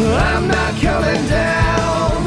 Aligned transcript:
I'm 0.00 0.48
not 0.48 0.80
coming 0.80 1.28
down. 1.28 2.22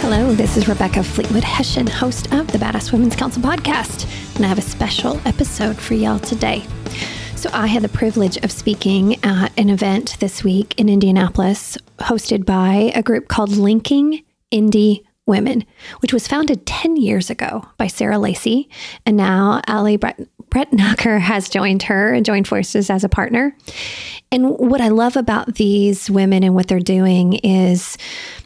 Hello, 0.00 0.34
this 0.34 0.56
is 0.56 0.68
Rebecca 0.68 1.02
Fleetwood 1.04 1.44
Hessig, 1.44 1.88
host 1.88 2.32
of 2.32 2.48
the 2.48 2.58
Badass 2.58 2.92
Women's 2.92 3.14
Council 3.14 3.40
podcast, 3.40 4.06
and 4.36 4.44
I 4.44 4.48
have 4.48 4.58
a 4.58 4.62
special 4.62 5.20
episode 5.24 5.76
for 5.76 5.94
y'all 5.94 6.18
today. 6.18 6.64
So, 7.36 7.48
I 7.52 7.66
had 7.66 7.82
the 7.82 7.88
privilege 7.88 8.36
of 8.38 8.52
speaking 8.52 9.22
at 9.24 9.52
an 9.58 9.70
event 9.70 10.16
this 10.20 10.44
week 10.44 10.74
in 10.78 10.88
Indianapolis, 10.88 11.78
hosted 11.98 12.44
by 12.44 12.92
a 12.94 13.02
group 13.02 13.28
called 13.28 13.50
Linking 13.50 14.24
Indy 14.50 15.04
Women, 15.32 15.64
which 16.00 16.12
was 16.12 16.28
founded 16.28 16.66
10 16.66 16.96
years 16.96 17.30
ago 17.30 17.66
by 17.78 17.86
Sarah 17.86 18.18
Lacey. 18.18 18.68
And 19.06 19.16
now 19.16 19.62
Ali 19.66 19.96
Brett, 19.96 20.72
Knocker 20.72 21.18
has 21.18 21.48
joined 21.48 21.84
her 21.84 22.12
and 22.12 22.26
joined 22.26 22.46
forces 22.46 22.90
as 22.90 23.02
a 23.02 23.08
partner. 23.08 23.56
And 24.30 24.50
what 24.58 24.82
I 24.82 24.88
love 24.88 25.16
about 25.16 25.54
these 25.54 26.10
women 26.10 26.44
and 26.44 26.54
what 26.54 26.68
they're 26.68 26.80
doing 26.80 27.32
is 27.42 27.96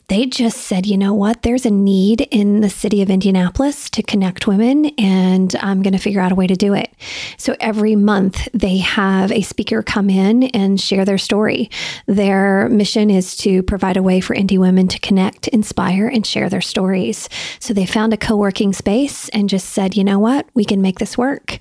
they 0.09 0.25
just 0.27 0.59
said, 0.59 0.87
you 0.87 0.97
know 0.97 1.13
what, 1.13 1.43
there's 1.43 1.67
a 1.67 1.71
need 1.71 2.21
in 2.31 2.61
the 2.61 2.71
city 2.71 3.03
of 3.03 3.11
Indianapolis 3.11 3.91
to 3.91 4.05
connect 4.05 4.47
women, 4.47 4.87
and 4.99 5.55
I'm 5.57 5.83
going 5.83 5.95
to 5.95 5.99
figure 5.99 6.21
out 6.21 6.31
a 6.31 6.37
way 6.37 6.47
to 6.47 6.55
do 6.55 6.75
it. 6.75 6.95
So 7.39 7.57
every 7.59 7.97
month 7.97 8.49
they 8.55 8.79
have 8.79 9.33
a 9.33 9.43
speaker 9.43 9.83
come 9.83 10.09
in 10.09 10.45
and 10.45 10.81
share 10.81 11.05
their 11.05 11.19
story. 11.19 11.71
Their 12.07 12.69
mission 12.69 13.11
is 13.11 13.37
to 13.39 13.65
provide 13.65 13.97
a 13.97 14.03
way 14.03 14.21
for 14.21 14.35
Indy 14.35 14.59
women 14.59 14.87
to 14.89 15.01
connect, 15.01 15.49
inspire, 15.49 16.07
and 16.07 16.25
share 16.25 16.49
their 16.49 16.61
stories. 16.61 17.29
So 17.59 17.75
they 17.75 17.87
found 17.87 18.13
a 18.13 18.17
co 18.17 18.37
working 18.37 18.73
space 18.73 19.29
and 19.31 19.49
just 19.49 19.71
said, 19.71 19.97
you 19.97 20.05
know 20.05 20.21
what, 20.21 20.49
we 20.55 20.65
can 20.65 20.81
make 20.81 21.01
this 21.01 21.19
work. 21.19 21.59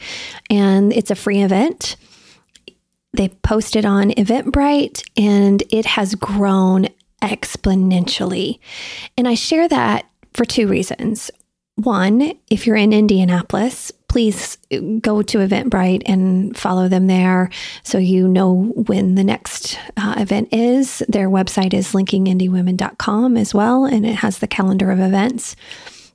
And 0.51 0.93
it's 0.93 1.09
a 1.09 1.15
free 1.15 1.41
event. 1.41 1.95
They 3.15 3.29
posted 3.29 3.85
on 3.85 4.11
Eventbrite 4.11 5.01
and 5.15 5.63
it 5.69 5.85
has 5.85 6.15
grown 6.15 6.89
exponentially. 7.21 8.59
And 9.17 9.27
I 9.27 9.35
share 9.35 9.67
that 9.67 10.05
for 10.33 10.45
two 10.45 10.67
reasons. 10.67 11.31
One, 11.75 12.33
if 12.49 12.65
you're 12.65 12.77
in 12.77 12.93
Indianapolis, 12.93 13.91
please 14.07 14.57
go 15.01 15.21
to 15.21 15.39
Eventbrite 15.39 16.03
and 16.05 16.55
follow 16.55 16.87
them 16.87 17.07
there 17.07 17.49
so 17.83 17.97
you 17.97 18.29
know 18.29 18.71
when 18.87 19.15
the 19.15 19.25
next 19.25 19.77
uh, 19.97 20.15
event 20.17 20.53
is. 20.53 21.03
Their 21.09 21.29
website 21.29 21.73
is 21.73 21.91
linkingindywomen.com 21.91 23.35
as 23.35 23.53
well, 23.53 23.83
and 23.83 24.05
it 24.05 24.15
has 24.15 24.39
the 24.39 24.47
calendar 24.47 24.89
of 24.89 25.01
events. 25.01 25.57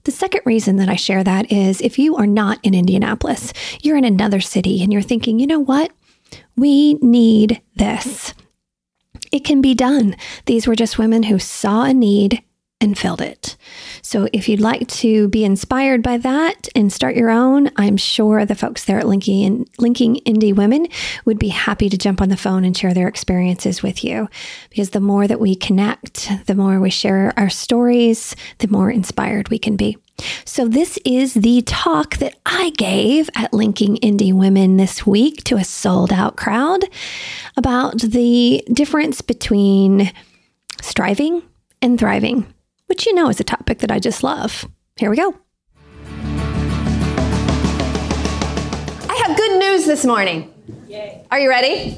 The 0.04 0.12
second 0.12 0.40
reason 0.46 0.76
that 0.76 0.88
I 0.88 0.96
share 0.96 1.22
that 1.22 1.52
is 1.52 1.82
if 1.82 1.98
you 1.98 2.16
are 2.16 2.26
not 2.26 2.58
in 2.62 2.74
Indianapolis, 2.74 3.52
you're 3.82 3.98
in 3.98 4.06
another 4.06 4.40
city 4.40 4.82
and 4.82 4.90
you're 4.90 5.02
thinking, 5.02 5.38
you 5.38 5.46
know 5.46 5.60
what? 5.60 5.92
We 6.56 6.94
need 6.94 7.60
this. 7.76 8.32
It 9.32 9.44
can 9.44 9.60
be 9.60 9.74
done. 9.74 10.16
These 10.46 10.66
were 10.66 10.74
just 10.74 10.98
women 10.98 11.22
who 11.22 11.38
saw 11.38 11.84
a 11.84 11.94
need 11.94 12.42
and 12.80 12.96
filled 12.98 13.20
it. 13.20 13.56
So 14.02 14.28
if 14.32 14.48
you'd 14.48 14.60
like 14.60 14.88
to 14.88 15.28
be 15.28 15.44
inspired 15.44 16.02
by 16.02 16.18
that 16.18 16.68
and 16.74 16.92
start 16.92 17.14
your 17.14 17.30
own, 17.30 17.70
I'm 17.76 17.96
sure 17.96 18.44
the 18.44 18.54
folks 18.54 18.84
there 18.84 18.98
at 18.98 19.06
Linking, 19.06 19.68
Linking 19.78 20.16
Indy 20.16 20.52
Women 20.52 20.86
would 21.24 21.38
be 21.38 21.48
happy 21.48 21.88
to 21.88 21.98
jump 21.98 22.22
on 22.22 22.30
the 22.30 22.36
phone 22.36 22.64
and 22.64 22.76
share 22.76 22.94
their 22.94 23.08
experiences 23.08 23.82
with 23.82 24.02
you. 24.02 24.28
Because 24.70 24.90
the 24.90 25.00
more 25.00 25.26
that 25.26 25.40
we 25.40 25.54
connect, 25.54 26.30
the 26.46 26.54
more 26.54 26.80
we 26.80 26.90
share 26.90 27.32
our 27.36 27.50
stories, 27.50 28.34
the 28.58 28.68
more 28.68 28.90
inspired 28.90 29.48
we 29.48 29.58
can 29.58 29.76
be. 29.76 29.98
So, 30.44 30.68
this 30.68 30.98
is 31.04 31.32
the 31.32 31.62
talk 31.62 32.18
that 32.18 32.34
I 32.44 32.70
gave 32.76 33.30
at 33.34 33.54
Linking 33.54 33.96
Indy 33.98 34.34
Women 34.34 34.76
this 34.76 35.06
week 35.06 35.44
to 35.44 35.56
a 35.56 35.64
sold 35.64 36.12
out 36.12 36.36
crowd 36.36 36.84
about 37.56 38.00
the 38.00 38.62
difference 38.70 39.22
between 39.22 40.12
striving 40.82 41.42
and 41.82 41.98
thriving, 41.98 42.52
which 42.90 43.06
you 43.06 43.14
know 43.14 43.28
is 43.28 43.38
a 43.38 43.44
topic 43.44 43.78
that 43.78 43.92
I 43.92 44.00
just 44.00 44.24
love. 44.24 44.66
Here 44.96 45.08
we 45.08 45.16
go. 45.16 45.32
I 49.08 49.22
have 49.24 49.36
good 49.36 49.60
news 49.60 49.86
this 49.86 50.04
morning. 50.04 50.52
Yay. 50.88 51.24
Are 51.30 51.38
you 51.38 51.48
ready? 51.48 51.96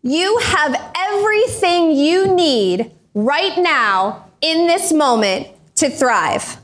You 0.00 0.38
have 0.38 0.92
everything 0.96 1.90
you 1.90 2.34
need 2.34 2.92
right 3.12 3.58
now 3.58 4.24
in 4.40 4.68
this 4.68 4.90
moment 4.90 5.48
to 5.74 5.90
thrive 5.90 6.56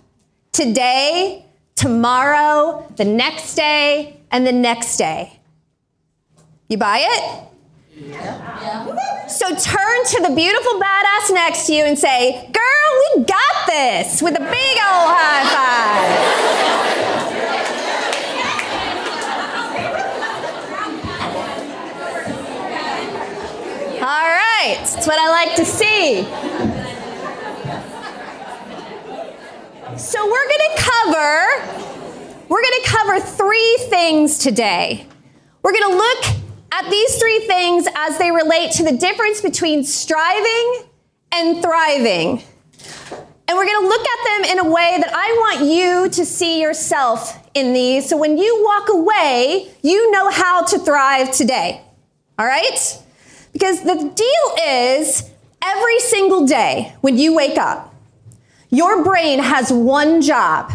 today, 0.53 1.45
tomorrow, 1.77 2.91
the 2.97 3.05
next 3.05 3.55
day, 3.55 4.19
and 4.31 4.47
the 4.47 4.53
next 4.53 4.97
day. 4.97 5.39
You 6.71 6.79
buy 6.79 7.01
it? 7.03 7.48
So 7.99 9.49
turn 9.49 10.05
to 10.07 10.23
the 10.23 10.33
beautiful 10.35 10.81
badass 10.81 11.33
next 11.33 11.67
to 11.67 11.75
you 11.75 11.85
and 11.85 11.99
say, 11.99 12.49
Girl, 12.53 13.15
we 13.17 13.25
got 13.25 13.67
this 13.67 14.23
with 14.23 14.37
a 14.37 14.41
big 14.41 14.79
old 14.79 15.09
high 15.11 15.43
five. 15.51 16.49
All 24.01 24.29
right, 24.29 24.79
that's 24.79 25.07
what 25.07 25.19
I 25.19 25.29
like 25.31 25.57
to 25.57 25.65
see. 25.65 26.23
So 29.99 30.25
we're 30.25 30.49
going 30.49 30.61
to 30.61 30.83
cover 30.83 31.79
we're 32.49 32.63
going 32.63 32.83
to 32.83 32.89
cover 32.89 33.21
three 33.21 33.77
things 33.91 34.39
today. 34.39 35.07
We're 35.63 35.73
going 35.73 35.91
to 35.91 35.97
look 35.97 36.38
at 36.73 36.91
these 36.91 37.17
three 37.17 37.41
things 37.41 37.87
as 37.95 38.19
they 38.19 38.31
relate 38.31 38.73
to 38.73 38.85
the 38.85 38.97
difference 38.97 39.41
between 39.41 39.85
striving 39.85 40.85
and 41.33 41.63
thriving. 41.63 42.43
And 43.49 43.57
we're 43.57 43.65
going 43.65 43.81
to 43.81 43.89
look 43.89 44.07
at 44.07 44.25
them 44.25 44.53
in 44.53 44.67
a 44.67 44.71
way 44.71 44.99
that 45.01 45.11
I 45.13 45.33
want 45.39 45.73
you 45.73 46.11
to 46.11 46.27
see 46.27 46.61
yourself 46.61 47.49
in 47.55 47.73
these. 47.73 48.09
So 48.09 48.17
when 48.17 48.37
you 48.37 48.63
walk 48.63 48.89
away, 48.91 49.71
you 49.83 50.11
know 50.11 50.31
how 50.31 50.65
to 50.65 50.79
thrive 50.79 51.33
today. 51.33 51.81
All 52.39 52.45
right? 52.45 53.03
Because 53.53 53.83
the 53.83 53.95
deal 53.95 54.67
is 54.69 55.31
every 55.63 55.99
single 56.01 56.47
day 56.47 56.95
when 57.01 57.17
you 57.17 57.35
wake 57.35 57.57
up, 57.57 57.95
your 58.71 59.03
brain 59.03 59.39
has 59.39 59.73
one 59.73 60.21
job. 60.21 60.73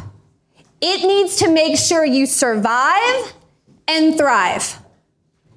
It 0.82 1.06
needs 1.06 1.38
to 1.38 1.50
make 1.50 1.78
sure 1.78 2.03
you 2.03 2.26
survive 2.26 3.34
and 3.88 4.18
thrive. 4.18 4.83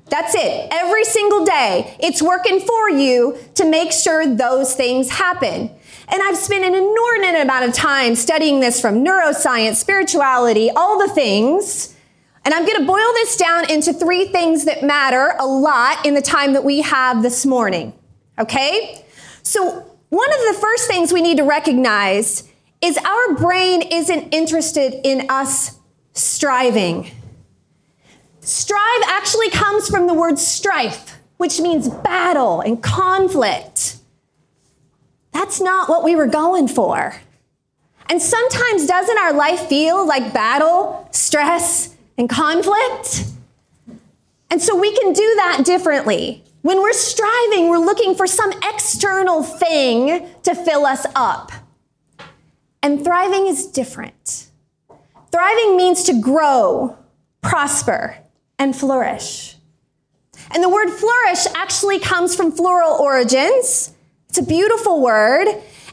That's 0.09 0.35
it. 0.35 0.69
Every 0.71 1.05
single 1.05 1.45
day, 1.45 1.97
it's 1.99 2.23
working 2.23 2.61
for 2.61 2.91
you 2.91 3.39
to 3.57 3.69
make 3.69 3.91
sure 3.93 4.27
those 4.27 4.75
things 4.75 5.11
happen. 5.11 5.71
And 6.09 6.23
I've 6.23 6.37
spent 6.37 6.65
an 6.65 6.75
inordinate 6.75 7.43
amount 7.43 7.65
of 7.65 7.75
time 7.75 8.15
studying 8.15 8.61
this 8.61 8.81
from 8.81 9.05
neuroscience, 9.05 9.77
spirituality, 9.77 10.71
all 10.71 10.99
the 11.05 11.13
things. 11.13 11.97
And 12.45 12.55
I'm 12.55 12.65
going 12.65 12.79
to 12.79 12.87
boil 12.87 13.13
this 13.15 13.37
down 13.37 13.69
into 13.69 13.93
three 13.93 14.27
things 14.27 14.67
that 14.67 14.85
matter 14.85 15.35
a 15.41 15.47
lot 15.47 16.07
in 16.07 16.15
the 16.15 16.23
time 16.23 16.53
that 16.53 16.63
we 16.63 16.83
have 16.83 17.23
this 17.23 17.45
morning. 17.45 17.93
Okay? 18.39 19.05
So 19.43 19.97
one 20.11 20.33
of 20.33 20.55
the 20.55 20.61
first 20.61 20.87
things 20.87 21.13
we 21.13 21.23
need 21.23 21.39
to 21.39 21.45
recognize 21.45 22.49
is 22.81 22.97
our 22.99 23.35
brain 23.35 23.83
isn't 23.83 24.33
interested 24.33 25.01
in 25.05 25.29
us 25.29 25.81
striving. 26.13 27.11
Strive 28.47 29.03
actually 29.09 29.51
comes 29.51 29.89
from 29.89 30.07
the 30.07 30.15
word 30.15 30.39
strife, 30.39 31.19
which 31.37 31.59
means 31.59 31.89
battle 31.89 32.61
and 32.61 32.81
conflict. 32.81 33.97
That's 35.33 35.61
not 35.61 35.89
what 35.89 36.05
we 36.05 36.15
were 36.15 36.29
going 36.29 36.69
for. 36.69 37.17
And 38.09 38.23
sometimes 38.23 38.87
doesn't 38.87 39.19
our 39.19 39.33
life 39.33 39.67
feel 39.67 40.07
like 40.07 40.33
battle, 40.33 41.09
stress, 41.11 41.97
and 42.17 42.31
conflict? 42.31 43.25
And 44.49 44.63
so 44.63 44.77
we 44.77 44.97
can 44.97 45.13
do 45.13 45.35
that 45.39 45.63
differently. 45.65 46.45
When 46.63 46.81
we're 46.81 46.93
striving, 46.93 47.69
we're 47.69 47.85
looking 47.85 48.15
for 48.15 48.29
some 48.29 48.53
external 48.63 49.43
thing 49.43 50.25
to 50.45 50.55
fill 50.55 50.87
us 50.87 51.05
up. 51.17 51.51
And 52.81 53.03
thriving 53.03 53.49
is 53.49 53.67
different. 53.67 54.51
Thriving 55.33 55.77
means 55.77 56.05
to 56.05 56.21
grow, 56.21 56.97
prosper, 57.43 58.19
and 58.59 58.75
flourish. 58.75 59.57
And 60.53 60.63
the 60.63 60.69
word 60.69 60.91
flourish 60.91 61.47
actually 61.55 61.99
comes 61.99 62.37
from 62.37 62.53
floral 62.53 62.93
origins. 62.93 63.93
It's 64.29 64.39
a 64.39 64.43
beautiful 64.43 65.01
word, 65.01 65.49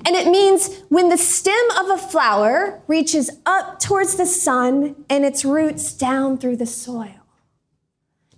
and 0.06 0.16
it 0.16 0.28
means 0.28 0.82
when 0.90 1.10
the 1.10 1.18
stem 1.18 1.72
of 1.80 1.90
a 1.90 1.98
flower 1.98 2.82
reaches 2.88 3.30
up 3.46 3.80
towards 3.80 4.16
the 4.16 4.26
sun 4.26 4.96
and 5.10 5.24
its 5.26 5.46
roots 5.46 5.94
down 5.94 6.38
through 6.38 6.58
the 6.58 6.66
soil. 6.66 7.24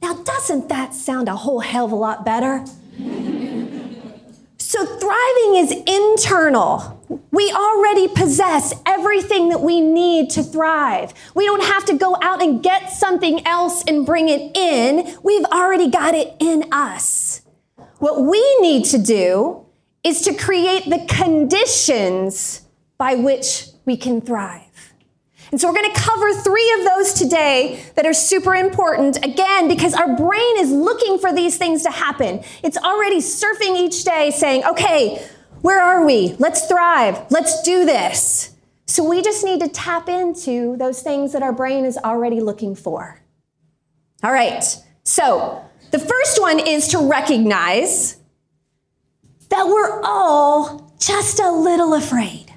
Now, 0.01 0.13
doesn't 0.13 0.69
that 0.69 0.93
sound 0.93 1.27
a 1.27 1.35
whole 1.35 1.61
hell 1.61 1.85
of 1.85 1.91
a 1.91 1.95
lot 1.95 2.23
better? 2.23 2.63
so, 4.57 4.85
thriving 4.85 5.55
is 5.55 5.71
internal. 5.87 6.94
We 7.31 7.51
already 7.51 8.07
possess 8.07 8.73
everything 8.85 9.49
that 9.49 9.61
we 9.61 9.81
need 9.81 10.29
to 10.31 10.43
thrive. 10.43 11.13
We 11.35 11.45
don't 11.45 11.63
have 11.63 11.85
to 11.85 11.97
go 11.97 12.17
out 12.21 12.41
and 12.41 12.63
get 12.63 12.91
something 12.91 13.45
else 13.45 13.83
and 13.87 14.05
bring 14.05 14.29
it 14.29 14.55
in. 14.55 15.17
We've 15.23 15.45
already 15.45 15.89
got 15.89 16.15
it 16.15 16.35
in 16.39 16.65
us. 16.71 17.41
What 17.99 18.23
we 18.23 18.57
need 18.59 18.85
to 18.85 18.97
do 18.97 19.65
is 20.03 20.21
to 20.21 20.33
create 20.33 20.85
the 20.85 21.05
conditions 21.07 22.61
by 22.97 23.15
which 23.15 23.67
we 23.85 23.97
can 23.97 24.21
thrive. 24.21 24.61
And 25.51 25.61
so 25.61 25.67
we're 25.67 25.75
going 25.75 25.93
to 25.93 25.99
cover 25.99 26.33
three 26.33 26.75
of 26.79 26.85
those 26.85 27.13
today 27.13 27.83
that 27.95 28.05
are 28.05 28.13
super 28.13 28.55
important, 28.55 29.23
again, 29.23 29.67
because 29.67 29.93
our 29.93 30.15
brain 30.15 30.57
is 30.57 30.71
looking 30.71 31.19
for 31.19 31.31
these 31.31 31.57
things 31.57 31.83
to 31.83 31.91
happen. 31.91 32.43
It's 32.63 32.77
already 32.77 33.17
surfing 33.17 33.77
each 33.77 34.03
day 34.03 34.31
saying, 34.31 34.65
okay, 34.65 35.25
where 35.65 35.81
are 35.81 36.05
we? 36.05 36.35
Let's 36.37 36.67
thrive. 36.67 37.25
Let's 37.31 37.63
do 37.63 37.85
this. 37.85 38.55
So 38.85 39.03
we 39.03 39.23
just 39.23 39.43
need 39.43 39.61
to 39.61 39.67
tap 39.67 40.07
into 40.07 40.77
those 40.77 41.01
things 41.01 41.33
that 41.33 41.41
our 41.41 41.51
brain 41.51 41.85
is 41.85 41.97
already 41.97 42.39
looking 42.39 42.75
for. 42.75 43.19
All 44.23 44.31
right. 44.31 44.63
So 45.05 45.65
the 45.89 45.97
first 45.97 46.39
one 46.39 46.59
is 46.59 46.89
to 46.89 46.99
recognize 46.99 48.17
that 49.49 49.65
we're 49.65 50.01
all 50.03 50.93
just 50.99 51.39
a 51.39 51.49
little 51.49 51.95
afraid 51.95 52.53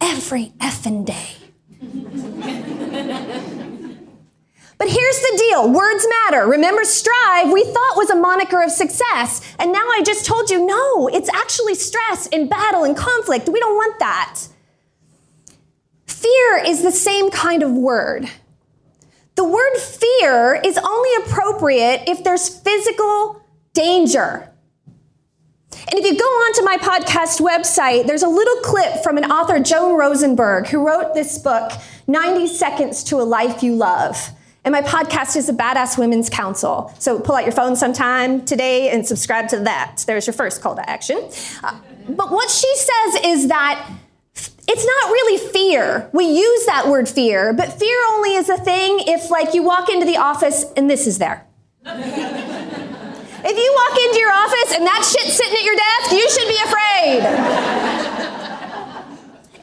every 0.00 0.54
effing 0.60 1.04
day. 1.04 1.37
But 4.78 4.88
here's 4.88 5.20
the 5.20 5.44
deal 5.48 5.72
words 5.72 6.06
matter. 6.24 6.46
Remember, 6.46 6.84
strive, 6.84 7.52
we 7.52 7.64
thought 7.64 7.96
was 7.96 8.10
a 8.10 8.16
moniker 8.16 8.62
of 8.62 8.70
success. 8.70 9.54
And 9.58 9.72
now 9.72 9.86
I 9.90 10.02
just 10.04 10.24
told 10.24 10.50
you, 10.50 10.64
no, 10.64 11.08
it's 11.08 11.28
actually 11.34 11.74
stress 11.74 12.28
and 12.28 12.48
battle 12.48 12.84
and 12.84 12.96
conflict. 12.96 13.48
We 13.48 13.58
don't 13.58 13.74
want 13.74 13.98
that. 13.98 14.40
Fear 16.06 16.62
is 16.64 16.82
the 16.82 16.92
same 16.92 17.30
kind 17.30 17.62
of 17.62 17.72
word. 17.72 18.30
The 19.34 19.44
word 19.44 19.76
fear 19.76 20.60
is 20.64 20.78
only 20.78 21.10
appropriate 21.24 22.04
if 22.08 22.24
there's 22.24 22.48
physical 22.48 23.42
danger. 23.72 24.52
And 25.90 25.98
if 25.98 26.04
you 26.04 26.18
go 26.18 26.24
onto 26.24 26.64
my 26.64 26.76
podcast 26.76 27.40
website, 27.40 28.06
there's 28.06 28.22
a 28.22 28.28
little 28.28 28.56
clip 28.62 29.02
from 29.02 29.16
an 29.16 29.30
author, 29.30 29.60
Joan 29.60 29.96
Rosenberg, 29.96 30.66
who 30.66 30.86
wrote 30.86 31.14
this 31.14 31.38
book, 31.38 31.72
90 32.06 32.46
Seconds 32.48 33.04
to 33.04 33.16
a 33.16 33.22
Life 33.22 33.62
You 33.62 33.74
Love. 33.74 34.30
And 34.64 34.72
my 34.72 34.82
podcast 34.82 35.36
is 35.36 35.46
the 35.46 35.52
Badass 35.52 35.96
Women's 35.98 36.28
Council. 36.28 36.92
So 36.98 37.20
pull 37.20 37.36
out 37.36 37.44
your 37.44 37.52
phone 37.52 37.76
sometime 37.76 38.44
today 38.44 38.90
and 38.90 39.06
subscribe 39.06 39.48
to 39.48 39.60
that. 39.60 40.04
There's 40.06 40.26
your 40.26 40.34
first 40.34 40.60
call 40.60 40.74
to 40.74 40.90
action. 40.90 41.28
Uh, 41.62 41.78
but 42.08 42.30
what 42.30 42.50
she 42.50 42.74
says 42.76 43.24
is 43.24 43.48
that 43.48 43.88
it's 44.66 44.84
not 44.84 45.10
really 45.10 45.50
fear. 45.52 46.10
We 46.12 46.26
use 46.26 46.66
that 46.66 46.88
word 46.88 47.08
fear, 47.08 47.54
but 47.54 47.72
fear 47.72 47.98
only 48.12 48.34
is 48.34 48.48
a 48.50 48.58
thing 48.58 49.00
if, 49.06 49.30
like, 49.30 49.54
you 49.54 49.62
walk 49.62 49.88
into 49.88 50.04
the 50.04 50.18
office 50.18 50.64
and 50.76 50.90
this 50.90 51.06
is 51.06 51.16
there. 51.18 51.46
if 51.86 51.96
you 53.56 53.72
walk 53.74 53.98
into 54.04 54.18
your 54.18 54.32
office 54.32 54.74
and 54.76 54.86
that 54.86 55.00
shit's 55.00 55.36
sitting 55.36 55.56
at 55.56 55.64
your 55.64 55.76
desk, 55.76 56.12
you 56.12 56.28
should 56.28 56.48
be 56.48 56.60
afraid. 56.68 57.24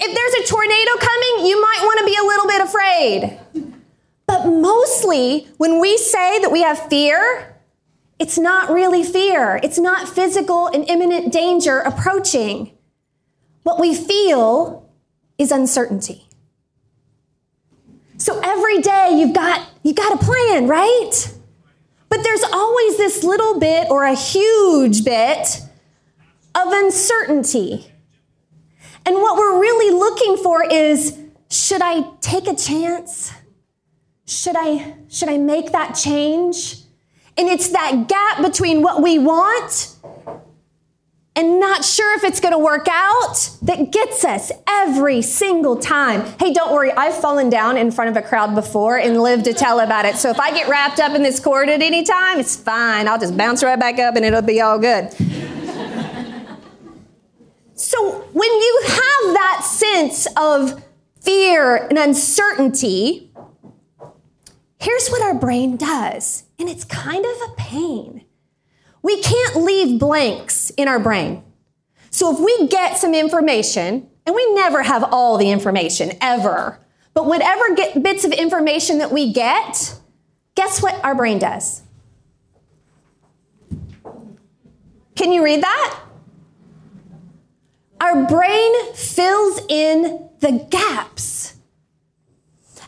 if 0.02 0.10
there's 0.16 0.34
a 0.42 0.48
tornado 0.50 0.92
coming, 0.98 1.46
you 1.46 1.62
might 1.62 1.82
want 1.84 2.00
to 2.00 2.06
be 2.06 2.16
a 2.16 2.24
little 2.24 2.48
bit 2.48 2.62
afraid. 2.62 3.40
But 4.28 4.46
mostly, 4.48 5.48
when 5.58 5.80
we 5.80 5.98
say 5.98 6.40
that 6.40 6.52
we 6.52 6.62
have 6.62 6.90
fear, 6.90 7.56
it's 8.18 8.38
not 8.38 8.70
really 8.70 9.04
fear. 9.04 9.60
It's 9.62 9.78
not 9.78 10.08
physical 10.08 10.68
and 10.68 10.88
imminent 10.90 11.32
danger 11.32 11.80
approaching. 11.80 12.72
What 13.64 13.80
we 13.80 13.94
feel 13.94 14.90
is 15.38 15.52
uncertainty. 15.52 16.28
So 18.18 18.40
every 18.40 18.82
day 18.82 19.18
you've 19.20 19.34
got 19.34 19.68
you've 19.84 19.98
got 19.98 20.14
a 20.14 20.24
plan, 20.24 20.68
right? 20.68 21.12
But 22.10 22.24
there's 22.24 22.44
always 22.44 22.98
this 22.98 23.24
little 23.24 23.60
bit 23.60 23.90
or 23.92 24.06
a 24.06 24.16
huge 24.16 25.04
bit 25.04 25.62
of 26.56 26.72
uncertainty. 26.72 27.92
And 29.06 29.16
what 29.16 29.38
we're 29.38 29.60
really 29.60 29.94
looking 29.94 30.38
for 30.38 30.64
is 30.64 31.20
should 31.50 31.82
I 31.82 32.10
take 32.22 32.48
a 32.48 32.56
chance? 32.56 33.32
Should 34.26 34.56
I, 34.58 34.96
should 35.08 35.30
I 35.30 35.38
make 35.38 35.72
that 35.72 35.94
change? 35.94 36.82
And 37.38 37.48
it's 37.50 37.70
that 37.70 38.08
gap 38.08 38.42
between 38.42 38.82
what 38.82 39.04
we 39.04 39.20
want 39.20 39.96
and 41.36 41.60
not 41.60 41.84
sure 41.84 42.16
if 42.16 42.24
it's 42.24 42.40
going 42.40 42.54
to 42.54 42.58
work 42.58 42.88
out 42.90 43.50
that 43.62 43.92
gets 43.92 44.24
us 44.24 44.54
every 44.68 45.22
single 45.22 45.76
time. 45.76 46.22
Hey, 46.40 46.54
don't 46.54 46.72
worry, 46.72 46.94
I've 46.94 47.16
fallen 47.16 47.50
down 47.50 47.76
in 47.76 47.92
front 47.92 48.10
of 48.10 48.16
a 48.16 48.26
crowd 48.26 48.56
before 48.56 48.98
and 48.98 49.22
lived 49.22 49.44
to 49.46 49.54
tell 49.54 49.82
about 49.82 50.06
it. 50.06 50.16
So 50.16 50.30
if 50.30 50.40
I 50.40 50.52
get 50.52 50.70
wrapped 50.70 51.02
up 51.02 51.14
in 51.14 51.24
this 51.24 51.42
cord 51.42 51.68
at 51.68 51.82
any 51.82 52.04
time, 52.04 52.40
it's 52.40 52.56
fine. 52.56 53.10
I'll 53.10 53.20
just 53.20 53.36
bounce 53.36 53.64
right 53.64 53.80
back 53.80 54.00
up 54.00 54.16
and 54.16 54.24
it'll 54.24 54.42
be 54.42 54.62
all 54.62 54.80
good. 54.80 55.12
so 57.76 58.12
when 58.32 58.50
you 58.50 58.82
have 58.88 59.34
that 59.34 59.62
sense 59.70 60.28
of 60.38 60.82
fear 61.20 61.76
and 61.76 61.98
uncertainty, 61.98 63.25
Here's 64.86 65.08
what 65.08 65.24
our 65.24 65.34
brain 65.34 65.78
does, 65.78 66.44
and 66.60 66.70
it's 66.70 66.84
kind 66.84 67.26
of 67.26 67.50
a 67.50 67.56
pain. 67.58 68.24
We 69.02 69.20
can't 69.20 69.56
leave 69.56 70.00
blanks 70.00 70.70
in 70.70 70.88
our 70.88 71.00
brain. 71.00 71.44
So 72.12 72.32
if 72.32 72.40
we 72.40 72.68
get 72.68 72.96
some 72.96 73.16
information, 73.16 74.08
and 74.28 74.36
we 74.36 74.54
never 74.54 74.84
have 74.84 75.04
all 75.04 75.40
the 75.40 75.50
information 75.50 76.12
ever, 76.22 76.80
but 77.16 77.26
whatever 77.26 77.74
get, 77.74 78.04
bits 78.04 78.26
of 78.26 78.32
information 78.32 79.00
that 79.00 79.12
we 79.12 79.34
get, 79.34 80.00
guess 80.54 80.84
what 80.84 81.04
our 81.04 81.16
brain 81.16 81.40
does? 81.40 81.82
Can 85.16 85.32
you 85.32 85.44
read 85.44 85.64
that? 85.64 86.00
Our 88.00 88.28
brain 88.28 88.94
fills 88.94 89.62
in 89.68 90.30
the 90.42 90.68
gaps. 90.70 91.56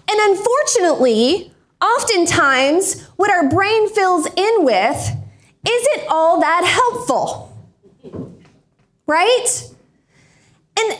And 0.07 0.37
unfortunately, 0.37 1.55
oftentimes 1.81 3.03
what 3.17 3.31
our 3.31 3.49
brain 3.49 3.89
fills 3.89 4.27
in 4.35 4.65
with 4.65 5.15
isn't 5.67 6.07
all 6.09 6.39
that 6.39 6.63
helpful. 6.65 7.57
Right? 9.05 9.47
And 10.79 10.99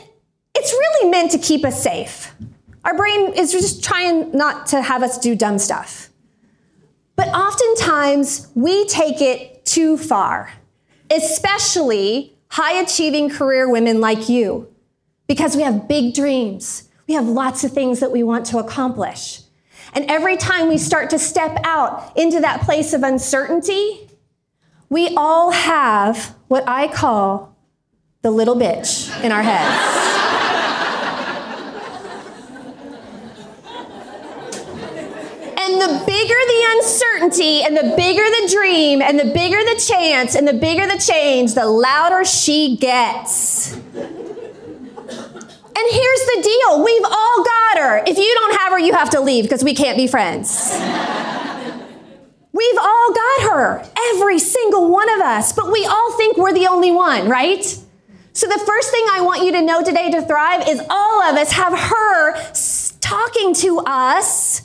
it's 0.55 0.71
really 0.71 1.09
meant 1.09 1.31
to 1.31 1.37
keep 1.37 1.65
us 1.65 1.81
safe. 1.81 2.33
Our 2.83 2.95
brain 2.95 3.33
is 3.33 3.51
just 3.51 3.83
trying 3.83 4.31
not 4.31 4.67
to 4.67 4.81
have 4.81 5.03
us 5.03 5.17
do 5.17 5.35
dumb 5.35 5.59
stuff. 5.59 6.09
But 7.15 7.27
oftentimes 7.29 8.47
we 8.55 8.85
take 8.85 9.21
it 9.21 9.65
too 9.65 9.97
far, 9.97 10.53
especially 11.11 12.37
high 12.49 12.79
achieving 12.79 13.29
career 13.29 13.69
women 13.69 13.99
like 13.99 14.29
you, 14.29 14.73
because 15.27 15.55
we 15.55 15.63
have 15.63 15.87
big 15.87 16.13
dreams. 16.13 16.89
We 17.07 17.15
have 17.15 17.25
lots 17.27 17.63
of 17.63 17.73
things 17.73 17.99
that 17.99 18.11
we 18.11 18.23
want 18.23 18.45
to 18.47 18.57
accomplish. 18.57 19.41
And 19.93 20.05
every 20.09 20.37
time 20.37 20.67
we 20.67 20.77
start 20.77 21.09
to 21.11 21.19
step 21.19 21.57
out 21.63 22.15
into 22.15 22.39
that 22.41 22.61
place 22.61 22.93
of 22.93 23.03
uncertainty, 23.03 24.09
we 24.89 25.15
all 25.15 25.51
have 25.51 26.35
what 26.47 26.63
I 26.67 26.87
call 26.87 27.55
the 28.21 28.31
little 28.31 28.55
bitch 28.55 29.23
in 29.23 29.31
our 29.31 29.43
heads. 29.43 30.13
And 35.59 35.81
the 35.81 36.05
bigger 36.05 36.33
the 36.33 36.63
uncertainty, 36.77 37.61
and 37.61 37.75
the 37.75 37.93
bigger 37.97 38.23
the 38.23 38.49
dream, 38.53 39.01
and 39.01 39.19
the 39.19 39.25
bigger 39.33 39.57
the 39.57 39.75
chance, 39.85 40.33
and 40.33 40.47
the 40.47 40.53
bigger 40.53 40.87
the 40.87 40.97
change, 40.97 41.55
the 41.55 41.65
louder 41.65 42.23
she 42.23 42.77
gets. 42.77 43.75
And 45.77 45.87
here's 45.91 46.25
the 46.25 46.41
deal 46.41 46.83
we've 46.83 47.05
all 47.05 47.43
got 47.43 47.77
her. 47.77 48.03
If 48.07 48.17
you 48.17 48.33
don't 48.33 48.57
have 48.57 48.71
her, 48.71 48.79
you 48.79 48.93
have 48.93 49.11
to 49.11 49.21
leave 49.21 49.43
because 49.45 49.63
we 49.63 49.75
can't 49.75 49.95
be 49.95 50.07
friends. 50.07 50.71
We've 52.51 52.77
all 52.81 53.13
got 53.13 53.51
her, 53.51 53.85
every 54.15 54.39
single 54.39 54.89
one 54.89 55.07
of 55.13 55.19
us, 55.19 55.53
but 55.53 55.71
we 55.71 55.85
all 55.85 56.17
think 56.17 56.37
we're 56.37 56.53
the 56.53 56.65
only 56.65 56.89
one, 56.89 57.29
right? 57.29 57.63
So, 58.33 58.47
the 58.47 58.63
first 58.65 58.89
thing 58.89 59.05
I 59.11 59.21
want 59.21 59.43
you 59.43 59.51
to 59.51 59.61
know 59.61 59.83
today 59.83 60.09
to 60.09 60.23
thrive 60.23 60.67
is 60.67 60.81
all 60.89 61.21
of 61.21 61.35
us 61.35 61.51
have 61.51 61.77
her 61.77 62.53
talking 62.99 63.53
to 63.55 63.79
us. 63.85 64.63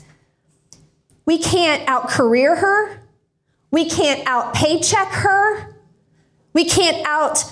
We 1.27 1.37
can't 1.37 1.87
out 1.87 2.09
career 2.09 2.55
her, 2.55 3.03
we 3.69 3.87
can't 3.87 4.27
out 4.27 4.55
paycheck 4.55 5.09
her, 5.09 5.75
we 6.53 6.65
can't 6.65 7.05
out 7.05 7.45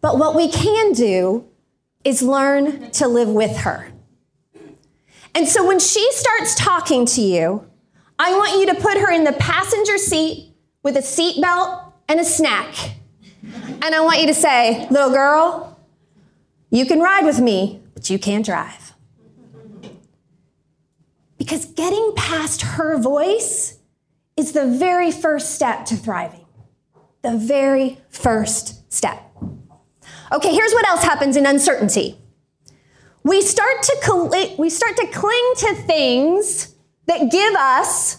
but 0.00 0.18
what 0.18 0.34
we 0.34 0.50
can 0.50 0.92
do 0.92 1.44
is 2.04 2.22
learn 2.22 2.90
to 2.92 3.06
live 3.06 3.28
with 3.28 3.54
her. 3.58 3.92
And 5.34 5.46
so 5.46 5.66
when 5.66 5.78
she 5.78 6.10
starts 6.12 6.54
talking 6.54 7.04
to 7.04 7.20
you, 7.20 7.66
I 8.18 8.34
want 8.34 8.58
you 8.58 8.74
to 8.74 8.80
put 8.80 8.96
her 8.96 9.12
in 9.12 9.24
the 9.24 9.34
passenger 9.34 9.98
seat 9.98 10.54
with 10.82 10.96
a 10.96 11.00
seatbelt 11.00 11.92
and 12.08 12.18
a 12.18 12.24
snack. 12.24 12.94
And 13.82 13.94
I 13.94 14.00
want 14.00 14.22
you 14.22 14.26
to 14.28 14.34
say, 14.34 14.88
little 14.88 15.10
girl, 15.10 15.78
you 16.70 16.86
can 16.86 17.00
ride 17.00 17.26
with 17.26 17.40
me, 17.40 17.82
but 17.92 18.08
you 18.08 18.18
can't 18.18 18.46
drive. 18.46 18.94
Because 21.36 21.66
getting 21.66 22.14
past 22.16 22.62
her 22.62 22.96
voice 22.96 23.76
is 24.36 24.52
the 24.52 24.66
very 24.66 25.10
first 25.10 25.54
step 25.54 25.86
to 25.86 25.96
thriving. 25.96 26.44
The 27.22 27.36
very 27.36 27.98
first 28.08 28.92
step. 28.92 29.22
Okay, 30.32 30.52
here's 30.52 30.72
what 30.72 30.86
else 30.86 31.02
happens 31.02 31.36
in 31.36 31.46
uncertainty. 31.46 32.18
We 33.22 33.42
start 33.42 33.82
to 33.82 33.96
cl- 34.02 34.56
we 34.58 34.70
start 34.70 34.96
to 34.96 35.06
cling 35.08 35.52
to 35.58 35.74
things 35.74 36.74
that 37.06 37.30
give 37.30 37.54
us 37.54 38.18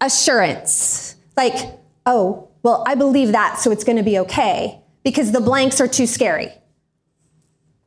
assurance. 0.00 1.16
Like, 1.36 1.78
oh, 2.06 2.48
well, 2.62 2.84
I 2.86 2.94
believe 2.94 3.32
that, 3.32 3.58
so 3.58 3.70
it's 3.70 3.84
going 3.84 3.96
to 3.96 4.02
be 4.02 4.18
okay 4.20 4.80
because 5.02 5.32
the 5.32 5.40
blanks 5.40 5.80
are 5.80 5.88
too 5.88 6.06
scary. 6.06 6.50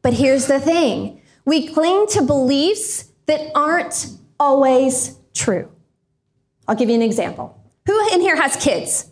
But 0.02 0.14
here's 0.14 0.48
the 0.48 0.60
thing. 0.60 1.22
We 1.46 1.68
cling 1.68 2.08
to 2.10 2.22
beliefs 2.22 3.12
that 3.28 3.52
aren't 3.56 4.08
always 4.40 5.18
true. 5.34 5.70
I'll 6.68 6.76
give 6.76 6.90
you 6.90 6.96
an 6.96 7.02
example. 7.02 7.60
Who 7.86 8.14
in 8.14 8.22
here 8.22 8.36
has 8.36 8.56
kids? 8.56 9.10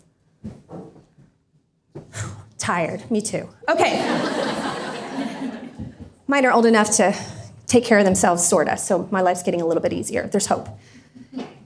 Tired, 2.58 3.10
me 3.10 3.20
too. 3.20 3.48
Okay. 3.68 4.00
Mine 6.26 6.46
are 6.46 6.52
old 6.52 6.66
enough 6.66 6.90
to 6.96 7.14
take 7.66 7.84
care 7.84 7.98
of 7.98 8.04
themselves, 8.04 8.46
sorta, 8.46 8.76
so 8.76 9.08
my 9.10 9.20
life's 9.20 9.42
getting 9.42 9.60
a 9.60 9.66
little 9.66 9.82
bit 9.82 9.92
easier. 9.92 10.26
There's 10.26 10.46
hope. 10.46 10.68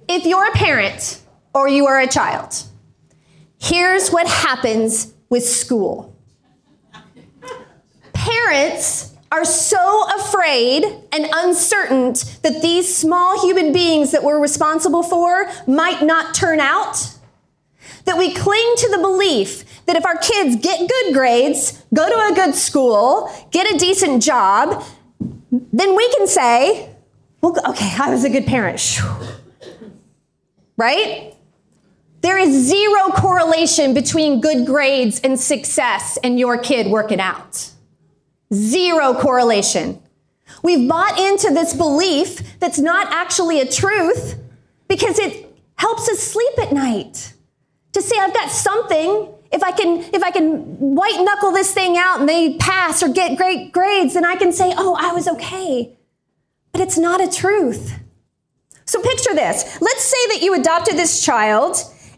If 0.09 0.25
you're 0.25 0.47
a 0.47 0.53
parent 0.53 1.21
or 1.55 1.69
you 1.69 1.87
are 1.87 2.01
a 2.01 2.07
child, 2.07 2.63
here's 3.61 4.11
what 4.11 4.27
happens 4.27 5.13
with 5.29 5.45
school. 5.45 6.17
Parents 8.13 9.16
are 9.33 9.45
so 9.45 10.05
afraid 10.17 10.85
and 11.13 11.27
uncertain 11.35 12.13
that 12.43 12.61
these 12.63 12.95
small 12.95 13.41
human 13.45 13.73
beings 13.73 14.13
that 14.13 14.23
we're 14.23 14.41
responsible 14.41 15.03
for 15.03 15.51
might 15.67 16.03
not 16.03 16.35
turn 16.35 16.61
out 16.61 17.17
that 18.07 18.17
we 18.17 18.33
cling 18.33 18.75
to 18.79 18.89
the 18.91 18.99
belief 18.99 19.65
that 19.87 19.97
if 19.97 20.07
our 20.07 20.17
kids 20.17 20.57
get 20.57 20.89
good 20.89 21.15
grades, 21.15 21.85
go 21.93 22.09
to 22.09 22.33
a 22.33 22.35
good 22.35 22.55
school, 22.55 23.31
get 23.51 23.73
a 23.73 23.79
decent 23.79 24.23
job, 24.23 24.83
then 25.51 25.95
we 25.95 26.09
can 26.15 26.27
say, 26.27 26.91
well, 27.41 27.55
okay, 27.69 27.93
I 27.99 28.11
was 28.11 28.25
a 28.25 28.31
good 28.31 28.47
parent. 28.47 29.01
Right? 30.77 31.35
There 32.23 32.39
is 32.39 32.67
zero 32.69 33.11
correlation 33.11 33.95
between 33.95 34.41
good 34.41 34.67
grades 34.67 35.21
and 35.21 35.39
success 35.39 36.19
and 36.23 36.39
your 36.39 36.59
kid 36.59 36.89
working 36.89 37.21
out. 37.21 37.71
Zero 38.53 39.15
correlation. 39.15 40.01
We've 40.63 40.89
bought 40.89 41.19
into 41.19 41.53
this 41.53 41.75
belief 41.75 42.59
that's 42.59 42.79
not 42.79 43.13
actually 43.13 43.61
a 43.61 43.67
truth 43.67 44.39
because 44.89 45.19
it 45.19 45.47
helps 45.77 46.09
us 46.09 46.21
sleep 46.21 46.59
at 46.59 46.73
night. 46.73 47.35
To 47.93 48.03
say 48.03 48.17
I've 48.19 48.35
got 48.35 48.51
something, 48.51 49.29
if 49.53 49.63
I 49.63 49.73
can 49.73 49.99
if 50.15 50.23
I 50.23 50.31
can 50.31 50.59
white 50.79 51.21
knuckle 51.25 51.53
this 51.53 51.73
thing 51.73 51.97
out 51.97 52.21
and 52.21 52.29
they 52.29 52.57
pass 52.59 53.03
or 53.03 53.09
get 53.09 53.37
great 53.37 53.73
grades, 53.73 54.15
then 54.15 54.25
I 54.25 54.37
can 54.37 54.53
say, 54.53 54.73
"Oh, 54.77 54.97
I 54.99 55.13
was 55.13 55.27
okay." 55.29 55.97
But 56.73 56.81
it's 56.83 56.99
not 56.99 57.21
a 57.21 57.31
truth. 57.31 57.95
So 58.85 59.01
picture 59.03 59.35
this. 59.35 59.81
Let's 59.81 60.05
say 60.05 60.29
that 60.29 60.43
you 60.43 60.55
adopted 60.55 60.97
this 60.97 61.25
child 61.25 61.77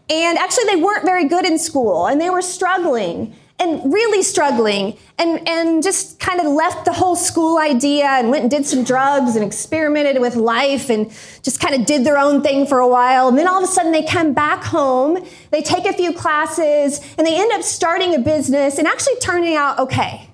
and 0.09 0.37
actually 0.37 0.65
they 0.65 0.75
weren't 0.75 1.05
very 1.05 1.27
good 1.27 1.45
in 1.45 1.57
school 1.57 2.07
and 2.07 2.19
they 2.19 2.29
were 2.29 2.41
struggling 2.41 3.35
and 3.59 3.93
really 3.93 4.23
struggling 4.23 4.97
and, 5.17 5.47
and 5.47 5.83
just 5.83 6.17
kind 6.19 6.39
of 6.39 6.45
left 6.47 6.85
the 6.85 6.93
whole 6.93 7.15
school 7.15 7.57
idea 7.57 8.05
and 8.05 8.29
went 8.29 8.43
and 8.43 8.51
did 8.51 8.65
some 8.65 8.85
drugs 8.85 9.35
and 9.35 9.43
experimented 9.43 10.21
with 10.21 10.35
life 10.35 10.89
and 10.89 11.09
just 11.41 11.59
kind 11.59 11.75
of 11.75 11.85
did 11.85 12.05
their 12.05 12.17
own 12.17 12.41
thing 12.41 12.65
for 12.65 12.79
a 12.79 12.87
while. 12.87 13.27
And 13.27 13.37
then 13.37 13.47
all 13.47 13.61
of 13.61 13.69
a 13.69 13.71
sudden 13.71 13.91
they 13.91 14.03
come 14.03 14.33
back 14.33 14.63
home, 14.63 15.23
they 15.51 15.61
take 15.61 15.85
a 15.85 15.93
few 15.93 16.13
classes, 16.13 16.99
and 17.17 17.27
they 17.27 17.39
end 17.39 17.51
up 17.51 17.63
starting 17.63 18.15
a 18.15 18.19
business 18.19 18.77
and 18.77 18.87
actually 18.87 19.17
turning 19.17 19.55
out 19.55 19.77
okay. 19.77 20.29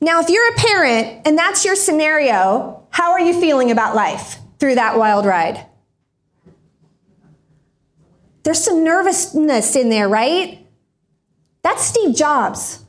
Now, 0.00 0.20
if 0.20 0.28
you're 0.28 0.52
a 0.52 0.56
parent 0.56 1.26
and 1.26 1.38
that's 1.38 1.64
your 1.64 1.76
scenario, 1.76 2.86
how 2.90 3.12
are 3.12 3.20
you 3.20 3.40
feeling 3.40 3.70
about 3.70 3.94
life 3.94 4.38
through 4.58 4.74
that 4.76 4.98
wild 4.98 5.24
ride? 5.24 5.66
There's 8.42 8.62
some 8.62 8.82
nervousness 8.82 9.76
in 9.76 9.88
there, 9.88 10.08
right? 10.08 10.64
That's 11.68 11.84
Steve 11.84 12.16
Jobs. 12.16 12.82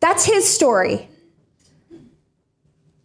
That's 0.00 0.24
his 0.24 0.52
story. 0.52 1.08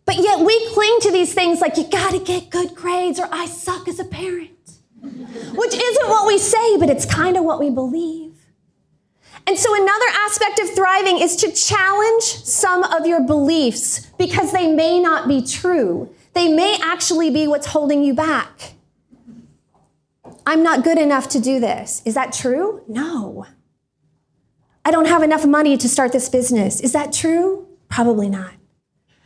But 0.05 0.15
yet 0.15 0.39
we 0.39 0.69
cling 0.73 0.97
to 1.01 1.11
these 1.11 1.35
things 1.35 1.61
like 1.61 1.77
you 1.77 1.83
gotta 1.87 2.17
get 2.17 2.49
good 2.49 2.73
grades 2.73 3.19
or 3.19 3.27
I 3.31 3.45
suck 3.45 3.87
as 3.87 3.99
a 3.99 4.03
parent, 4.03 4.71
which 5.03 5.75
isn't 5.75 6.09
what 6.09 6.25
we 6.25 6.39
say, 6.39 6.77
but 6.79 6.89
it's 6.89 7.05
kind 7.05 7.37
of 7.37 7.43
what 7.43 7.59
we 7.59 7.69
believe. 7.69 8.33
And 9.45 9.55
so, 9.55 9.71
another 9.75 10.09
aspect 10.25 10.57
of 10.61 10.73
thriving 10.73 11.19
is 11.19 11.35
to 11.35 11.51
challenge 11.51 12.23
some 12.23 12.81
of 12.81 13.05
your 13.05 13.21
beliefs 13.21 14.07
because 14.17 14.51
they 14.51 14.67
may 14.67 14.99
not 14.99 15.27
be 15.27 15.45
true. 15.45 16.09
They 16.33 16.51
may 16.51 16.79
actually 16.81 17.29
be 17.29 17.47
what's 17.47 17.67
holding 17.67 18.03
you 18.03 18.15
back. 18.15 18.73
I'm 20.47 20.63
not 20.63 20.83
good 20.83 20.97
enough 20.97 21.29
to 21.29 21.39
do 21.39 21.59
this. 21.59 22.01
Is 22.03 22.15
that 22.15 22.33
true? 22.33 22.81
No. 22.87 23.45
I 24.85 24.91
don't 24.91 25.07
have 25.07 25.23
enough 25.23 25.45
money 25.45 25.77
to 25.77 25.87
start 25.87 26.11
this 26.11 26.29
business. 26.29 26.81
Is 26.81 26.91
that 26.91 27.13
true? 27.13 27.67
Probably 27.89 28.29
not. 28.29 28.53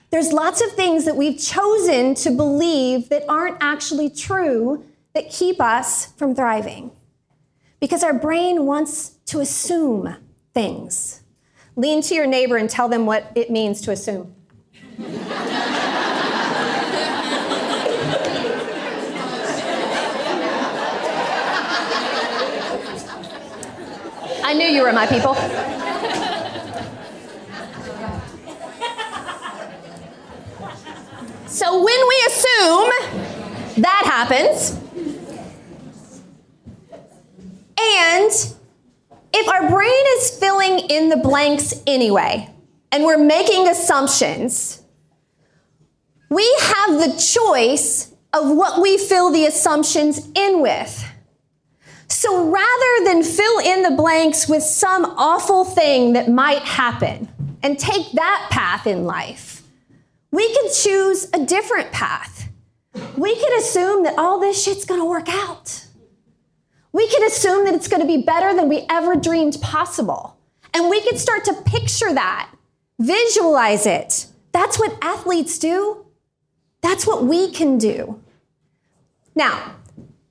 There's 0.09 0.31
lots 0.31 0.61
of 0.61 0.71
things 0.71 1.05
that 1.05 1.17
we've 1.17 1.37
chosen 1.37 2.15
to 2.15 2.31
believe 2.31 3.09
that 3.09 3.23
aren't 3.27 3.57
actually 3.59 4.09
true 4.09 4.85
that 5.13 5.29
keep 5.29 5.59
us 5.59 6.13
from 6.13 6.35
thriving. 6.35 6.91
Because 7.79 8.03
our 8.03 8.13
brain 8.13 8.65
wants 8.65 9.17
to 9.27 9.39
assume 9.39 10.15
things. 10.53 11.23
Lean 11.75 12.01
to 12.03 12.15
your 12.15 12.27
neighbor 12.27 12.57
and 12.57 12.69
tell 12.69 12.87
them 12.87 13.05
what 13.05 13.31
it 13.35 13.51
means 13.51 13.81
to 13.81 13.91
assume. 13.91 14.33
I 24.47 24.53
knew 24.53 24.65
you 24.65 24.83
were 24.83 24.93
my 24.93 25.05
people. 25.05 25.35
So 31.47 31.83
when 31.83 32.07
we 32.07 32.23
assume, 32.27 32.89
that 33.81 34.03
happens. 34.05 34.79
And 37.77 38.31
if 39.33 39.47
our 39.49 39.69
brain 39.69 40.03
is 40.15 40.29
filling 40.39 40.79
in 40.79 41.09
the 41.09 41.17
blanks 41.17 41.73
anyway, 41.85 42.49
and 42.93 43.03
we're 43.03 43.17
making 43.17 43.67
assumptions, 43.67 44.81
we 46.29 46.57
have 46.61 47.01
the 47.01 47.17
choice 47.17 48.13
of 48.31 48.49
what 48.55 48.81
we 48.81 48.97
fill 48.97 49.29
the 49.29 49.45
assumptions 49.45 50.25
in 50.35 50.61
with. 50.61 51.06
So 52.07 52.49
rather 52.49 53.05
than 53.05 53.23
fill 53.23 53.59
in 53.59 53.83
the 53.83 53.91
blanks 53.91 54.47
with 54.47 54.63
some 54.63 55.05
awful 55.17 55.65
thing 55.65 56.13
that 56.13 56.29
might 56.29 56.61
happen 56.61 57.29
and 57.61 57.77
take 57.77 58.11
that 58.13 58.47
path 58.49 58.87
in 58.87 59.03
life, 59.03 59.63
we 60.31 60.51
can 60.53 60.71
choose 60.73 61.27
a 61.33 61.45
different 61.45 61.91
path. 61.91 62.49
We 63.17 63.35
can 63.35 63.59
assume 63.59 64.03
that 64.03 64.17
all 64.17 64.39
this 64.39 64.61
shit's 64.61 64.85
gonna 64.85 65.05
work 65.05 65.29
out. 65.29 65.85
We 66.91 67.07
can 67.07 67.23
assume 67.23 67.65
that 67.65 67.75
it's 67.75 67.87
gonna 67.87 68.05
be 68.05 68.23
better 68.23 68.55
than 68.55 68.69
we 68.69 68.85
ever 68.89 69.15
dreamed 69.15 69.57
possible. 69.61 70.37
And 70.73 70.89
we 70.89 71.01
can 71.01 71.17
start 71.17 71.45
to 71.45 71.53
picture 71.53 72.13
that, 72.13 72.49
visualize 72.99 73.85
it. 73.85 74.27
That's 74.51 74.79
what 74.79 74.97
athletes 75.01 75.59
do. 75.59 76.05
That's 76.81 77.05
what 77.05 77.23
we 77.25 77.51
can 77.51 77.77
do. 77.77 78.21
Now, 79.35 79.75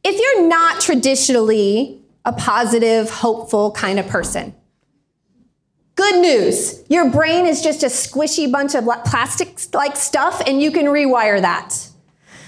if 0.09 0.21
you're 0.21 0.47
not 0.47 0.81
traditionally 0.81 2.01
a 2.25 2.33
positive, 2.33 3.11
hopeful 3.11 3.73
kind 3.73 3.99
of 3.99 4.07
person, 4.07 4.55
good 5.97 6.21
news. 6.21 6.85
Your 6.89 7.11
brain 7.11 7.45
is 7.45 7.61
just 7.61 7.83
a 7.83 7.87
squishy 7.87 8.51
bunch 8.51 8.77
of 8.77 8.85
plastic 9.05 9.59
like 9.75 9.97
stuff, 9.97 10.41
and 10.47 10.63
you 10.63 10.71
can 10.71 10.87
rewire 10.87 11.41
that. 11.41 11.73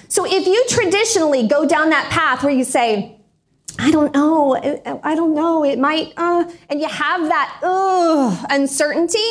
So 0.07 0.25
if 0.25 0.47
you 0.47 0.65
traditionally 0.69 1.47
go 1.47 1.67
down 1.67 1.89
that 1.89 2.09
path 2.09 2.43
where 2.43 2.53
you 2.53 2.63
say, 2.63 3.17
I 3.77 3.91
don't 3.91 4.13
know, 4.13 4.55
I 5.03 5.15
don't 5.15 5.35
know, 5.35 5.65
it 5.65 5.79
might, 5.79 6.13
uh, 6.15 6.49
and 6.69 6.79
you 6.79 6.87
have 6.87 7.27
that 7.27 7.59
uh, 7.61 8.45
uncertainty, 8.49 9.29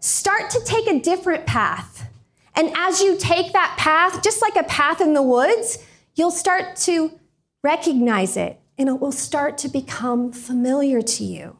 start 0.00 0.48
to 0.50 0.60
take 0.64 0.86
a 0.86 0.98
different 0.98 1.44
path. 1.44 2.10
And 2.54 2.72
as 2.74 3.02
you 3.02 3.16
take 3.18 3.52
that 3.52 3.74
path, 3.78 4.22
just 4.22 4.40
like 4.40 4.56
a 4.56 4.64
path 4.64 5.02
in 5.02 5.12
the 5.12 5.22
woods, 5.22 5.78
you'll 6.14 6.30
start 6.30 6.76
to 6.76 7.18
recognize 7.64 8.36
it 8.36 8.60
and 8.78 8.88
it 8.88 9.00
will 9.00 9.10
start 9.10 9.58
to 9.58 9.68
become 9.68 10.30
familiar 10.30 11.00
to 11.00 11.24
you. 11.24 11.58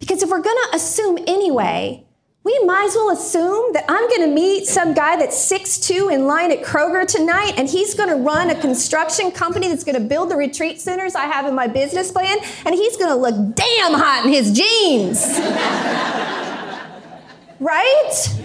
Because 0.00 0.22
if 0.22 0.30
we're 0.30 0.42
going 0.42 0.56
to 0.70 0.76
assume 0.76 1.18
anyway, 1.28 2.04
we 2.44 2.58
might 2.64 2.86
as 2.86 2.96
well 2.96 3.10
assume 3.10 3.72
that 3.74 3.84
I'm 3.88 4.08
going 4.08 4.22
to 4.22 4.34
meet 4.34 4.66
some 4.66 4.94
guy 4.94 5.16
that's 5.16 5.36
6'2 5.50 6.12
in 6.12 6.26
line 6.26 6.50
at 6.50 6.64
Kroger 6.64 7.06
tonight, 7.06 7.52
and 7.56 7.68
he's 7.68 7.94
going 7.94 8.08
to 8.08 8.16
run 8.16 8.50
a 8.50 8.60
construction 8.60 9.30
company 9.30 9.68
that's 9.68 9.84
going 9.84 10.00
to 10.00 10.08
build 10.08 10.28
the 10.28 10.36
retreat 10.36 10.80
centers 10.80 11.14
I 11.14 11.26
have 11.26 11.46
in 11.46 11.54
my 11.54 11.68
business 11.68 12.10
plan, 12.10 12.38
and 12.66 12.74
he's 12.74 12.96
going 12.96 13.10
to 13.10 13.14
look 13.14 13.54
damn 13.54 13.94
hot 13.94 14.26
in 14.26 14.32
his 14.32 14.50
jeans. 14.50 15.24
right? 17.60 18.41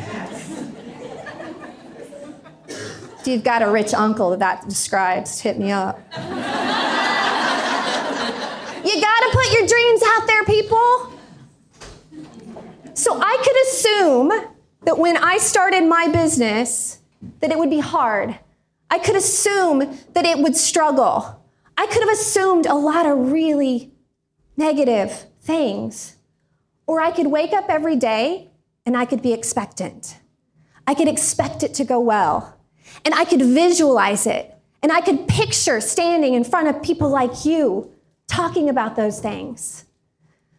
If 3.28 3.32
you've 3.32 3.44
got 3.44 3.62
a 3.62 3.70
rich 3.70 3.94
uncle 3.94 4.30
that 4.30 4.40
that 4.40 4.70
describes, 4.70 5.42
hit 5.42 5.60
me 5.60 5.70
up. 5.70 6.00
you 6.16 6.22
got 6.22 6.30
to 9.20 9.30
put 9.34 9.52
your 9.52 9.68
dreams 9.68 10.02
out 10.06 10.28
there, 10.28 10.46
people. 10.46 11.12
So 12.94 13.20
I 13.22 13.38
could 13.44 13.58
assume 13.68 14.30
that 14.84 14.98
when 14.98 15.18
I 15.18 15.40
started 15.40 15.86
my 15.90 16.08
business 16.08 17.00
that 17.42 17.52
it 17.52 17.60
would 17.60 17.70
be 17.70 17.82
hard. 17.82 18.40
I 18.90 18.98
could 18.98 19.18
assume 19.18 19.80
that 20.14 20.26
it 20.26 20.38
would 20.38 20.56
struggle. 20.56 21.44
I 21.78 21.86
could 21.88 22.00
have 22.04 22.12
assumed 22.12 22.66
a 22.66 22.76
lot 22.76 23.06
of 23.06 23.34
really 23.34 23.92
negative 24.56 25.26
things. 25.42 26.16
Or 26.86 27.02
I 27.02 27.12
could 27.12 27.28
wake 27.28 27.52
up 27.52 27.66
every 27.68 27.98
day 27.98 28.52
and 28.86 28.96
I 28.96 29.04
could 29.04 29.22
be 29.22 29.34
expectant. 29.34 30.16
I 30.88 30.94
could 30.94 31.10
expect 31.10 31.62
it 31.62 31.74
to 31.74 31.84
go 31.84 32.00
well. 32.00 32.57
And 33.08 33.16
I 33.16 33.24
could 33.24 33.42
visualize 33.42 34.28
it. 34.28 34.54
And 34.84 34.92
I 34.92 35.00
could 35.00 35.30
picture 35.30 35.80
standing 35.80 36.34
in 36.34 36.44
front 36.44 36.68
of 36.68 36.84
people 36.84 37.08
like 37.08 37.46
you 37.46 37.90
talking 38.28 38.68
about 38.68 38.98
those 38.98 39.22
things. 39.22 39.86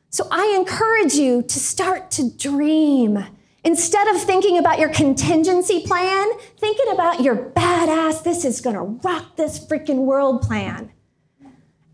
So 0.08 0.26
I 0.30 0.56
encourage 0.58 1.12
you 1.12 1.42
to 1.42 1.60
start 1.60 2.10
to 2.12 2.30
dream. 2.30 3.22
Instead 3.64 4.08
of 4.08 4.22
thinking 4.22 4.56
about 4.56 4.78
your 4.78 4.88
contingency 4.88 5.86
plan, 5.86 6.26
thinking 6.56 6.86
about 6.90 7.20
your 7.20 7.36
badass, 7.36 8.24
this 8.24 8.46
is 8.46 8.62
gonna 8.62 8.82
rock 8.82 9.36
this 9.36 9.58
freaking 9.58 10.06
world 10.06 10.40
plan. 10.40 10.90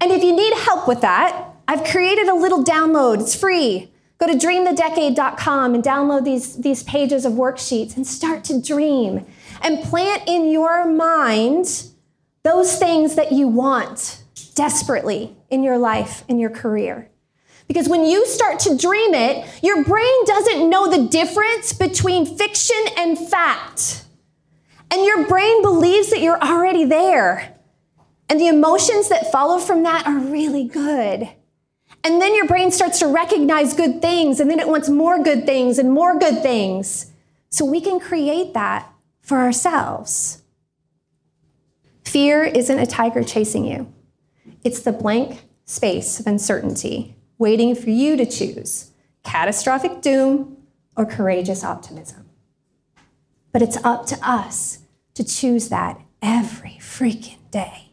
And 0.01 0.13
if 0.13 0.23
you 0.23 0.37
need 0.37 0.55
help 0.55 0.87
with 0.87 1.01
that, 1.01 1.49
I've 1.67 1.83
created 1.83 2.29
a 2.29 2.35
little 2.35 2.63
download. 2.63 3.23
It's 3.23 3.35
free. 3.35 3.91
Go 4.19 4.29
to 4.29 4.35
dreamthedecade.com 4.35 5.75
and 5.75 5.83
download 5.83 6.25
these, 6.25 6.59
these 6.59 6.85
pages 6.85 7.25
of 7.25 7.33
worksheets 7.33 7.97
and 7.97 8.07
start 8.07 8.45
to 8.45 8.63
dream 8.63 9.27
and 9.64 9.83
plant 9.83 10.23
in 10.28 10.50
your 10.50 10.87
mind 10.87 11.87
those 12.44 12.76
things 12.76 13.14
that 13.16 13.33
you 13.33 13.49
want 13.49 14.23
desperately 14.54 15.35
in 15.49 15.62
your 15.62 15.78
life, 15.78 16.23
in 16.28 16.38
your 16.38 16.50
career. 16.50 17.11
Because 17.66 17.88
when 17.88 18.04
you 18.04 18.26
start 18.26 18.61
to 18.61 18.76
dream 18.76 19.14
it, 19.14 19.47
your 19.62 19.83
brain 19.83 20.25
doesn't 20.26 20.68
know 20.68 20.90
the 20.90 21.09
difference 21.09 21.73
between 21.73 22.26
fiction 22.26 22.76
and 22.99 23.18
fact. 23.18 24.04
And 24.90 25.04
your 25.04 25.26
brain 25.26 25.62
believes 25.62 26.11
that 26.11 26.21
you're 26.21 26.40
already 26.40 26.85
there. 26.85 27.56
And 28.28 28.38
the 28.38 28.49
emotions 28.49 29.09
that 29.09 29.33
follow 29.33 29.59
from 29.59 29.83
that 29.85 30.06
are 30.06 30.18
really 30.18 30.64
good. 30.64 31.28
And 32.04 32.21
then 32.21 32.35
your 32.35 32.47
brain 32.47 32.71
starts 32.71 32.99
to 32.99 33.06
recognize 33.06 33.73
good 33.73 34.02
things, 34.02 34.40
and 34.40 34.50
then 34.50 34.61
it 34.61 34.68
wants 34.68 34.90
more 34.90 35.23
good 35.23 35.47
things 35.47 35.78
and 35.78 35.90
more 35.90 36.18
good 36.18 36.42
things. 36.42 37.11
So 37.49 37.64
we 37.64 37.80
can 37.80 37.99
create 37.99 38.52
that 38.52 38.94
for 39.25 39.38
ourselves. 39.38 40.43
Fear 42.04 42.45
isn't 42.45 42.78
a 42.78 42.87
tiger 42.87 43.25
chasing 43.25 43.64
you, 43.64 43.93
it's 44.62 44.81
the 44.81 44.93
blank 44.93 45.49
space 45.64 46.21
of 46.21 46.26
uncertainty 46.26 47.16
waiting 47.38 47.75
for 47.75 47.90
you 47.90 48.16
to 48.16 48.26
choose 48.26 48.93
catastrophic 49.25 50.02
doom 50.02 50.59
or 50.97 51.04
courageous 51.04 51.64
optimism. 51.64 52.28
But 53.50 53.62
it's 53.62 53.78
up 53.83 54.07
to 54.07 54.19
us 54.23 54.81
to 55.14 55.25
choose 55.25 55.70
that 55.70 56.01
every 56.20 56.79
freaking 56.81 57.51
day. 57.51 57.92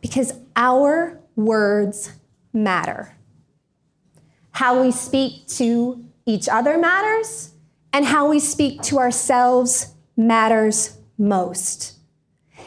Because 0.00 0.32
our 0.56 1.20
words 1.36 2.12
matter. 2.52 3.16
How 4.52 4.80
we 4.82 4.92
speak 4.92 5.46
to 5.48 6.04
each 6.26 6.48
other 6.48 6.78
matters, 6.78 7.49
and 7.92 8.04
how 8.04 8.28
we 8.28 8.38
speak 8.38 8.82
to 8.82 8.98
ourselves 8.98 9.94
matters 10.16 10.96
most. 11.18 11.94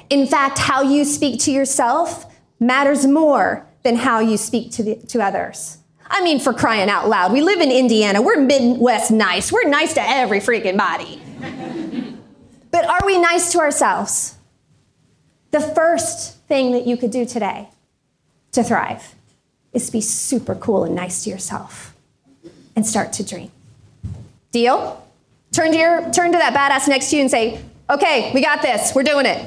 In 0.09 0.27
fact, 0.27 0.59
how 0.59 0.81
you 0.81 1.05
speak 1.05 1.39
to 1.41 1.51
yourself 1.51 2.25
matters 2.59 3.05
more 3.05 3.65
than 3.83 3.95
how 3.95 4.19
you 4.19 4.37
speak 4.37 4.71
to, 4.71 4.83
the, 4.83 4.95
to 4.95 5.21
others. 5.21 5.77
I 6.07 6.23
mean, 6.23 6.39
for 6.39 6.53
crying 6.53 6.89
out 6.89 7.09
loud, 7.09 7.33
we 7.33 7.41
live 7.41 7.59
in 7.59 7.71
Indiana. 7.71 8.21
We're 8.21 8.39
Midwest 8.39 9.11
nice. 9.11 9.51
We're 9.51 9.67
nice 9.67 9.93
to 9.95 10.01
every 10.01 10.39
freaking 10.39 10.77
body. 10.77 11.21
but 12.71 12.85
are 12.85 13.05
we 13.05 13.17
nice 13.19 13.51
to 13.53 13.59
ourselves? 13.59 14.35
The 15.51 15.61
first 15.61 16.37
thing 16.47 16.71
that 16.73 16.85
you 16.85 16.97
could 16.97 17.11
do 17.11 17.25
today 17.25 17.69
to 18.51 18.63
thrive 18.63 19.15
is 19.71 19.89
be 19.89 20.01
super 20.01 20.55
cool 20.55 20.83
and 20.83 20.95
nice 20.95 21.23
to 21.23 21.29
yourself 21.29 21.95
and 22.75 22.85
start 22.85 23.13
to 23.13 23.25
dream. 23.25 23.51
Deal? 24.51 25.03
Turn 25.53 25.71
to, 25.71 25.77
your, 25.77 26.01
turn 26.11 26.31
to 26.31 26.37
that 26.39 26.55
badass 26.55 26.87
next 26.87 27.11
to 27.11 27.15
you 27.15 27.21
and 27.21 27.29
say, 27.29 27.61
okay, 27.87 28.31
we 28.33 28.41
got 28.41 28.63
this. 28.63 28.95
We're 28.95 29.03
doing 29.03 29.27
it. 29.27 29.37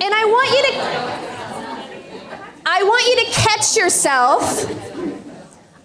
And 0.00 0.14
I 0.14 0.24
want 0.26 0.50
you 0.50 0.62
to 0.62 1.24
I 2.66 2.82
want 2.84 3.06
you 3.06 3.24
to 3.24 3.32
catch 3.32 3.76
yourself. 3.76 4.64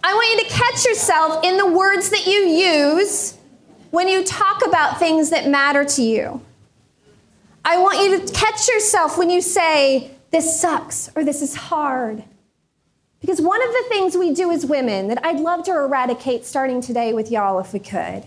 I 0.03 0.13
want 0.13 0.29
you 0.33 0.49
to 0.49 0.53
catch 0.53 0.85
yourself 0.85 1.43
in 1.43 1.57
the 1.57 1.65
words 1.65 2.11
that 2.11 2.27
you 2.27 2.33
use 2.33 3.38
when 3.91 4.07
you 4.07 4.23
talk 4.23 4.65
about 4.65 4.99
things 4.99 5.29
that 5.29 5.47
matter 5.47 5.83
to 5.83 6.01
you. 6.01 6.41
I 7.65 7.77
want 7.77 7.99
you 7.99 8.19
to 8.19 8.33
catch 8.33 8.67
yourself 8.67 9.17
when 9.17 9.29
you 9.29 9.41
say, 9.41 10.11
this 10.31 10.59
sucks 10.59 11.11
or 11.15 11.23
this 11.23 11.41
is 11.41 11.55
hard. 11.55 12.23
Because 13.19 13.41
one 13.41 13.61
of 13.61 13.69
the 13.69 13.83
things 13.89 14.15
we 14.15 14.33
do 14.33 14.51
as 14.51 14.65
women 14.65 15.07
that 15.09 15.25
I'd 15.25 15.39
love 15.39 15.65
to 15.65 15.71
eradicate 15.71 16.45
starting 16.45 16.81
today 16.81 17.13
with 17.13 17.29
y'all 17.29 17.59
if 17.59 17.73
we 17.73 17.79
could 17.79 18.25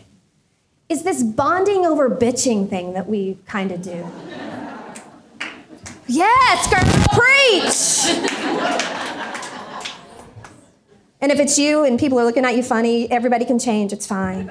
is 0.88 1.02
this 1.02 1.22
bonding 1.22 1.86
over 1.86 2.10
bitching 2.10 2.68
thing 2.68 2.92
that 2.92 3.08
we 3.08 3.38
kind 3.46 3.72
of 3.72 3.80
do. 3.80 4.06
Yes, 6.06 6.66
girl, 6.68 6.84
preach. 7.14 8.18
and 11.22 11.32
if 11.32 11.40
it's 11.40 11.58
you 11.58 11.84
and 11.84 11.98
people 11.98 12.20
are 12.20 12.24
looking 12.24 12.44
at 12.44 12.54
you 12.54 12.62
funny, 12.62 13.10
everybody 13.10 13.46
can 13.46 13.58
change. 13.58 13.94
It's 13.94 14.06
fine. 14.06 14.50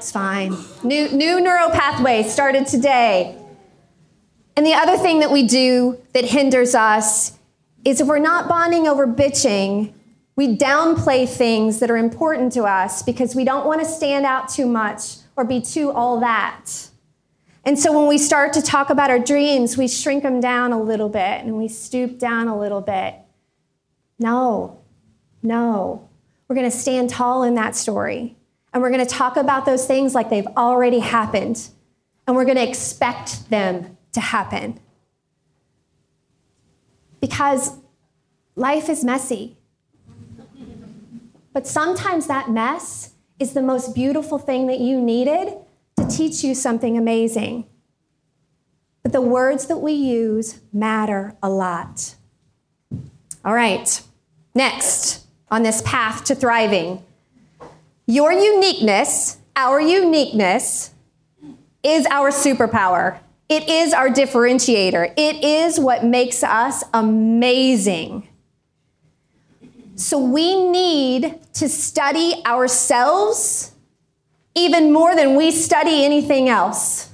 It's 0.00 0.10
fine. 0.10 0.56
New, 0.82 1.10
new 1.10 1.42
neural 1.42 1.68
pathway 1.68 2.22
started 2.22 2.66
today. 2.66 3.36
And 4.56 4.64
the 4.64 4.72
other 4.72 4.96
thing 4.96 5.20
that 5.20 5.30
we 5.30 5.46
do 5.46 6.00
that 6.14 6.24
hinders 6.24 6.74
us 6.74 7.38
is 7.84 8.00
if 8.00 8.06
we're 8.06 8.18
not 8.18 8.48
bonding 8.48 8.88
over 8.88 9.06
bitching, 9.06 9.92
we 10.36 10.56
downplay 10.56 11.28
things 11.28 11.80
that 11.80 11.90
are 11.90 11.98
important 11.98 12.54
to 12.54 12.62
us 12.62 13.02
because 13.02 13.34
we 13.34 13.44
don't 13.44 13.66
want 13.66 13.82
to 13.82 13.86
stand 13.86 14.24
out 14.24 14.48
too 14.48 14.64
much 14.64 15.16
or 15.36 15.44
be 15.44 15.60
too 15.60 15.90
all 15.90 16.18
that. 16.20 16.88
And 17.66 17.78
so 17.78 17.92
when 17.92 18.08
we 18.08 18.16
start 18.16 18.54
to 18.54 18.62
talk 18.62 18.88
about 18.88 19.10
our 19.10 19.18
dreams, 19.18 19.76
we 19.76 19.86
shrink 19.86 20.22
them 20.22 20.40
down 20.40 20.72
a 20.72 20.80
little 20.82 21.10
bit 21.10 21.44
and 21.44 21.58
we 21.58 21.68
stoop 21.68 22.18
down 22.18 22.48
a 22.48 22.58
little 22.58 22.80
bit. 22.80 23.16
No, 24.18 24.80
no. 25.42 26.08
We're 26.48 26.56
going 26.56 26.70
to 26.70 26.74
stand 26.74 27.10
tall 27.10 27.42
in 27.42 27.54
that 27.56 27.76
story. 27.76 28.38
And 28.72 28.82
we're 28.82 28.90
going 28.90 29.04
to 29.04 29.14
talk 29.14 29.36
about 29.36 29.66
those 29.66 29.86
things 29.86 30.14
like 30.14 30.30
they've 30.30 30.46
already 30.56 31.00
happened. 31.00 31.68
And 32.26 32.36
we're 32.36 32.44
going 32.44 32.56
to 32.56 32.68
expect 32.68 33.50
them 33.50 33.96
to 34.12 34.20
happen. 34.20 34.78
Because 37.20 37.76
life 38.54 38.88
is 38.88 39.04
messy. 39.04 39.56
But 41.52 41.66
sometimes 41.66 42.28
that 42.28 42.50
mess 42.50 43.14
is 43.38 43.54
the 43.54 43.62
most 43.62 43.94
beautiful 43.94 44.38
thing 44.38 44.66
that 44.68 44.78
you 44.78 45.00
needed 45.00 45.54
to 45.96 46.06
teach 46.06 46.44
you 46.44 46.54
something 46.54 46.96
amazing. 46.96 47.66
But 49.02 49.12
the 49.12 49.20
words 49.20 49.66
that 49.66 49.78
we 49.78 49.92
use 49.92 50.60
matter 50.72 51.36
a 51.42 51.48
lot. 51.48 52.14
All 53.44 53.54
right, 53.54 54.00
next 54.54 55.26
on 55.50 55.62
this 55.62 55.82
path 55.82 56.24
to 56.24 56.34
thriving. 56.34 57.02
Your 58.10 58.32
uniqueness, 58.32 59.38
our 59.54 59.80
uniqueness, 59.80 60.92
is 61.84 62.06
our 62.06 62.32
superpower. 62.32 63.20
It 63.48 63.68
is 63.68 63.92
our 63.92 64.08
differentiator. 64.08 65.14
It 65.16 65.44
is 65.44 65.78
what 65.78 66.04
makes 66.04 66.42
us 66.42 66.82
amazing. 66.92 68.26
So 69.94 70.18
we 70.18 70.60
need 70.72 71.38
to 71.54 71.68
study 71.68 72.42
ourselves 72.44 73.76
even 74.56 74.92
more 74.92 75.14
than 75.14 75.36
we 75.36 75.52
study 75.52 76.04
anything 76.04 76.48
else. 76.48 77.09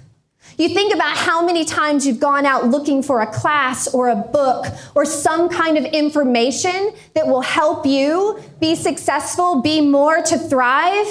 You 0.59 0.71
think 0.71 0.95
about 0.95 1.17
how 1.17 1.45
many 1.45 1.67
times 1.67 2.07
you've 2.07 2.21
gone 2.21 2.47
out 2.47 2.69
looking 2.69 3.03
for 3.03 3.21
a 3.21 3.27
class 3.27 3.93
or 3.93 4.09
a 4.09 4.17
book 4.17 4.67
or 4.95 5.05
some 5.05 5.51
kind 5.51 5.77
of 5.77 5.85
information 5.85 6.95
that 7.15 7.27
will 7.27 7.43
help 7.43 7.85
you 7.85 8.41
be 8.59 8.75
successful, 8.75 9.61
be 9.61 9.83
more 9.83 10.23
to 10.23 10.39
thrive. 10.39 11.07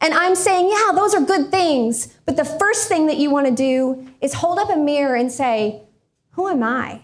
And 0.00 0.14
I'm 0.14 0.34
saying, 0.34 0.70
yeah, 0.70 0.92
those 0.94 1.14
are 1.14 1.20
good 1.20 1.50
things. 1.50 2.06
But 2.24 2.36
the 2.36 2.46
first 2.46 2.88
thing 2.88 3.06
that 3.08 3.18
you 3.18 3.30
want 3.30 3.46
to 3.46 3.54
do 3.54 4.08
is 4.22 4.32
hold 4.32 4.58
up 4.58 4.70
a 4.70 4.76
mirror 4.76 5.16
and 5.16 5.30
say, 5.30 5.82
who 6.30 6.48
am 6.48 6.62
I? 6.62 7.02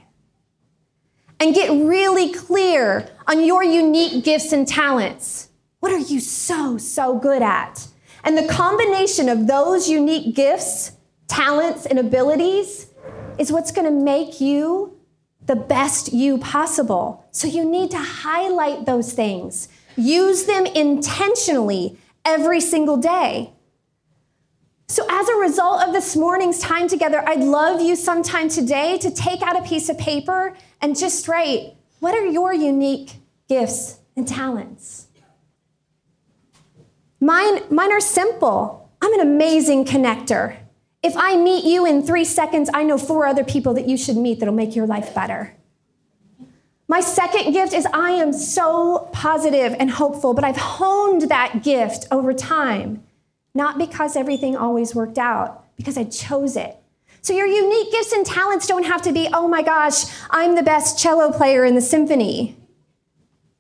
And 1.38 1.54
get 1.54 1.70
really 1.70 2.32
clear 2.32 3.10
on 3.26 3.44
your 3.44 3.62
unique 3.62 4.24
gifts 4.24 4.52
and 4.52 4.66
talents. 4.66 5.50
What 5.80 5.92
are 5.92 5.98
you 5.98 6.20
so, 6.20 6.78
so 6.78 7.18
good 7.18 7.42
at? 7.42 7.88
And 8.22 8.38
the 8.38 8.48
combination 8.48 9.28
of 9.28 9.46
those 9.46 9.86
unique 9.86 10.34
gifts 10.34 10.92
talents, 11.28 11.86
and 11.86 11.98
abilities 11.98 12.88
is 13.38 13.50
what's 13.50 13.72
going 13.72 13.86
to 13.86 13.90
make 13.90 14.40
you 14.40 14.98
the 15.46 15.56
best 15.56 16.12
you 16.12 16.38
possible. 16.38 17.26
So 17.30 17.46
you 17.48 17.64
need 17.64 17.90
to 17.90 17.98
highlight 17.98 18.86
those 18.86 19.12
things, 19.12 19.68
use 19.96 20.44
them 20.44 20.66
intentionally 20.66 21.98
every 22.24 22.60
single 22.60 22.96
day. 22.96 23.52
So, 24.86 25.04
as 25.08 25.28
a 25.28 25.34
result 25.36 25.82
of 25.82 25.92
this 25.92 26.14
morning's 26.14 26.60
time 26.60 26.88
together, 26.88 27.26
I'd 27.26 27.40
love 27.40 27.80
you 27.80 27.96
sometime 27.96 28.48
today 28.48 28.98
to 28.98 29.10
take 29.10 29.42
out 29.42 29.58
a 29.58 29.62
piece 29.62 29.88
of 29.88 29.98
paper 29.98 30.54
and 30.80 30.96
just 30.96 31.26
write 31.26 31.74
what 32.00 32.14
are 32.14 32.26
your 32.26 32.52
unique 32.52 33.14
gifts 33.48 33.98
and 34.14 34.28
talents? 34.28 35.08
Mine, 37.18 37.62
mine 37.70 37.92
are 37.92 38.00
simple. 38.00 38.90
I'm 39.00 39.12
an 39.14 39.20
amazing 39.20 39.86
connector. 39.86 40.58
If 41.04 41.18
I 41.18 41.36
meet 41.36 41.66
you 41.66 41.84
in 41.84 42.02
three 42.02 42.24
seconds, 42.24 42.70
I 42.72 42.82
know 42.82 42.96
four 42.96 43.26
other 43.26 43.44
people 43.44 43.74
that 43.74 43.86
you 43.86 43.98
should 43.98 44.16
meet 44.16 44.40
that'll 44.40 44.54
make 44.54 44.74
your 44.74 44.86
life 44.86 45.14
better. 45.14 45.54
My 46.88 47.00
second 47.00 47.52
gift 47.52 47.74
is 47.74 47.86
I 47.92 48.12
am 48.12 48.32
so 48.32 49.10
positive 49.12 49.76
and 49.78 49.90
hopeful, 49.90 50.32
but 50.32 50.44
I've 50.44 50.56
honed 50.56 51.28
that 51.28 51.62
gift 51.62 52.06
over 52.10 52.32
time, 52.32 53.02
not 53.54 53.76
because 53.76 54.16
everything 54.16 54.56
always 54.56 54.94
worked 54.94 55.18
out, 55.18 55.66
because 55.76 55.98
I 55.98 56.04
chose 56.04 56.56
it. 56.56 56.74
So 57.20 57.34
your 57.34 57.46
unique 57.46 57.92
gifts 57.92 58.12
and 58.12 58.24
talents 58.24 58.66
don't 58.66 58.84
have 58.84 59.02
to 59.02 59.12
be, 59.12 59.28
oh 59.30 59.46
my 59.46 59.60
gosh, 59.60 60.04
I'm 60.30 60.54
the 60.54 60.62
best 60.62 60.98
cello 60.98 61.30
player 61.30 61.66
in 61.66 61.74
the 61.74 61.82
symphony. 61.82 62.56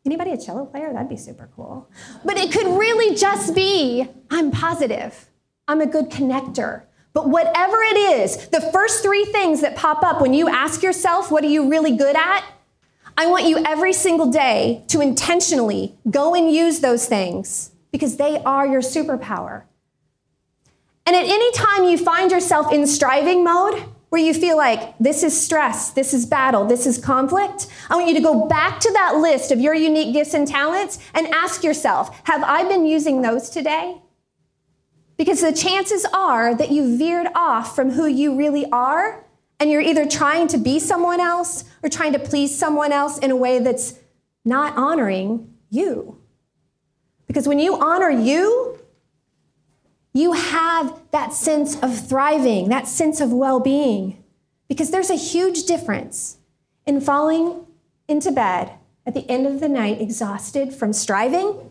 Anybody 0.06 0.30
a 0.30 0.38
cello 0.38 0.64
player? 0.64 0.90
That'd 0.94 1.10
be 1.10 1.18
super 1.18 1.50
cool. 1.54 1.90
But 2.24 2.38
it 2.38 2.52
could 2.52 2.78
really 2.78 3.14
just 3.14 3.54
be, 3.54 4.08
I'm 4.30 4.50
positive. 4.50 5.28
I'm 5.68 5.82
a 5.82 5.86
good 5.86 6.08
connector. 6.08 6.84
But 7.14 7.30
whatever 7.30 7.76
it 7.80 7.96
is, 7.96 8.48
the 8.48 8.60
first 8.60 9.02
three 9.02 9.24
things 9.24 9.60
that 9.62 9.76
pop 9.76 10.02
up 10.02 10.20
when 10.20 10.34
you 10.34 10.48
ask 10.48 10.82
yourself, 10.82 11.30
what 11.30 11.44
are 11.44 11.48
you 11.48 11.70
really 11.70 11.96
good 11.96 12.16
at? 12.16 12.44
I 13.16 13.28
want 13.28 13.44
you 13.44 13.62
every 13.64 13.92
single 13.92 14.26
day 14.26 14.84
to 14.88 15.00
intentionally 15.00 15.96
go 16.10 16.34
and 16.34 16.52
use 16.52 16.80
those 16.80 17.06
things 17.06 17.70
because 17.92 18.16
they 18.16 18.42
are 18.42 18.66
your 18.66 18.80
superpower. 18.80 19.62
And 21.06 21.14
at 21.14 21.24
any 21.24 21.52
time 21.52 21.84
you 21.84 21.96
find 21.96 22.32
yourself 22.32 22.72
in 22.72 22.86
striving 22.88 23.44
mode, 23.44 23.84
where 24.08 24.22
you 24.22 24.34
feel 24.34 24.56
like 24.56 24.96
this 24.98 25.22
is 25.22 25.40
stress, 25.40 25.90
this 25.90 26.14
is 26.14 26.26
battle, 26.26 26.64
this 26.66 26.86
is 26.86 26.98
conflict, 26.98 27.66
I 27.90 27.96
want 27.96 28.08
you 28.08 28.14
to 28.14 28.20
go 28.20 28.46
back 28.46 28.80
to 28.80 28.92
that 28.92 29.16
list 29.16 29.52
of 29.52 29.60
your 29.60 29.74
unique 29.74 30.12
gifts 30.12 30.34
and 30.34 30.46
talents 30.46 30.98
and 31.14 31.28
ask 31.28 31.62
yourself, 31.62 32.20
have 32.24 32.42
I 32.42 32.62
been 32.64 32.86
using 32.86 33.22
those 33.22 33.50
today? 33.50 34.00
Because 35.16 35.40
the 35.40 35.52
chances 35.52 36.04
are 36.12 36.54
that 36.54 36.70
you 36.70 36.98
veered 36.98 37.28
off 37.34 37.76
from 37.76 37.92
who 37.92 38.06
you 38.06 38.36
really 38.36 38.66
are, 38.70 39.24
and 39.60 39.70
you're 39.70 39.80
either 39.80 40.06
trying 40.06 40.48
to 40.48 40.58
be 40.58 40.78
someone 40.78 41.20
else 41.20 41.64
or 41.82 41.88
trying 41.88 42.12
to 42.12 42.18
please 42.18 42.56
someone 42.56 42.92
else 42.92 43.18
in 43.18 43.30
a 43.30 43.36
way 43.36 43.60
that's 43.60 43.94
not 44.44 44.76
honoring 44.76 45.54
you. 45.70 46.20
Because 47.26 47.48
when 47.48 47.58
you 47.58 47.80
honor 47.80 48.10
you, 48.10 48.78
you 50.12 50.32
have 50.32 51.00
that 51.12 51.32
sense 51.32 51.80
of 51.82 52.08
thriving, 52.08 52.68
that 52.68 52.86
sense 52.86 53.20
of 53.20 53.32
well 53.32 53.60
being. 53.60 54.22
Because 54.68 54.90
there's 54.90 55.10
a 55.10 55.16
huge 55.16 55.64
difference 55.64 56.38
in 56.86 57.00
falling 57.00 57.66
into 58.08 58.30
bed 58.30 58.72
at 59.06 59.14
the 59.14 59.28
end 59.30 59.46
of 59.46 59.60
the 59.60 59.68
night 59.68 60.00
exhausted 60.00 60.72
from 60.72 60.92
striving 60.92 61.70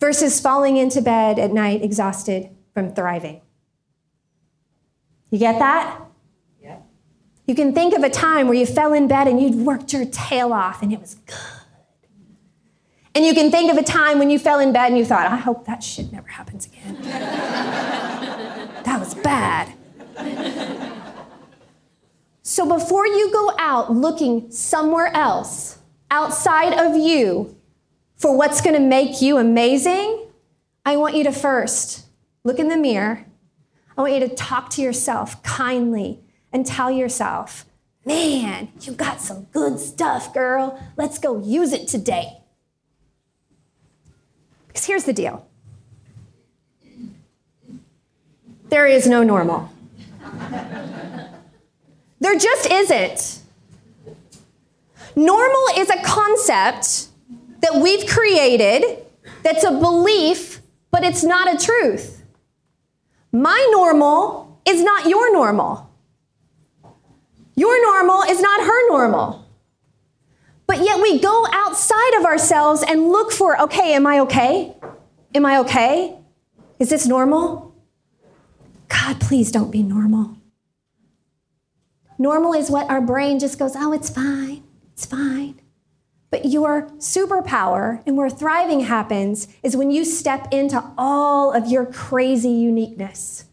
versus 0.00 0.40
falling 0.40 0.76
into 0.78 1.00
bed 1.00 1.38
at 1.38 1.52
night 1.52 1.82
exhausted 1.82 2.48
from 2.74 2.94
thriving. 2.94 3.42
You 5.30 5.38
get 5.38 5.58
that? 5.58 6.00
Yeah. 6.60 6.78
You 7.46 7.54
can 7.54 7.72
think 7.72 7.94
of 7.94 8.02
a 8.02 8.10
time 8.10 8.48
where 8.48 8.56
you 8.56 8.66
fell 8.66 8.92
in 8.92 9.06
bed 9.06 9.28
and 9.28 9.40
you'd 9.40 9.54
worked 9.54 9.92
your 9.92 10.06
tail 10.06 10.52
off 10.52 10.82
and 10.82 10.92
it 10.92 11.00
was 11.00 11.14
good. 11.14 11.36
And 13.14 13.24
you 13.24 13.34
can 13.34 13.50
think 13.50 13.70
of 13.70 13.76
a 13.76 13.82
time 13.82 14.18
when 14.18 14.30
you 14.30 14.38
fell 14.38 14.60
in 14.60 14.72
bed 14.72 14.88
and 14.88 14.98
you 14.98 15.04
thought, 15.04 15.26
I 15.26 15.36
hope 15.36 15.66
that 15.66 15.82
shit 15.82 16.12
never 16.12 16.28
happens 16.28 16.66
again. 16.66 16.96
that 17.02 18.96
was 18.98 19.14
bad. 19.14 19.72
So 22.42 22.66
before 22.66 23.06
you 23.06 23.32
go 23.32 23.52
out 23.58 23.92
looking 23.92 24.50
somewhere 24.50 25.14
else 25.14 25.78
outside 26.10 26.72
of 26.74 26.96
you 26.96 27.56
for 28.20 28.36
what's 28.36 28.60
going 28.60 28.76
to 28.76 28.86
make 28.86 29.22
you 29.22 29.38
amazing, 29.38 30.26
I 30.84 30.98
want 30.98 31.16
you 31.16 31.24
to 31.24 31.32
first 31.32 32.04
look 32.44 32.58
in 32.58 32.68
the 32.68 32.76
mirror. 32.76 33.24
I 33.96 34.02
want 34.02 34.12
you 34.12 34.20
to 34.20 34.28
talk 34.28 34.68
to 34.70 34.82
yourself 34.82 35.42
kindly 35.42 36.20
and 36.52 36.66
tell 36.66 36.90
yourself, 36.90 37.64
man, 38.04 38.68
you 38.82 38.92
got 38.92 39.22
some 39.22 39.44
good 39.52 39.80
stuff, 39.80 40.34
girl. 40.34 40.78
Let's 40.98 41.18
go 41.18 41.42
use 41.42 41.72
it 41.72 41.88
today. 41.88 42.42
Because 44.68 44.84
here's 44.84 45.04
the 45.04 45.14
deal 45.14 45.46
there 48.68 48.86
is 48.86 49.06
no 49.06 49.22
normal. 49.22 49.72
There 52.20 52.38
just 52.38 52.70
isn't. 52.70 53.40
Normal 55.16 55.64
is 55.78 55.88
a 55.88 56.02
concept 56.02 57.09
that 57.60 57.76
we've 57.76 58.06
created 58.06 58.84
that's 59.42 59.64
a 59.64 59.70
belief, 59.70 60.60
but 60.90 61.04
it's 61.04 61.22
not 61.22 61.52
a 61.52 61.64
truth. 61.64 62.22
My 63.32 63.68
normal 63.72 64.60
is 64.66 64.82
not 64.82 65.06
your 65.06 65.32
normal. 65.32 65.88
Your 67.54 67.80
normal 67.82 68.22
is 68.22 68.40
not 68.40 68.60
her 68.60 68.88
normal. 68.88 69.46
But 70.66 70.82
yet 70.82 71.00
we 71.00 71.18
go 71.18 71.46
outside 71.52 72.14
of 72.18 72.24
ourselves 72.24 72.82
and 72.86 73.08
look 73.08 73.32
for 73.32 73.60
okay, 73.62 73.94
am 73.94 74.06
I 74.06 74.20
okay? 74.20 74.74
Am 75.34 75.44
I 75.44 75.58
okay? 75.58 76.16
Is 76.78 76.90
this 76.90 77.06
normal? 77.06 77.74
God, 78.88 79.20
please 79.20 79.52
don't 79.52 79.70
be 79.70 79.82
normal. 79.82 80.36
Normal 82.18 82.52
is 82.54 82.70
what 82.70 82.88
our 82.90 83.00
brain 83.00 83.38
just 83.38 83.58
goes, 83.58 83.74
oh, 83.76 83.92
it's 83.92 84.10
fine, 84.10 84.62
it's 84.92 85.06
fine. 85.06 85.59
But 86.30 86.44
your 86.44 86.82
superpower 86.98 88.02
and 88.06 88.16
where 88.16 88.30
thriving 88.30 88.80
happens 88.80 89.48
is 89.62 89.76
when 89.76 89.90
you 89.90 90.04
step 90.04 90.46
into 90.52 90.82
all 90.96 91.52
of 91.52 91.66
your 91.66 91.86
crazy 91.86 92.50
uniqueness. 92.50 93.46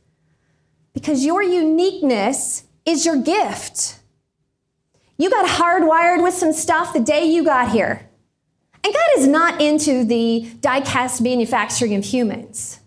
Because 0.94 1.26
your 1.26 1.42
uniqueness 1.42 2.66
is 2.86 3.06
your 3.06 3.22
gift. 3.22 4.00
You 5.18 5.32
got 5.32 5.48
hardwired 5.48 6.22
with 6.22 6.36
some 6.36 6.54
stuff 6.54 6.94
the 6.94 7.00
day 7.00 7.26
you 7.26 7.44
got 7.44 7.72
here. 7.72 8.08
And 8.84 8.94
God 8.94 9.10
is 9.18 9.28
not 9.28 9.60
into 9.60 10.06
the 10.06 10.48
die 10.62 10.82
cast 10.82 11.20
manufacturing 11.20 11.96
of 11.96 12.06
humans. 12.06 12.80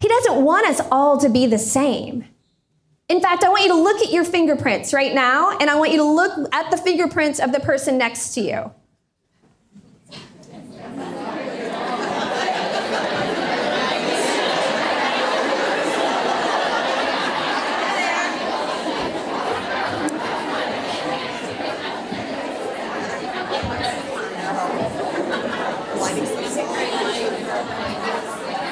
He 0.00 0.08
doesn't 0.08 0.42
want 0.44 0.66
us 0.66 0.80
all 0.90 1.18
to 1.18 1.28
be 1.28 1.46
the 1.46 1.58
same. 1.58 2.24
In 3.08 3.20
fact, 3.20 3.42
I 3.42 3.48
want 3.48 3.62
you 3.62 3.68
to 3.70 3.74
look 3.74 4.02
at 4.02 4.12
your 4.12 4.24
fingerprints 4.24 4.92
right 4.92 5.14
now, 5.14 5.56
and 5.58 5.70
I 5.70 5.76
want 5.76 5.92
you 5.92 5.98
to 5.98 6.04
look 6.04 6.48
at 6.52 6.70
the 6.70 6.76
fingerprints 6.76 7.40
of 7.40 7.52
the 7.52 7.60
person 7.60 7.96
next 7.96 8.34
to 8.34 8.40
you. 8.42 8.70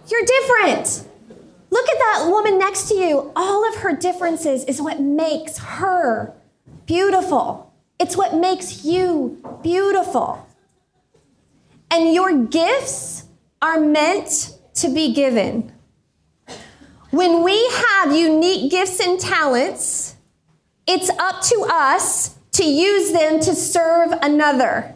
You're 0.09 0.16
different. 0.27 1.09
Look 1.71 1.89
at 1.89 1.99
that 1.99 2.29
woman 2.31 2.59
next 2.59 2.89
to 2.89 2.95
you. 2.95 3.33
All 3.37 3.69
of 3.69 3.77
her 3.77 3.95
differences 3.97 4.65
is 4.65 4.81
what 4.81 5.01
makes 5.01 5.59
her 5.59 6.35
beautiful. 6.87 7.73
It's 7.99 8.17
what 8.17 8.35
makes 8.35 8.85
you 8.85 9.43
beautiful. 9.63 10.47
And 11.91 12.13
your 12.15 12.45
gifts 12.45 13.25
are 13.63 13.81
meant 13.81 14.57
to 14.75 14.93
be 14.93 15.13
given. 15.15 15.73
When 17.11 17.43
we 17.43 17.67
have 17.69 18.15
unique 18.15 18.71
gifts 18.71 19.01
and 19.01 19.19
talents, 19.19 20.17
it's 20.87 21.09
up 21.11 21.43
to 21.43 21.67
us 21.73 22.37
to 22.53 22.65
use 22.65 23.13
them 23.13 23.41
to 23.41 23.55
serve 23.55 24.13
another, 24.23 24.96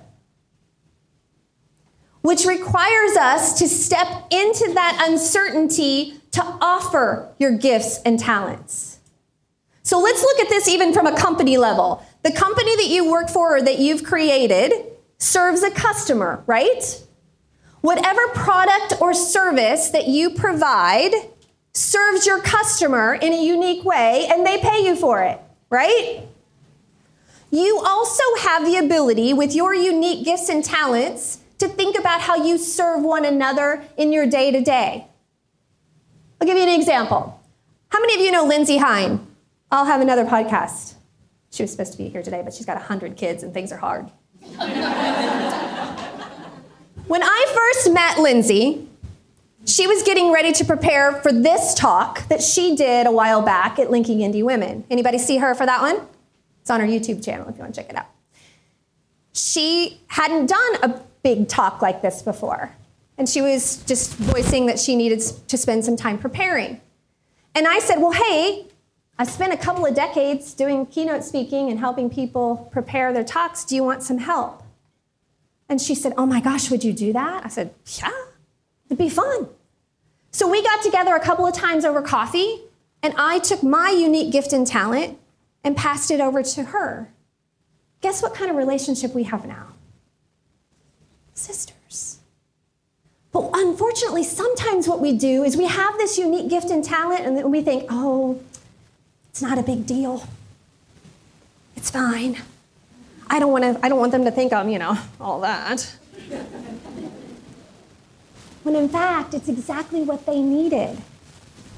which 2.23 2.45
requires 2.45 3.17
us 3.17 3.59
to 3.59 3.69
step 3.69 4.27
into 4.31 4.73
that 4.75 5.07
uncertainty 5.09 6.21
to 6.33 6.43
offer 6.61 7.29
your 7.39 7.57
gifts 7.57 8.01
and 8.05 8.19
talents. 8.19 8.99
So 9.83 9.99
let's 9.99 10.23
look 10.23 10.39
at 10.41 10.49
this 10.49 10.69
even 10.69 10.93
from 10.93 11.07
a 11.07 11.17
company 11.17 11.57
level. 11.57 12.05
The 12.23 12.33
company 12.33 12.77
that 12.77 12.89
you 12.89 13.11
work 13.11 13.29
for 13.29 13.57
or 13.57 13.63
that 13.63 13.79
you've 13.79 14.05
created 14.05 14.73
serves 15.19 15.63
a 15.63 15.71
customer, 15.71 16.45
right? 16.47 17.03
Whatever 17.81 18.29
product 18.29 19.01
or 19.01 19.15
service 19.15 19.89
that 19.91 20.07
you 20.07 20.31
provide 20.31 21.13
serves 21.73 22.27
your 22.27 22.41
customer 22.41 23.15
in 23.15 23.33
a 23.33 23.45
unique 23.45 23.85
way 23.85 24.29
and 24.31 24.47
they 24.47 24.59
pay 24.59 24.85
you 24.85 24.95
for 24.95 25.23
it, 25.23 25.41
right? 25.71 26.27
You 27.51 27.83
also 27.85 28.23
have 28.41 28.65
the 28.65 28.77
ability 28.77 29.33
with 29.33 29.55
your 29.55 29.75
unique 29.75 30.25
gifts 30.25 30.49
and 30.49 30.63
talents 30.63 31.40
to 31.61 31.69
think 31.69 31.97
about 31.99 32.21
how 32.21 32.37
you 32.37 32.59
serve 32.59 33.03
one 33.03 33.25
another 33.25 33.85
in 33.97 34.13
your 34.13 34.27
day 34.27 34.51
to 34.51 34.61
day. 34.61 35.07
I'll 36.41 36.47
give 36.47 36.57
you 36.57 36.63
an 36.63 36.69
example. 36.81 37.41
How 37.91 38.01
many 38.01 38.15
of 38.15 38.21
you 38.21 38.31
know 38.31 38.45
Lindsay 38.45 38.79
Hine? 38.79 39.27
I'll 39.71 39.85
have 39.85 40.01
another 40.01 40.25
podcast. 40.25 40.95
She 41.51 41.63
was 41.63 41.71
supposed 41.71 41.93
to 41.93 41.99
be 41.99 42.09
here 42.09 42.23
today, 42.23 42.41
but 42.43 42.55
she's 42.55 42.67
got 42.67 42.77
100 42.77 43.17
kids 43.17 43.43
and 43.43 43.53
things 43.53 43.73
are 43.73 43.77
hard. 43.77 44.11
when 47.07 47.23
I 47.23 47.47
first 47.55 47.93
met 47.93 48.19
Lindsay, 48.19 48.89
she 49.67 49.87
was 49.87 50.03
getting 50.03 50.33
ready 50.33 50.53
to 50.53 50.65
prepare 50.65 51.13
for 51.21 51.31
this 51.31 51.75
talk 51.75 52.27
that 52.29 52.43
she 52.43 52.75
did 52.75 53.07
a 53.07 53.13
while 53.13 53.43
back 53.43 53.79
at 53.79 53.91
Linking 53.91 54.23
Indy 54.23 54.43
Women. 54.43 54.85
Anybody 54.91 55.19
see 55.19 55.37
her 55.37 55.55
for 55.55 55.67
that 55.67 55.83
one? 55.83 56.01
It's 56.63 56.71
on 56.71 56.81
her 56.81 56.87
YouTube 56.87 57.23
channel 57.23 57.47
if 57.49 57.57
you 57.57 57.61
want 57.61 57.75
to 57.75 57.81
check 57.83 57.91
it 57.91 57.97
out. 57.97 58.07
She 59.33 60.01
hadn't 60.09 60.47
done 60.47 60.77
a 60.83 61.03
big 61.23 61.49
talk 61.49 61.83
like 61.83 62.03
this 62.03 62.23
before, 62.23 62.75
and 63.19 63.29
she 63.29 63.43
was 63.43 63.83
just 63.85 64.15
voicing 64.15 64.67
that 64.67 64.79
she 64.79 64.97
needed 64.97 65.21
to 65.49 65.57
spend 65.57 65.85
some 65.85 65.97
time 65.97 66.19
preparing. 66.19 66.81
And 67.55 67.67
I 67.67 67.79
said, 67.79 67.99
Well, 67.99 68.13
hey, 68.13 68.67
I've 69.19 69.29
spent 69.29 69.53
a 69.53 69.57
couple 69.57 69.85
of 69.85 69.95
decades 69.95 70.55
doing 70.55 70.87
keynote 70.87 71.25
speaking 71.25 71.69
and 71.71 71.79
helping 71.79 72.09
people 72.09 72.69
prepare 72.73 73.13
their 73.13 73.25
talks. 73.25 73.65
Do 73.65 73.77
you 73.77 73.85
want 73.85 74.03
some 74.03 74.19
help? 74.19 74.63
And 75.69 75.81
she 75.81 75.95
said, 75.95 76.15
Oh 76.17 76.27
my 76.27 76.41
gosh, 76.41 76.71
would 76.71 76.83
you 76.83 76.93
do 76.93 77.13
that? 77.13 77.45
I 77.45 77.49
said, 77.49 77.75
Yeah, 77.99 78.11
it'd 78.87 78.99
be 78.99 79.09
fun. 79.09 79.49
So 80.31 80.49
we 80.49 80.63
got 80.63 80.83
together 80.83 81.15
a 81.15 81.21
couple 81.21 81.47
of 81.47 81.53
times 81.53 81.85
over 81.85 82.01
coffee, 82.03 82.61
and 83.03 83.13
I 83.17 83.41
took 83.41 83.63
my 83.63 83.91
unique 83.91 84.33
gift 84.33 84.53
and 84.53 84.67
talent 84.67 85.19
and 85.65 85.77
passed 85.77 86.11
it 86.11 86.21
over 86.21 86.43
to 86.43 86.65
her. 86.65 87.13
Guess 88.01 88.23
what 88.23 88.35
kind 88.35 88.51
of 88.51 88.57
relationship 88.57 89.15
we 89.15 89.25
have 89.25 89.47
now? 89.47 89.69
Sisters. 91.41 92.19
But 93.33 93.51
unfortunately, 93.55 94.25
sometimes 94.25 94.87
what 94.87 95.01
we 95.01 95.17
do 95.17 95.43
is 95.43 95.57
we 95.57 95.67
have 95.67 95.97
this 95.97 96.19
unique 96.19 96.51
gift 96.51 96.71
and 96.71 96.85
talent, 96.85 97.25
and 97.25 97.37
then 97.37 97.51
we 97.51 97.63
think, 97.63 97.87
oh, 97.89 98.41
it's 99.31 99.41
not 99.41 99.57
a 99.57 99.63
big 99.63 99.87
deal. 99.87 100.27
It's 101.77 101.91
fine. 101.91 102.37
I 103.29 103.39
don't 103.39 103.53
want 103.53 103.65
to 103.65 103.81
I 103.85 103.89
don't 103.89 103.99
want 103.99 104.13
them 104.13 104.25
to 104.25 104.31
think 104.31 104.53
I'm, 104.53 104.69
you 104.69 104.79
know, 104.79 104.99
all 105.21 105.41
that. 105.41 105.97
when 108.63 108.77
in 108.77 108.89
fact, 108.89 109.33
it's 109.33 109.49
exactly 109.49 110.03
what 110.03 110.27
they 110.27 110.43
needed. 110.43 110.99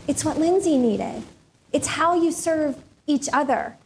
It's 0.09 0.25
what 0.25 0.39
Lindsay 0.39 0.77
needed. 0.77 1.23
It's 1.73 1.87
how 1.87 2.21
you 2.21 2.33
serve 2.33 2.83
each 3.07 3.29
other. 3.33 3.77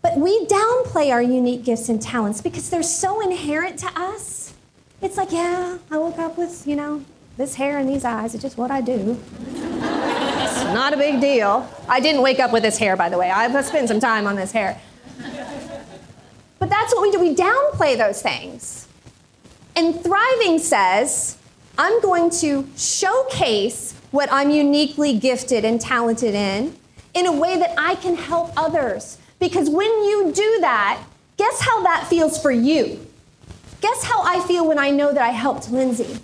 But 0.00 0.16
we 0.16 0.46
downplay 0.46 1.10
our 1.10 1.20
unique 1.20 1.64
gifts 1.64 1.88
and 1.88 2.00
talents 2.00 2.40
because 2.40 2.70
they're 2.70 2.82
so 2.82 3.20
inherent 3.20 3.78
to 3.80 3.88
us. 3.96 4.45
It's 5.06 5.16
like, 5.16 5.30
yeah, 5.30 5.78
I 5.88 5.98
woke 5.98 6.18
up 6.18 6.36
with, 6.36 6.66
you 6.66 6.74
know, 6.74 7.04
this 7.36 7.54
hair 7.54 7.78
and 7.78 7.88
these 7.88 8.04
eyes. 8.04 8.34
It's 8.34 8.42
just 8.42 8.58
what 8.58 8.72
I 8.72 8.80
do. 8.80 9.16
it's 9.38 10.64
not 10.74 10.92
a 10.94 10.96
big 10.96 11.20
deal. 11.20 11.70
I 11.88 12.00
didn't 12.00 12.22
wake 12.22 12.40
up 12.40 12.52
with 12.52 12.64
this 12.64 12.76
hair, 12.76 12.96
by 12.96 13.08
the 13.08 13.16
way. 13.16 13.30
I've 13.30 13.64
spent 13.64 13.86
some 13.86 14.00
time 14.00 14.26
on 14.26 14.34
this 14.34 14.50
hair. 14.50 14.80
But 16.58 16.70
that's 16.70 16.92
what 16.92 17.02
we 17.02 17.12
do. 17.12 17.20
We 17.20 17.36
downplay 17.36 17.96
those 17.96 18.20
things. 18.20 18.88
And 19.76 19.94
thriving 20.02 20.58
says, 20.58 21.38
I'm 21.78 22.00
going 22.00 22.28
to 22.40 22.68
showcase 22.76 23.94
what 24.10 24.28
I'm 24.32 24.50
uniquely 24.50 25.16
gifted 25.16 25.64
and 25.64 25.80
talented 25.80 26.34
in 26.34 26.74
in 27.14 27.26
a 27.26 27.32
way 27.32 27.56
that 27.60 27.74
I 27.78 27.94
can 27.94 28.16
help 28.16 28.52
others. 28.56 29.18
Because 29.38 29.70
when 29.70 29.86
you 29.86 30.32
do 30.34 30.58
that, 30.62 31.00
guess 31.36 31.60
how 31.60 31.84
that 31.84 32.08
feels 32.08 32.42
for 32.42 32.50
you? 32.50 33.05
Guess 33.86 34.02
how 34.02 34.20
I 34.24 34.40
feel 34.40 34.66
when 34.66 34.80
I 34.80 34.90
know 34.90 35.12
that 35.12 35.22
I 35.22 35.28
helped 35.28 35.70
Lindsay? 35.70 36.18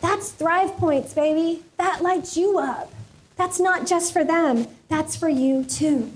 That's 0.00 0.30
Thrive 0.30 0.76
Points, 0.76 1.12
baby. 1.12 1.64
That 1.78 2.00
lights 2.00 2.36
you 2.36 2.60
up. 2.60 2.92
That's 3.34 3.58
not 3.58 3.88
just 3.88 4.12
for 4.12 4.22
them, 4.22 4.68
that's 4.86 5.16
for 5.16 5.28
you 5.28 5.64
too. 5.64 6.12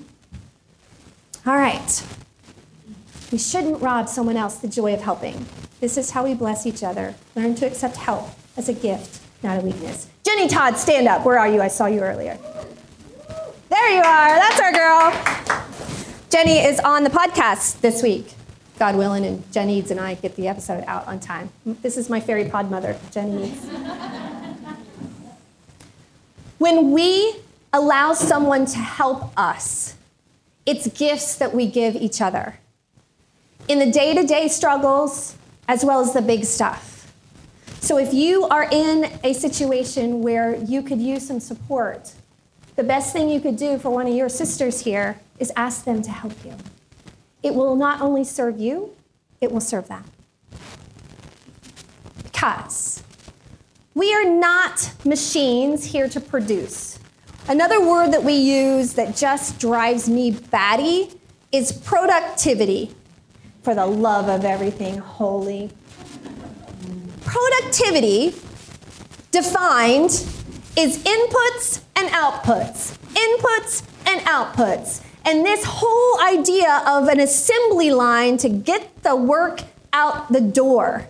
All 1.44 1.56
right. 1.56 2.06
We 3.32 3.38
shouldn't 3.38 3.82
rob 3.82 4.08
someone 4.08 4.36
else 4.36 4.58
the 4.58 4.68
joy 4.68 4.94
of 4.94 5.00
helping. 5.00 5.44
This 5.80 5.98
is 5.98 6.12
how 6.12 6.22
we 6.22 6.34
bless 6.34 6.66
each 6.66 6.84
other. 6.84 7.16
Learn 7.34 7.56
to 7.56 7.66
accept 7.66 7.96
help 7.96 8.28
as 8.56 8.68
a 8.68 8.74
gift, 8.74 9.22
not 9.42 9.60
a 9.60 9.60
weakness. 9.60 10.06
Jenny 10.22 10.46
Todd, 10.46 10.76
stand 10.76 11.08
up. 11.08 11.26
Where 11.26 11.36
are 11.36 11.48
you? 11.48 11.62
I 11.62 11.68
saw 11.68 11.86
you 11.86 11.98
earlier. 11.98 12.38
There 13.70 13.90
you 13.90 14.02
are. 14.04 14.36
That's 14.36 14.60
our 14.60 14.72
girl. 14.72 15.10
Jenny 16.30 16.58
is 16.58 16.78
on 16.78 17.02
the 17.02 17.10
podcast 17.10 17.80
this 17.80 18.04
week. 18.04 18.34
God 18.78 18.96
willing, 18.96 19.24
and 19.24 19.52
Jenny 19.52 19.78
Eads 19.78 19.90
and 19.90 20.00
I 20.00 20.14
get 20.14 20.36
the 20.36 20.48
episode 20.48 20.84
out 20.86 21.06
on 21.06 21.20
time. 21.20 21.50
This 21.64 21.96
is 21.96 22.10
my 22.10 22.20
fairy 22.20 22.48
pod 22.48 22.70
mother, 22.70 22.96
Jenny 23.12 23.48
Eads. 23.50 23.66
when 26.58 26.90
we 26.90 27.36
allow 27.72 28.12
someone 28.12 28.66
to 28.66 28.78
help 28.78 29.32
us, 29.38 29.94
it's 30.66 30.88
gifts 30.88 31.36
that 31.36 31.54
we 31.54 31.66
give 31.66 31.94
each 31.94 32.20
other 32.20 32.58
in 33.68 33.78
the 33.78 33.90
day 33.90 34.14
to 34.14 34.26
day 34.26 34.48
struggles 34.48 35.36
as 35.68 35.84
well 35.84 36.00
as 36.00 36.12
the 36.12 36.22
big 36.22 36.44
stuff. 36.44 37.12
So 37.80 37.98
if 37.98 38.14
you 38.14 38.44
are 38.44 38.68
in 38.70 39.10
a 39.22 39.32
situation 39.34 40.22
where 40.22 40.56
you 40.56 40.82
could 40.82 41.00
use 41.00 41.26
some 41.26 41.40
support, 41.40 42.12
the 42.76 42.82
best 42.82 43.12
thing 43.12 43.28
you 43.28 43.40
could 43.40 43.56
do 43.56 43.78
for 43.78 43.90
one 43.90 44.06
of 44.06 44.14
your 44.14 44.28
sisters 44.28 44.80
here 44.80 45.20
is 45.38 45.52
ask 45.54 45.84
them 45.84 46.02
to 46.02 46.10
help 46.10 46.32
you. 46.44 46.54
It 47.44 47.54
will 47.54 47.76
not 47.76 48.00
only 48.00 48.24
serve 48.24 48.58
you, 48.58 48.96
it 49.42 49.52
will 49.52 49.60
serve 49.60 49.86
them. 49.86 50.02
Because 52.22 53.02
we 53.94 54.14
are 54.14 54.24
not 54.24 54.90
machines 55.04 55.84
here 55.84 56.08
to 56.08 56.20
produce. 56.20 56.98
Another 57.46 57.86
word 57.86 58.12
that 58.12 58.24
we 58.24 58.32
use 58.32 58.94
that 58.94 59.14
just 59.14 59.60
drives 59.60 60.08
me 60.08 60.30
batty 60.30 61.10
is 61.52 61.70
productivity. 61.70 62.94
For 63.62 63.74
the 63.74 63.86
love 63.86 64.28
of 64.28 64.46
everything 64.46 64.96
holy. 64.96 65.70
Productivity 67.26 68.34
defined 69.30 70.10
is 70.76 70.98
inputs 71.04 71.82
and 71.94 72.08
outputs. 72.08 72.96
Inputs 73.14 73.82
and 74.06 74.20
outputs. 74.22 75.02
And 75.24 75.44
this 75.44 75.64
whole 75.64 76.20
idea 76.20 76.82
of 76.86 77.08
an 77.08 77.18
assembly 77.18 77.90
line 77.90 78.36
to 78.38 78.48
get 78.48 79.02
the 79.02 79.16
work 79.16 79.62
out 79.92 80.30
the 80.32 80.40
door. 80.40 81.06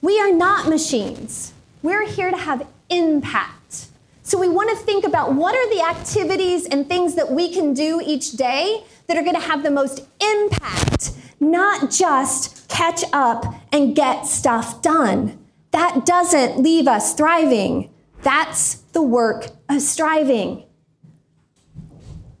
We 0.00 0.20
are 0.20 0.32
not 0.32 0.68
machines. 0.68 1.52
We're 1.82 2.06
here 2.06 2.30
to 2.30 2.36
have 2.36 2.66
impact. 2.88 3.88
So 4.22 4.38
we 4.38 4.48
want 4.48 4.70
to 4.70 4.76
think 4.76 5.04
about 5.04 5.34
what 5.34 5.54
are 5.54 5.68
the 5.74 5.82
activities 5.82 6.66
and 6.66 6.88
things 6.88 7.14
that 7.14 7.30
we 7.30 7.52
can 7.52 7.74
do 7.74 8.02
each 8.04 8.32
day 8.32 8.84
that 9.06 9.16
are 9.16 9.22
going 9.22 9.36
to 9.36 9.40
have 9.40 9.62
the 9.62 9.70
most 9.70 10.06
impact, 10.20 11.12
not 11.38 11.90
just 11.90 12.68
catch 12.68 13.04
up 13.12 13.44
and 13.72 13.94
get 13.94 14.26
stuff 14.26 14.82
done. 14.82 15.38
That 15.70 16.06
doesn't 16.06 16.62
leave 16.62 16.88
us 16.88 17.14
thriving. 17.14 17.90
That's 18.22 18.76
the 18.92 19.02
work 19.02 19.48
of 19.68 19.80
striving. 19.82 20.65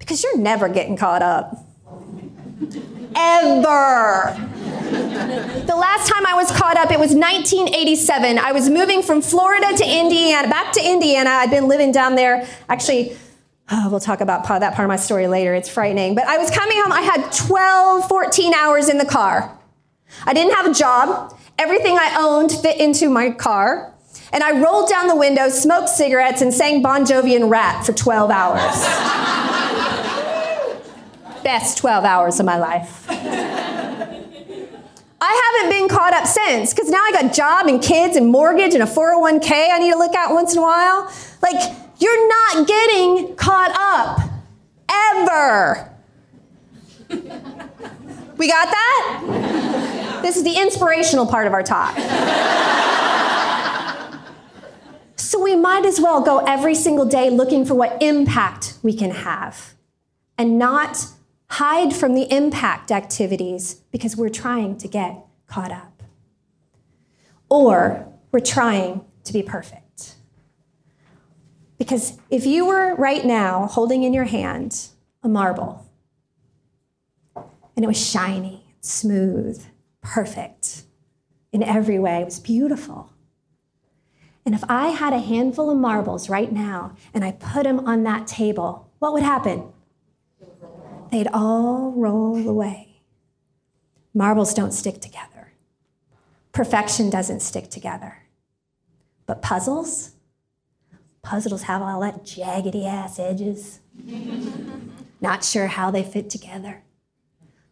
Because 0.06 0.22
you're 0.22 0.38
never 0.38 0.68
getting 0.68 0.96
caught 0.96 1.20
up. 1.20 1.64
Ever. 3.16 4.36
The 5.66 5.74
last 5.76 6.08
time 6.08 6.24
I 6.24 6.34
was 6.34 6.48
caught 6.52 6.76
up, 6.76 6.92
it 6.92 7.00
was 7.00 7.12
1987. 7.12 8.38
I 8.38 8.52
was 8.52 8.70
moving 8.70 9.02
from 9.02 9.20
Florida 9.20 9.66
to 9.76 9.84
Indiana, 9.84 10.46
back 10.46 10.72
to 10.74 10.80
Indiana. 10.80 11.30
I'd 11.30 11.50
been 11.50 11.66
living 11.66 11.90
down 11.90 12.14
there. 12.14 12.46
Actually, 12.68 13.16
oh, 13.68 13.88
we'll 13.90 13.98
talk 13.98 14.20
about 14.20 14.46
that 14.46 14.74
part 14.74 14.84
of 14.84 14.88
my 14.88 14.94
story 14.94 15.26
later. 15.26 15.56
It's 15.56 15.68
frightening. 15.68 16.14
But 16.14 16.28
I 16.28 16.38
was 16.38 16.52
coming 16.52 16.80
home. 16.80 16.92
I 16.92 17.00
had 17.00 17.32
12, 17.32 18.06
14 18.06 18.54
hours 18.54 18.88
in 18.88 18.98
the 18.98 19.06
car. 19.06 19.58
I 20.24 20.34
didn't 20.34 20.54
have 20.54 20.66
a 20.66 20.72
job. 20.72 21.36
Everything 21.58 21.96
I 21.98 22.18
owned 22.20 22.52
fit 22.52 22.78
into 22.78 23.10
my 23.10 23.30
car. 23.30 23.92
And 24.32 24.44
I 24.44 24.62
rolled 24.62 24.88
down 24.88 25.08
the 25.08 25.16
window, 25.16 25.48
smoked 25.48 25.88
cigarettes, 25.88 26.42
and 26.42 26.54
sang 26.54 26.80
Bon 26.80 27.04
Jovi 27.04 27.34
and 27.34 27.50
Ratt 27.50 27.84
for 27.84 27.92
12 27.92 28.30
hours. 28.30 29.42
Best 31.46 31.78
12 31.78 32.04
hours 32.04 32.40
of 32.40 32.46
my 32.46 32.58
life. 32.58 33.08
I 33.08 33.14
haven't 35.54 35.70
been 35.70 35.88
caught 35.88 36.12
up 36.12 36.26
since 36.26 36.74
because 36.74 36.90
now 36.90 36.98
I 36.98 37.12
got 37.12 37.32
job 37.32 37.68
and 37.68 37.80
kids 37.80 38.16
and 38.16 38.32
mortgage 38.32 38.74
and 38.74 38.82
a 38.82 38.86
401k 38.86 39.70
I 39.70 39.78
need 39.78 39.92
to 39.92 39.96
look 39.96 40.12
at 40.12 40.32
once 40.32 40.54
in 40.54 40.58
a 40.58 40.62
while. 40.62 41.08
Like, 41.42 41.72
you're 42.00 42.28
not 42.28 42.66
getting 42.66 43.36
caught 43.36 43.70
up 43.78 44.22
ever. 44.90 45.92
We 48.36 48.48
got 48.48 48.68
that? 48.68 50.18
This 50.22 50.36
is 50.36 50.42
the 50.42 50.60
inspirational 50.60 51.26
part 51.26 51.46
of 51.46 51.52
our 51.52 51.62
talk. 51.62 51.96
So 55.14 55.40
we 55.40 55.54
might 55.54 55.86
as 55.86 56.00
well 56.00 56.22
go 56.22 56.38
every 56.38 56.74
single 56.74 57.04
day 57.04 57.30
looking 57.30 57.64
for 57.64 57.76
what 57.76 58.02
impact 58.02 58.74
we 58.82 58.92
can 58.92 59.12
have 59.12 59.74
and 60.36 60.58
not 60.58 61.12
hide 61.48 61.94
from 61.94 62.14
the 62.14 62.32
impact 62.34 62.90
activities 62.90 63.74
because 63.92 64.16
we're 64.16 64.28
trying 64.28 64.76
to 64.78 64.88
get 64.88 65.16
caught 65.46 65.72
up. 65.72 66.02
Or 67.48 68.12
we're 68.32 68.40
trying 68.40 69.04
to 69.24 69.32
be 69.32 69.42
perfect. 69.42 70.16
Because 71.78 72.18
if 72.30 72.46
you 72.46 72.66
were 72.66 72.94
right 72.96 73.24
now 73.24 73.66
holding 73.66 74.02
in 74.02 74.12
your 74.12 74.24
hand 74.24 74.88
a 75.22 75.28
marble 75.28 75.86
and 77.34 77.84
it 77.84 77.86
was 77.86 78.02
shiny, 78.02 78.74
smooth, 78.80 79.64
perfect 80.00 80.84
in 81.52 81.62
every 81.62 81.98
way, 81.98 82.22
it 82.22 82.24
was 82.24 82.40
beautiful. 82.40 83.12
And 84.44 84.54
if 84.54 84.62
I 84.68 84.88
had 84.88 85.12
a 85.12 85.18
handful 85.18 85.70
of 85.70 85.76
marbles 85.76 86.28
right 86.28 86.52
now 86.52 86.94
and 87.12 87.24
I 87.24 87.32
put 87.32 87.64
them 87.64 87.80
on 87.80 88.04
that 88.04 88.26
table, 88.26 88.90
what 89.00 89.12
would 89.12 89.24
happen? 89.24 89.72
They'd 91.10 91.28
all 91.32 91.92
roll 91.92 92.48
away. 92.48 93.02
Marbles 94.14 94.54
don't 94.54 94.72
stick 94.72 95.00
together. 95.00 95.52
Perfection 96.52 97.10
doesn't 97.10 97.40
stick 97.40 97.70
together. 97.70 98.22
But 99.26 99.42
puzzles, 99.42 100.12
puzzles 101.22 101.64
have 101.64 101.82
all 101.82 102.00
that 102.00 102.24
jaggedy 102.24 102.86
ass 102.86 103.18
edges. 103.18 103.80
Not 105.20 105.44
sure 105.44 105.66
how 105.66 105.90
they 105.90 106.02
fit 106.02 106.30
together. 106.30 106.82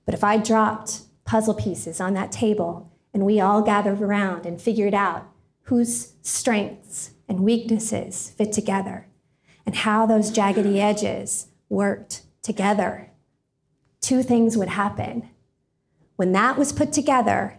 But 0.05 0.15
if 0.15 0.23
I 0.23 0.37
dropped 0.37 1.03
puzzle 1.25 1.55
pieces 1.55 2.01
on 2.01 2.15
that 2.15 2.31
table 2.31 2.93
and 3.13 3.25
we 3.25 3.41
all 3.41 3.63
gathered 3.63 4.03
around 4.03 4.45
and 4.45 4.61
figured 4.61 4.95
out 4.95 5.27
whose 5.63 6.13
strengths 6.23 7.13
and 7.29 7.41
weaknesses 7.41 8.31
fit 8.37 8.53
together 8.53 9.07
and 9.65 9.77
how 9.77 10.05
those 10.05 10.31
jaggedy 10.31 10.79
edges 10.79 11.47
worked 11.71 12.23
together, 12.43 13.11
two 14.05 14.23
things 14.23 14.57
would 14.57 14.69
happen. 14.69 15.29
When 16.17 16.33
that 16.33 16.59
was 16.59 16.73
put 16.73 16.93
together, 16.93 17.59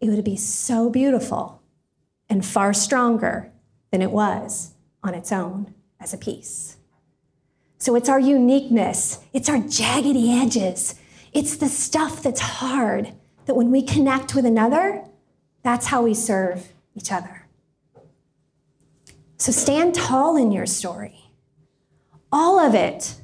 it 0.00 0.08
would 0.08 0.24
be 0.24 0.36
so 0.36 0.88
beautiful 0.88 1.62
and 2.28 2.46
far 2.46 2.72
stronger 2.72 3.50
than 3.90 4.00
it 4.00 4.10
was 4.10 4.74
on 5.02 5.14
its 5.14 5.32
own 5.32 5.74
as 5.98 6.14
a 6.14 6.18
piece. 6.18 6.76
So 7.78 7.96
it's 7.96 8.08
our 8.08 8.20
uniqueness, 8.20 9.18
it's 9.32 9.48
our 9.48 9.58
jaggedy 9.58 10.40
edges, 10.40 10.94
it's 11.32 11.56
the 11.56 11.68
stuff 11.68 12.22
that's 12.22 12.40
hard 12.40 13.12
that 13.46 13.54
when 13.54 13.70
we 13.70 13.82
connect 13.82 14.34
with 14.34 14.46
another, 14.46 15.04
that's 15.62 15.86
how 15.86 16.02
we 16.02 16.14
serve 16.14 16.72
each 16.94 17.10
other. 17.10 17.46
So 19.36 19.52
stand 19.52 19.94
tall 19.94 20.36
in 20.36 20.52
your 20.52 20.66
story. 20.66 21.30
All 22.32 22.58
of 22.58 22.74
it 22.74 23.16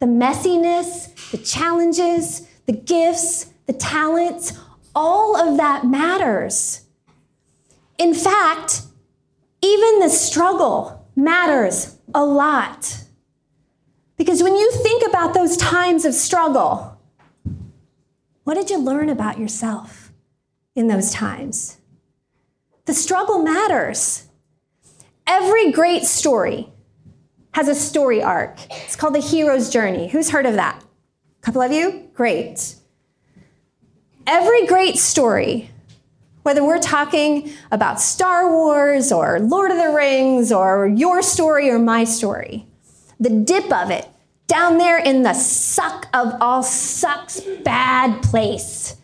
the 0.00 0.06
messiness, 0.06 1.30
the 1.30 1.38
challenges, 1.38 2.48
the 2.66 2.72
gifts, 2.72 3.46
the 3.66 3.72
talents, 3.72 4.58
all 4.94 5.36
of 5.36 5.58
that 5.58 5.86
matters. 5.86 6.82
In 7.98 8.14
fact, 8.14 8.82
even 9.62 10.00
the 10.00 10.08
struggle 10.08 11.06
matters 11.14 11.98
a 12.14 12.24
lot. 12.24 13.04
Because 14.16 14.42
when 14.42 14.56
you 14.56 14.70
think 14.72 15.06
about 15.06 15.34
those 15.34 15.56
times 15.56 16.04
of 16.04 16.14
struggle, 16.14 16.98
what 18.44 18.54
did 18.54 18.70
you 18.70 18.78
learn 18.78 19.10
about 19.10 19.38
yourself 19.38 20.12
in 20.74 20.88
those 20.88 21.12
times? 21.12 21.78
The 22.86 22.94
struggle 22.94 23.42
matters. 23.42 24.26
Every 25.26 25.70
great 25.70 26.04
story 26.04 26.69
has 27.52 27.68
a 27.68 27.74
story 27.74 28.22
arc. 28.22 28.58
It's 28.70 28.96
called 28.96 29.14
the 29.14 29.20
hero's 29.20 29.70
journey. 29.70 30.08
Who's 30.08 30.30
heard 30.30 30.46
of 30.46 30.54
that? 30.54 30.82
A 30.82 31.44
couple 31.44 31.62
of 31.62 31.72
you? 31.72 32.08
Great. 32.14 32.76
Every 34.26 34.66
great 34.66 34.96
story, 34.96 35.70
whether 36.42 36.62
we're 36.62 36.78
talking 36.78 37.50
about 37.72 38.00
Star 38.00 38.50
Wars 38.50 39.10
or 39.10 39.40
Lord 39.40 39.70
of 39.70 39.78
the 39.78 39.90
Rings 39.90 40.52
or 40.52 40.86
your 40.86 41.22
story 41.22 41.70
or 41.70 41.78
my 41.78 42.04
story, 42.04 42.66
the 43.18 43.30
dip 43.30 43.72
of 43.72 43.90
it, 43.90 44.08
down 44.46 44.78
there 44.78 44.98
in 44.98 45.22
the 45.22 45.34
suck 45.34 46.06
of 46.14 46.34
all 46.40 46.62
sucks 46.62 47.40
bad 47.64 48.22
place, 48.22 48.96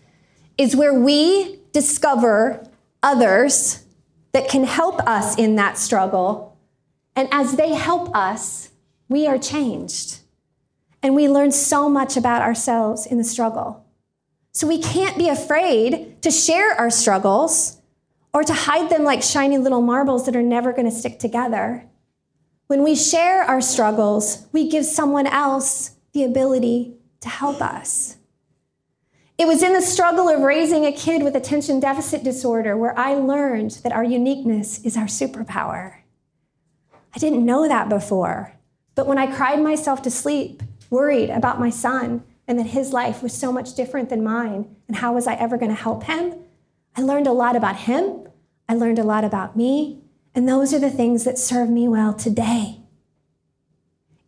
is 0.59 0.75
where 0.75 0.95
we 0.95 1.59
discover 1.73 2.67
others 3.03 3.85
that 4.33 4.49
can 4.49 4.65
help 4.65 5.01
us 5.01 5.37
in 5.37 5.57
that 5.57 5.79
struggle. 5.79 6.56
And 7.17 7.29
as 7.33 7.57
they 7.57 7.73
help 7.73 8.15
us, 8.15 8.71
we 9.09 9.27
are 9.27 9.39
changed. 9.39 10.21
And 11.03 11.17
we 11.17 11.29
learn 11.29 11.51
so 11.51 11.89
much 11.89 12.17
about 12.17 12.43
ourselves 12.43 13.07
in 13.07 13.17
the 13.17 13.25
struggle. 13.25 13.85
So 14.53 14.67
we 14.67 14.79
can't 14.79 15.19
be 15.19 15.29
afraid 15.29 16.23
to 16.23 16.31
share 16.31 16.73
our 16.73 16.91
struggles 16.91 17.81
or 18.33 18.43
to 18.45 18.53
hide 18.53 18.91
them 18.91 19.05
like 19.05 19.23
shiny 19.23 19.57
little 19.57 19.81
marbles 19.81 20.27
that 20.27 20.37
are 20.37 20.43
never 20.43 20.73
going 20.73 20.89
to 20.89 20.95
stick 20.95 21.19
together. 21.19 21.85
When 22.67 22.83
we 22.83 22.95
share 22.95 23.43
our 23.43 23.61
struggles, 23.61 24.47
we 24.53 24.69
give 24.69 24.85
someone 24.85 25.27
else 25.27 25.93
the 26.13 26.25
ability 26.25 26.95
to 27.21 27.29
help 27.29 27.63
us. 27.63 28.17
It 29.39 29.47
was 29.47 29.63
in 29.63 29.75
the 29.75 29.83
struggle 29.83 30.29
of 30.29 30.41
raising 30.41 30.87
a 30.87 30.93
kid 30.93 31.23
with 31.23 31.37
attention 31.37 31.79
deficit 31.79 32.25
disorder 32.25 32.77
where 32.77 32.99
I 32.99 33.15
learned 33.15 33.73
that 33.83 33.93
our 33.93 34.05
uniqueness 34.05 34.85
is 34.85 34.97
our 34.97 35.05
superpower. 35.05 35.99
I 37.17 37.19
didn't 37.19 37.47
know 37.47 37.67
that 37.67 37.89
before, 37.89 38.55
but 38.95 39.07
when 39.07 39.17
I 39.17 39.35
cried 39.35 39.63
myself 39.63 40.03
to 40.03 40.11
sleep, 40.11 40.63
worried 40.91 41.31
about 41.31 41.59
my 41.59 41.71
son 41.71 42.23
and 42.47 42.59
that 42.59 42.67
his 42.67 42.93
life 42.93 43.23
was 43.23 43.33
so 43.33 43.51
much 43.51 43.75
different 43.75 44.11
than 44.11 44.23
mine, 44.23 44.77
and 44.87 44.99
how 44.99 45.15
was 45.15 45.27
I 45.27 45.33
ever 45.35 45.57
going 45.57 45.75
to 45.75 45.83
help 45.83 46.05
him, 46.05 46.35
I 46.95 47.01
learned 47.01 47.27
a 47.27 47.33
lot 47.33 47.57
about 47.57 47.77
him. 47.77 48.29
I 48.69 48.75
learned 48.75 48.99
a 48.99 49.03
lot 49.03 49.25
about 49.25 49.57
me, 49.57 50.03
and 50.35 50.47
those 50.47 50.75
are 50.75 50.79
the 50.79 50.91
things 50.91 51.25
that 51.25 51.39
serve 51.39 51.71
me 51.71 51.89
well 51.89 52.13
today. 52.13 52.83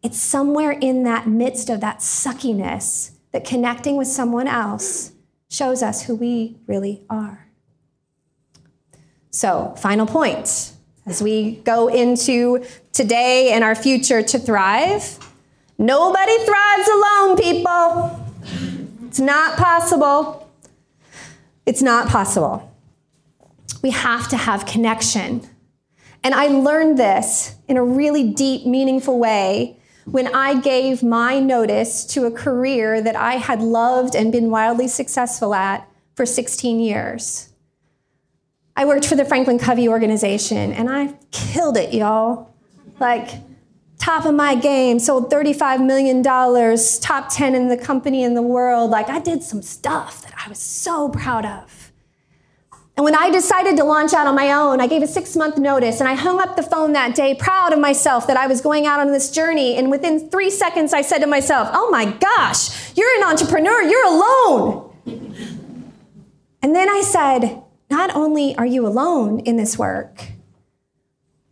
It's 0.03 0.19
somewhere 0.19 0.73
in 0.73 1.03
that 1.03 1.29
midst 1.29 1.69
of 1.69 1.83
that 1.83 1.99
suckiness 1.99 3.11
that 3.33 3.45
connecting 3.45 3.99
with 3.99 4.09
someone 4.09 4.49
else 4.49 5.13
shows 5.51 5.83
us 5.83 6.05
who 6.05 6.15
we 6.15 6.57
really 6.67 7.03
are. 7.11 7.49
So, 9.31 9.75
final 9.77 10.07
point 10.07 10.73
as 11.09 11.23
we 11.23 11.57
go 11.65 11.89
into 11.89 12.65
today 12.93 13.53
and 13.53 13.65
our 13.65 13.75
future 13.75 14.23
to 14.23 14.39
thrive 14.39 15.19
nobody 15.79 16.37
thrives 16.45 16.89
alone, 16.89 17.37
people. 17.37 18.27
It's 19.07 19.21
not 19.21 19.57
possible. 19.57 20.51
It's 21.65 21.83
not 21.83 22.09
possible. 22.09 22.75
We 23.83 23.91
have 23.91 24.29
to 24.29 24.37
have 24.37 24.67
connection. 24.67 25.49
And 26.25 26.35
I 26.35 26.49
learned 26.49 26.99
this 26.99 27.55
in 27.69 27.77
a 27.77 27.85
really 27.85 28.33
deep, 28.33 28.67
meaningful 28.67 29.19
way 29.19 29.77
when 30.05 30.35
I 30.35 30.61
gave 30.61 31.03
my 31.03 31.39
notice 31.39 32.05
to 32.07 32.25
a 32.25 32.31
career 32.31 33.01
that 33.01 33.15
I 33.15 33.35
had 33.35 33.63
loved 33.63 34.17
and 34.17 34.33
been 34.33 34.51
wildly 34.51 34.89
successful 34.89 35.55
at 35.55 35.89
for 36.17 36.27
16 36.27 36.81
years. 36.81 37.48
I 38.79 38.85
worked 38.85 39.07
for 39.07 39.17
the 39.17 39.25
Franklin 39.25 39.59
Covey 39.59 39.89
organization 39.89 40.73
and 40.73 40.89
I 40.89 41.13
killed 41.33 41.77
it, 41.77 41.93
y'all. 41.93 42.55
Like, 43.01 43.31
top 43.99 44.25
of 44.25 44.37
my 44.37 44.55
game, 44.55 45.01
sold 45.01 45.33
$35 45.33 45.85
million, 45.85 46.23
top 46.23 47.29
10 47.29 47.57
in 47.57 47.67
the 47.67 47.77
company 47.77 48.23
in 48.23 48.35
the 48.35 48.43
world. 48.43 48.93
Like, 48.93 49.09
I 49.09 49.19
did 49.19 49.43
some 49.43 49.63
stuff 49.63 50.23
that 50.23 50.33
I 50.47 50.49
was 50.49 50.61
so 50.61 51.09
proud 51.09 51.45
of. 51.45 51.91
And 52.97 53.03
when 53.03 53.17
I 53.17 53.31
decided 53.31 53.77
to 53.79 53.85
launch 53.85 54.13
out 54.13 54.29
on 54.29 54.37
my 54.37 54.53
own, 54.53 54.81
I 54.81 54.87
gave 54.87 55.03
a 55.03 55.09
six 55.09 55.35
month 55.35 55.59
notice 55.59 55.99
and 55.99 56.09
I 56.09 56.15
hung 56.15 56.41
up 56.41 56.55
the 56.55 56.63
phone 56.63 56.93
that 56.93 57.17
day, 57.17 57.35
proud 57.35 57.73
of 57.73 57.81
myself 57.81 58.29
that 58.29 58.37
I 58.37 58.47
was 58.47 58.61
going 58.61 58.87
out 58.87 59.01
on 59.01 59.11
this 59.11 59.33
journey. 59.33 59.75
And 59.75 59.91
within 59.91 60.31
three 60.31 60.51
seconds, 60.51 60.93
I 60.93 61.03
said 61.03 61.19
to 61.19 61.27
myself, 61.27 61.69
Oh 61.73 61.91
my 61.91 62.05
gosh, 62.05 62.97
you're 62.97 63.13
an 63.17 63.25
entrepreneur, 63.25 63.83
you're 63.83 64.07
alone. 64.07 64.85
And 66.63 66.77
then 66.77 66.89
I 66.89 67.01
said, 67.01 67.65
Not 67.91 68.15
only 68.15 68.55
are 68.57 68.67
you 68.67 68.87
alone 68.87 69.41
in 69.41 69.57
this 69.57 69.79
work, 69.79 70.25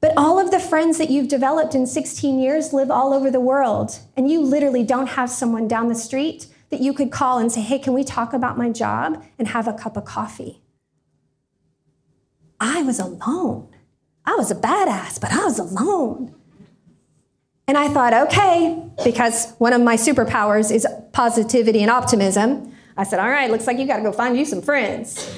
but 0.00 0.12
all 0.16 0.38
of 0.38 0.50
the 0.50 0.60
friends 0.60 0.98
that 0.98 1.10
you've 1.10 1.28
developed 1.28 1.74
in 1.74 1.86
16 1.86 2.38
years 2.38 2.72
live 2.72 2.90
all 2.90 3.12
over 3.12 3.30
the 3.30 3.40
world. 3.40 3.98
And 4.16 4.30
you 4.30 4.40
literally 4.40 4.84
don't 4.84 5.08
have 5.08 5.30
someone 5.30 5.66
down 5.66 5.88
the 5.88 5.94
street 5.94 6.46
that 6.70 6.80
you 6.80 6.92
could 6.92 7.10
call 7.10 7.38
and 7.38 7.50
say, 7.50 7.60
Hey, 7.60 7.78
can 7.78 7.94
we 7.94 8.04
talk 8.04 8.32
about 8.32 8.58
my 8.58 8.70
job 8.70 9.24
and 9.38 9.48
have 9.48 9.66
a 9.66 9.72
cup 9.72 9.96
of 9.96 10.04
coffee? 10.04 10.60
I 12.60 12.82
was 12.82 12.98
alone. 12.98 13.68
I 14.24 14.34
was 14.34 14.50
a 14.50 14.54
badass, 14.54 15.20
but 15.20 15.32
I 15.32 15.44
was 15.44 15.58
alone. 15.58 16.34
And 17.68 17.76
I 17.76 17.88
thought, 17.88 18.14
okay, 18.28 18.80
because 19.04 19.52
one 19.58 19.72
of 19.72 19.80
my 19.80 19.96
superpowers 19.96 20.72
is 20.72 20.86
positivity 21.12 21.82
and 21.82 21.90
optimism. 21.90 22.72
I 22.96 23.04
said, 23.04 23.18
all 23.18 23.28
right, 23.28 23.50
looks 23.50 23.66
like 23.66 23.78
you 23.78 23.86
got 23.86 23.96
to 23.96 24.02
go 24.02 24.12
find 24.12 24.36
you 24.36 24.44
some 24.44 24.62
friends. 24.62 25.28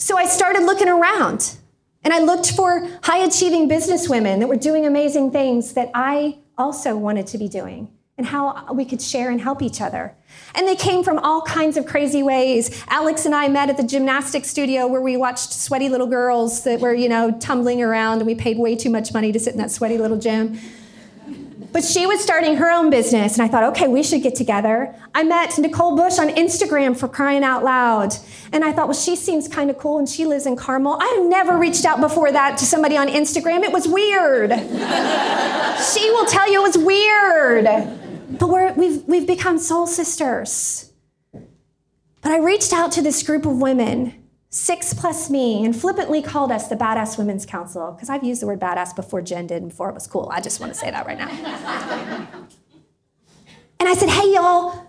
So 0.00 0.16
I 0.16 0.24
started 0.24 0.62
looking 0.62 0.88
around 0.88 1.56
and 2.02 2.14
I 2.14 2.20
looked 2.20 2.52
for 2.52 2.88
high 3.02 3.18
achieving 3.18 3.68
businesswomen 3.68 4.38
that 4.40 4.48
were 4.48 4.56
doing 4.56 4.86
amazing 4.86 5.30
things 5.30 5.74
that 5.74 5.90
I 5.94 6.38
also 6.56 6.96
wanted 6.96 7.26
to 7.28 7.38
be 7.38 7.48
doing 7.48 7.90
and 8.16 8.26
how 8.26 8.72
we 8.72 8.86
could 8.86 9.02
share 9.02 9.30
and 9.30 9.40
help 9.40 9.60
each 9.60 9.80
other. 9.80 10.14
And 10.54 10.66
they 10.66 10.74
came 10.74 11.04
from 11.04 11.18
all 11.18 11.42
kinds 11.42 11.76
of 11.76 11.84
crazy 11.84 12.22
ways. 12.22 12.82
Alex 12.88 13.26
and 13.26 13.34
I 13.34 13.48
met 13.48 13.68
at 13.68 13.76
the 13.76 13.82
gymnastics 13.82 14.48
studio 14.48 14.86
where 14.86 15.02
we 15.02 15.18
watched 15.18 15.52
sweaty 15.52 15.90
little 15.90 16.06
girls 16.06 16.64
that 16.64 16.80
were, 16.80 16.94
you 16.94 17.08
know, 17.08 17.32
tumbling 17.38 17.82
around 17.82 18.18
and 18.18 18.26
we 18.26 18.34
paid 18.34 18.58
way 18.58 18.76
too 18.76 18.90
much 18.90 19.12
money 19.12 19.32
to 19.32 19.38
sit 19.38 19.52
in 19.52 19.58
that 19.58 19.70
sweaty 19.70 19.98
little 19.98 20.18
gym. 20.18 20.58
But 21.72 21.84
she 21.84 22.06
was 22.06 22.20
starting 22.20 22.56
her 22.56 22.70
own 22.70 22.90
business, 22.90 23.34
and 23.34 23.42
I 23.42 23.48
thought, 23.48 23.64
okay, 23.72 23.86
we 23.86 24.02
should 24.02 24.22
get 24.22 24.34
together. 24.34 24.94
I 25.14 25.22
met 25.22 25.56
Nicole 25.58 25.96
Bush 25.96 26.18
on 26.18 26.28
Instagram 26.30 26.96
for 26.96 27.06
crying 27.08 27.44
out 27.44 27.62
loud. 27.62 28.14
And 28.52 28.64
I 28.64 28.72
thought, 28.72 28.88
well, 28.88 28.96
she 28.96 29.14
seems 29.14 29.46
kind 29.46 29.70
of 29.70 29.78
cool, 29.78 29.98
and 29.98 30.08
she 30.08 30.26
lives 30.26 30.46
in 30.46 30.56
Carmel. 30.56 30.98
I 31.00 31.16
have 31.18 31.28
never 31.28 31.56
reached 31.56 31.84
out 31.84 32.00
before 32.00 32.32
that 32.32 32.58
to 32.58 32.64
somebody 32.64 32.96
on 32.96 33.08
Instagram. 33.08 33.62
It 33.62 33.72
was 33.72 33.86
weird. 33.86 34.50
she 35.94 36.10
will 36.10 36.26
tell 36.26 36.50
you 36.50 36.60
it 36.60 36.66
was 36.66 36.78
weird 36.78 38.00
but 38.40 38.48
we're, 38.48 38.72
we've, 38.72 39.04
we've 39.06 39.26
become 39.26 39.58
soul 39.58 39.86
sisters. 39.86 40.92
But 41.32 42.32
I 42.32 42.38
reached 42.38 42.72
out 42.72 42.92
to 42.92 43.02
this 43.02 43.22
group 43.22 43.46
of 43.46 43.60
women, 43.60 44.19
six 44.50 44.92
plus 44.92 45.30
me, 45.30 45.64
and 45.64 45.74
flippantly 45.74 46.20
called 46.20 46.50
us 46.50 46.68
the 46.68 46.76
Badass 46.76 47.16
Women's 47.16 47.46
Council, 47.46 47.92
because 47.92 48.10
I've 48.10 48.24
used 48.24 48.42
the 48.42 48.46
word 48.46 48.60
badass 48.60 48.94
before 48.94 49.22
Jen 49.22 49.46
did, 49.46 49.62
and 49.62 49.70
before 49.70 49.88
it 49.88 49.94
was 49.94 50.06
cool. 50.06 50.28
I 50.32 50.40
just 50.40 50.60
want 50.60 50.72
to 50.72 50.78
say 50.78 50.90
that 50.90 51.06
right 51.06 51.16
now. 51.16 51.28
and 53.78 53.88
I 53.88 53.94
said, 53.94 54.08
hey, 54.08 54.34
y'all, 54.34 54.86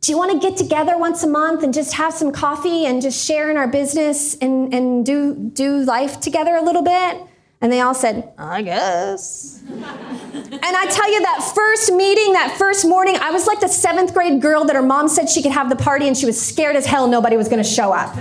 do 0.00 0.12
you 0.12 0.18
want 0.18 0.32
to 0.32 0.38
get 0.38 0.58
together 0.58 0.98
once 0.98 1.22
a 1.22 1.28
month 1.28 1.62
and 1.62 1.72
just 1.72 1.94
have 1.94 2.12
some 2.12 2.32
coffee 2.32 2.84
and 2.86 3.00
just 3.00 3.24
share 3.24 3.50
in 3.50 3.56
our 3.56 3.68
business 3.68 4.36
and, 4.38 4.74
and 4.74 5.06
do, 5.06 5.34
do 5.34 5.78
life 5.78 6.20
together 6.20 6.56
a 6.56 6.62
little 6.62 6.82
bit? 6.82 7.22
And 7.60 7.72
they 7.72 7.80
all 7.80 7.94
said, 7.94 8.30
I 8.36 8.60
guess. 8.60 9.62
and 9.66 9.82
I 9.82 10.86
tell 10.90 11.10
you, 11.10 11.22
that 11.22 11.52
first 11.54 11.90
meeting, 11.92 12.34
that 12.34 12.56
first 12.58 12.86
morning, 12.86 13.16
I 13.16 13.30
was 13.30 13.46
like 13.46 13.60
the 13.60 13.68
seventh 13.68 14.12
grade 14.12 14.42
girl 14.42 14.64
that 14.66 14.76
her 14.76 14.82
mom 14.82 15.08
said 15.08 15.30
she 15.30 15.40
could 15.40 15.52
have 15.52 15.70
the 15.70 15.76
party 15.76 16.06
and 16.06 16.14
she 16.14 16.26
was 16.26 16.38
scared 16.38 16.76
as 16.76 16.84
hell 16.84 17.08
nobody 17.08 17.38
was 17.38 17.48
gonna 17.48 17.64
show 17.64 17.92
up. 17.92 18.14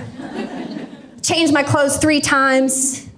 Changed 1.23 1.53
my 1.53 1.63
clothes 1.63 1.97
three 1.97 2.21
times. 2.21 3.09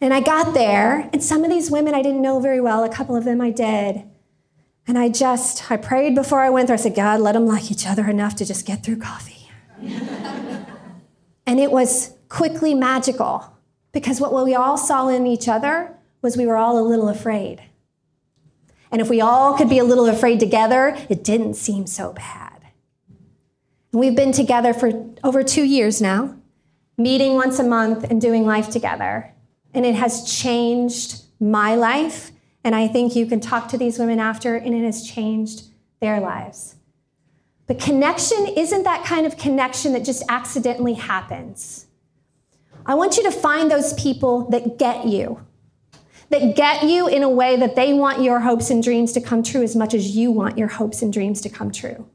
And 0.00 0.14
I 0.14 0.20
got 0.20 0.54
there, 0.54 1.10
and 1.12 1.22
some 1.22 1.44
of 1.44 1.50
these 1.50 1.70
women 1.70 1.94
I 1.94 2.02
didn't 2.02 2.22
know 2.22 2.40
very 2.40 2.60
well, 2.60 2.84
a 2.84 2.88
couple 2.88 3.16
of 3.16 3.24
them 3.24 3.40
I 3.40 3.50
did. 3.50 4.04
And 4.86 4.98
I 4.98 5.10
just, 5.10 5.70
I 5.70 5.76
prayed 5.76 6.14
before 6.14 6.40
I 6.40 6.50
went 6.50 6.68
there. 6.68 6.74
I 6.74 6.78
said, 6.78 6.94
God, 6.94 7.20
let 7.20 7.32
them 7.32 7.46
like 7.46 7.70
each 7.70 7.86
other 7.86 8.08
enough 8.08 8.36
to 8.36 8.44
just 8.46 8.64
get 8.64 8.82
through 8.82 8.96
coffee. 8.96 9.50
and 11.46 11.60
it 11.60 11.70
was 11.70 12.14
quickly 12.28 12.74
magical 12.74 13.52
because 13.92 14.20
what 14.20 14.32
we 14.44 14.54
all 14.54 14.78
saw 14.78 15.08
in 15.08 15.26
each 15.26 15.46
other 15.46 15.94
was 16.22 16.36
we 16.36 16.46
were 16.46 16.56
all 16.56 16.78
a 16.78 16.86
little 16.86 17.08
afraid. 17.08 17.62
And 18.90 19.02
if 19.02 19.10
we 19.10 19.20
all 19.20 19.58
could 19.58 19.68
be 19.68 19.78
a 19.78 19.84
little 19.84 20.06
afraid 20.06 20.40
together, 20.40 20.96
it 21.10 21.22
didn't 21.22 21.54
seem 21.54 21.86
so 21.86 22.12
bad. 22.12 22.68
We've 23.92 24.16
been 24.16 24.32
together 24.32 24.72
for 24.72 25.10
over 25.22 25.42
two 25.42 25.64
years 25.64 26.00
now, 26.00 26.37
meeting 26.98 27.34
once 27.34 27.58
a 27.58 27.64
month 27.64 28.04
and 28.04 28.20
doing 28.20 28.44
life 28.44 28.68
together. 28.68 29.32
And 29.72 29.86
it 29.86 29.94
has 29.94 30.30
changed 30.30 31.22
my 31.40 31.76
life. 31.76 32.32
And 32.64 32.74
I 32.74 32.88
think 32.88 33.16
you 33.16 33.24
can 33.24 33.40
talk 33.40 33.68
to 33.68 33.78
these 33.78 33.98
women 33.98 34.18
after, 34.18 34.56
and 34.56 34.74
it 34.74 34.84
has 34.84 35.08
changed 35.08 35.62
their 36.00 36.20
lives. 36.20 36.74
But 37.66 37.78
connection 37.78 38.46
isn't 38.46 38.82
that 38.82 39.04
kind 39.04 39.26
of 39.26 39.36
connection 39.36 39.92
that 39.92 40.04
just 40.04 40.22
accidentally 40.28 40.94
happens. 40.94 41.86
I 42.84 42.94
want 42.94 43.16
you 43.16 43.22
to 43.24 43.30
find 43.30 43.70
those 43.70 43.92
people 43.94 44.48
that 44.50 44.78
get 44.78 45.06
you, 45.06 45.44
that 46.30 46.56
get 46.56 46.84
you 46.84 47.06
in 47.06 47.22
a 47.22 47.28
way 47.28 47.56
that 47.56 47.76
they 47.76 47.92
want 47.92 48.22
your 48.22 48.40
hopes 48.40 48.70
and 48.70 48.82
dreams 48.82 49.12
to 49.12 49.20
come 49.20 49.42
true 49.42 49.62
as 49.62 49.76
much 49.76 49.94
as 49.94 50.16
you 50.16 50.30
want 50.30 50.58
your 50.58 50.68
hopes 50.68 51.02
and 51.02 51.12
dreams 51.12 51.40
to 51.42 51.48
come 51.48 51.70
true. 51.70 52.08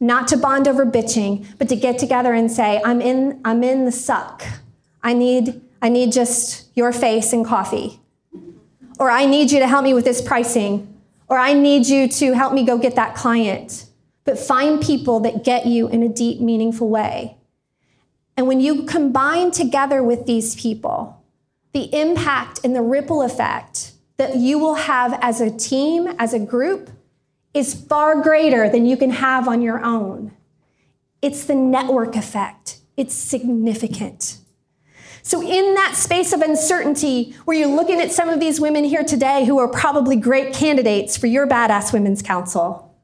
Not 0.00 0.28
to 0.28 0.36
bond 0.36 0.68
over 0.68 0.84
bitching, 0.84 1.46
but 1.58 1.68
to 1.68 1.76
get 1.76 1.98
together 1.98 2.32
and 2.32 2.50
say, 2.50 2.80
I'm 2.84 3.00
in, 3.00 3.40
I'm 3.44 3.62
in 3.62 3.84
the 3.84 3.92
suck. 3.92 4.44
I 5.02 5.14
need, 5.14 5.60
I 5.80 5.88
need 5.88 6.12
just 6.12 6.68
your 6.74 6.92
face 6.92 7.32
and 7.32 7.44
coffee. 7.44 8.00
Or 8.98 9.10
I 9.10 9.26
need 9.26 9.50
you 9.50 9.58
to 9.58 9.66
help 9.66 9.84
me 9.84 9.94
with 9.94 10.04
this 10.04 10.20
pricing. 10.20 11.00
Or 11.28 11.38
I 11.38 11.52
need 11.52 11.86
you 11.86 12.08
to 12.08 12.32
help 12.34 12.52
me 12.52 12.64
go 12.64 12.78
get 12.78 12.96
that 12.96 13.14
client. 13.14 13.86
But 14.24 14.38
find 14.38 14.82
people 14.82 15.20
that 15.20 15.44
get 15.44 15.66
you 15.66 15.88
in 15.88 16.02
a 16.02 16.08
deep, 16.08 16.40
meaningful 16.40 16.88
way. 16.88 17.36
And 18.36 18.46
when 18.46 18.60
you 18.60 18.84
combine 18.84 19.50
together 19.50 20.02
with 20.02 20.26
these 20.26 20.54
people, 20.56 21.22
the 21.72 21.94
impact 21.94 22.60
and 22.64 22.74
the 22.74 22.82
ripple 22.82 23.22
effect 23.22 23.92
that 24.16 24.36
you 24.36 24.58
will 24.58 24.74
have 24.74 25.18
as 25.20 25.40
a 25.40 25.50
team, 25.50 26.08
as 26.18 26.32
a 26.32 26.38
group, 26.38 26.90
is 27.54 27.74
far 27.74 28.20
greater 28.20 28.68
than 28.68 28.84
you 28.84 28.96
can 28.96 29.10
have 29.10 29.48
on 29.48 29.62
your 29.62 29.82
own. 29.84 30.32
It's 31.22 31.44
the 31.44 31.54
network 31.54 32.16
effect, 32.16 32.78
it's 32.96 33.14
significant. 33.14 34.38
So, 35.22 35.40
in 35.40 35.74
that 35.74 35.94
space 35.94 36.34
of 36.34 36.42
uncertainty, 36.42 37.34
where 37.46 37.56
you're 37.56 37.74
looking 37.74 37.98
at 37.98 38.12
some 38.12 38.28
of 38.28 38.40
these 38.40 38.60
women 38.60 38.84
here 38.84 39.02
today 39.02 39.46
who 39.46 39.58
are 39.58 39.68
probably 39.68 40.16
great 40.16 40.52
candidates 40.52 41.16
for 41.16 41.28
your 41.28 41.46
Badass 41.46 41.94
Women's 41.94 42.20
Council, 42.20 42.94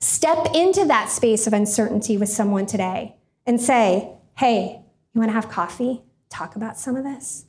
step 0.00 0.48
into 0.54 0.84
that 0.86 1.08
space 1.08 1.46
of 1.46 1.52
uncertainty 1.52 2.18
with 2.18 2.28
someone 2.28 2.66
today 2.66 3.14
and 3.46 3.60
say, 3.60 4.10
hey, 4.36 4.82
you 5.14 5.20
want 5.20 5.28
to 5.28 5.34
have 5.34 5.48
coffee? 5.48 6.02
Talk 6.28 6.56
about 6.56 6.78
some 6.78 6.96
of 6.96 7.04
this? 7.04 7.44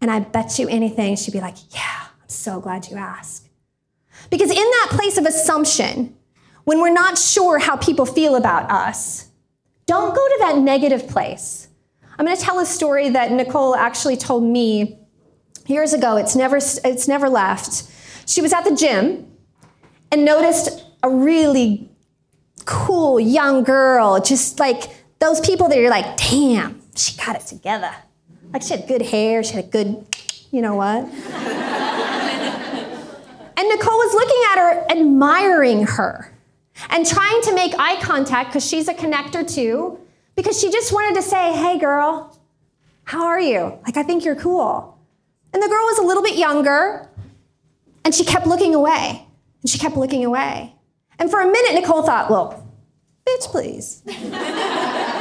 And 0.00 0.10
I 0.10 0.20
bet 0.20 0.58
you 0.60 0.68
anything, 0.68 1.16
she'd 1.16 1.32
be 1.32 1.40
like, 1.40 1.56
yeah, 1.74 2.06
I'm 2.22 2.28
so 2.28 2.60
glad 2.60 2.88
you 2.88 2.96
asked. 2.96 3.49
Because 4.28 4.50
in 4.50 4.56
that 4.56 4.88
place 4.90 5.16
of 5.16 5.24
assumption, 5.24 6.16
when 6.64 6.80
we're 6.80 6.92
not 6.92 7.18
sure 7.18 7.58
how 7.58 7.76
people 7.76 8.04
feel 8.06 8.36
about 8.36 8.70
us, 8.70 9.28
don't 9.86 10.14
go 10.14 10.28
to 10.28 10.36
that 10.40 10.58
negative 10.58 11.08
place. 11.08 11.68
I'm 12.18 12.26
going 12.26 12.36
to 12.36 12.42
tell 12.42 12.58
a 12.58 12.66
story 12.66 13.08
that 13.10 13.32
Nicole 13.32 13.74
actually 13.74 14.16
told 14.16 14.44
me 14.44 14.98
years 15.66 15.92
ago. 15.92 16.16
It's 16.16 16.36
never, 16.36 16.58
it's 16.58 17.08
never 17.08 17.28
left. 17.28 17.84
She 18.26 18.42
was 18.42 18.52
at 18.52 18.64
the 18.64 18.74
gym 18.74 19.26
and 20.12 20.24
noticed 20.24 20.84
a 21.02 21.10
really 21.10 21.88
cool 22.66 23.18
young 23.18 23.64
girl, 23.64 24.20
just 24.20 24.60
like 24.60 24.82
those 25.18 25.40
people 25.40 25.68
that 25.68 25.78
you're 25.78 25.90
like, 25.90 26.16
damn, 26.16 26.80
she 26.94 27.16
got 27.16 27.36
it 27.36 27.46
together. 27.46 27.92
Like 28.52 28.62
she 28.62 28.70
had 28.76 28.86
good 28.86 29.02
hair, 29.02 29.42
she 29.42 29.54
had 29.54 29.64
a 29.64 29.68
good, 29.68 30.04
you 30.50 30.60
know 30.60 30.74
what? 30.74 31.08
And 33.56 33.68
Nicole 33.68 33.96
was 33.96 34.14
looking 34.14 34.42
at 34.52 34.58
her, 34.58 34.90
admiring 34.90 35.86
her, 35.86 36.32
and 36.88 37.06
trying 37.06 37.42
to 37.42 37.54
make 37.54 37.74
eye 37.78 38.00
contact 38.00 38.50
because 38.50 38.66
she's 38.66 38.88
a 38.88 38.94
connector 38.94 39.48
too, 39.48 39.98
because 40.36 40.58
she 40.60 40.70
just 40.70 40.92
wanted 40.92 41.14
to 41.16 41.22
say, 41.22 41.52
hey, 41.52 41.78
girl, 41.78 42.38
how 43.04 43.26
are 43.26 43.40
you? 43.40 43.78
Like, 43.84 43.96
I 43.96 44.02
think 44.02 44.24
you're 44.24 44.36
cool. 44.36 44.98
And 45.52 45.62
the 45.62 45.68
girl 45.68 45.84
was 45.84 45.98
a 45.98 46.02
little 46.02 46.22
bit 46.22 46.36
younger, 46.36 47.08
and 48.04 48.14
she 48.14 48.24
kept 48.24 48.46
looking 48.46 48.74
away, 48.74 49.26
and 49.62 49.70
she 49.70 49.78
kept 49.78 49.96
looking 49.96 50.24
away. 50.24 50.74
And 51.18 51.30
for 51.30 51.40
a 51.40 51.46
minute, 51.46 51.74
Nicole 51.74 52.02
thought, 52.02 52.30
well, 52.30 52.66
bitch, 53.26 53.46
please. 53.46 54.02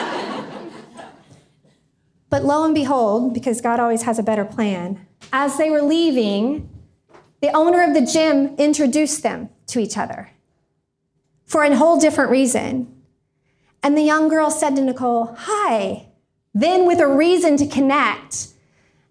But 2.30 2.46
lo 2.46 2.64
and 2.64 2.76
behold, 2.76 3.34
because 3.34 3.60
God 3.60 3.80
always 3.80 4.04
has 4.04 4.20
a 4.20 4.24
better 4.24 4.46
plan, 4.46 5.06
as 5.34 5.58
they 5.58 5.70
were 5.70 5.82
leaving, 5.82 6.70
the 7.42 7.52
owner 7.56 7.82
of 7.82 7.94
the 7.94 8.02
gym 8.02 8.56
introduced 8.58 9.24
them 9.24 9.50
to 9.68 9.80
each 9.80 9.98
other 9.98 10.32
for 11.46 11.64
a 11.64 11.76
whole 11.76 12.00
different 12.00 12.32
reason. 12.32 12.94
And 13.82 13.98
the 13.98 14.02
young 14.02 14.28
girl 14.28 14.52
said 14.52 14.76
to 14.76 14.82
Nicole, 14.82 15.36
Hi, 15.38 16.08
then 16.54 16.86
with 16.86 17.00
a 17.00 17.08
reason 17.08 17.58
to 17.58 17.68
connect. 17.68 18.50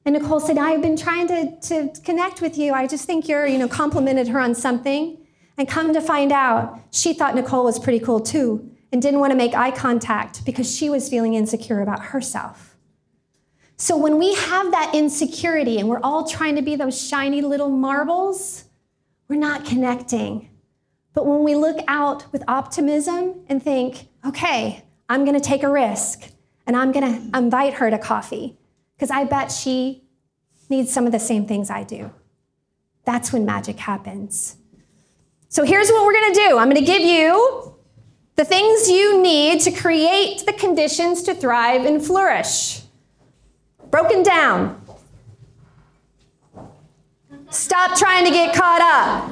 And 0.05 0.15
Nicole 0.15 0.41
said, 0.41 0.59
I've 0.59 0.83
been 0.83 0.97
trying 0.97 1.27
to, 1.29 1.61
to 1.61 2.01
connect 2.03 2.41
with 2.41 2.57
you. 2.57 2.73
I 2.73 2.87
just 2.87 3.05
think 3.05 3.29
you're, 3.29 3.47
you 3.47 3.59
know, 3.59 3.69
complimented 3.69 4.29
her 4.29 4.41
on 4.41 4.55
something. 4.55 5.19
And 5.57 5.69
come 5.69 5.93
to 5.93 6.01
find 6.01 6.31
out, 6.31 6.81
she 6.93 7.13
thought 7.13 7.35
Nicole 7.35 7.65
was 7.65 7.79
pretty 7.79 7.99
cool 7.99 8.21
too 8.21 8.71
and 8.93 9.03
didn't 9.03 9.21
want 9.21 9.33
to 9.33 9.37
make 9.37 9.55
eye 9.55 9.71
contact 9.71 10.45
because 10.45 10.75
she 10.75 10.89
was 10.89 11.09
feeling 11.09 11.35
insecure 11.35 11.81
about 11.81 12.07
herself. 12.07 12.68
So 13.81 13.97
when 13.97 14.19
we 14.19 14.35
have 14.35 14.73
that 14.73 14.93
insecurity 14.93 15.79
and 15.79 15.89
we're 15.89 16.01
all 16.03 16.27
trying 16.27 16.57
to 16.57 16.63
be 16.63 16.75
those 16.75 17.01
shiny 17.01 17.43
little 17.43 17.69
marbles, 17.69 18.65
we're 19.29 19.37
not 19.37 19.65
connecting. 19.65 20.51
But 21.15 21.27
when 21.27 21.45
we 21.45 21.55
look 21.55 21.79
out 21.87 22.31
with 22.33 22.43
optimism 22.49 23.45
and 23.49 23.63
think, 23.63 24.09
okay, 24.27 24.85
I'm 25.09 25.25
to 25.35 25.41
take 25.41 25.63
a 25.63 25.71
risk 25.71 26.29
and 26.67 26.77
I'm 26.77 26.93
to 27.07 27.39
invite 27.39 27.75
her 27.75 27.89
to 27.89 27.99
coffee 27.99 28.59
because 28.97 29.13
I 29.13 29.23
bet 29.25 29.53
she 29.53 30.03
needs 30.69 30.93
some 30.93 31.07
of 31.07 31.13
the 31.13 31.21
same 31.21 31.47
things 31.47 31.71
I 31.71 31.85
do. 31.85 32.11
That's 33.05 33.33
when 33.33 33.47
magic 33.47 33.79
happens. 33.79 34.57
So 35.49 35.63
here's 35.63 35.89
what 35.89 36.05
we're 36.05 36.13
to 36.35 36.41
do 36.49 36.59
I'm 36.59 36.75
to 36.75 36.81
give 36.81 37.03
you 37.03 37.77
the 38.35 38.45
things 38.45 38.91
you 38.91 39.23
need 39.23 39.61
to 39.63 39.71
create 39.71 40.43
the 40.47 40.53
conditions 40.53 41.23
to 41.23 41.35
thrive 41.35 41.87
and 41.87 42.05
flourish. 42.05 42.83
Broken 43.91 44.23
down. 44.23 44.81
Stop 47.51 47.99
trying 47.99 48.25
to 48.25 48.31
get 48.31 48.55
caught 48.55 48.83
up. 48.83 49.31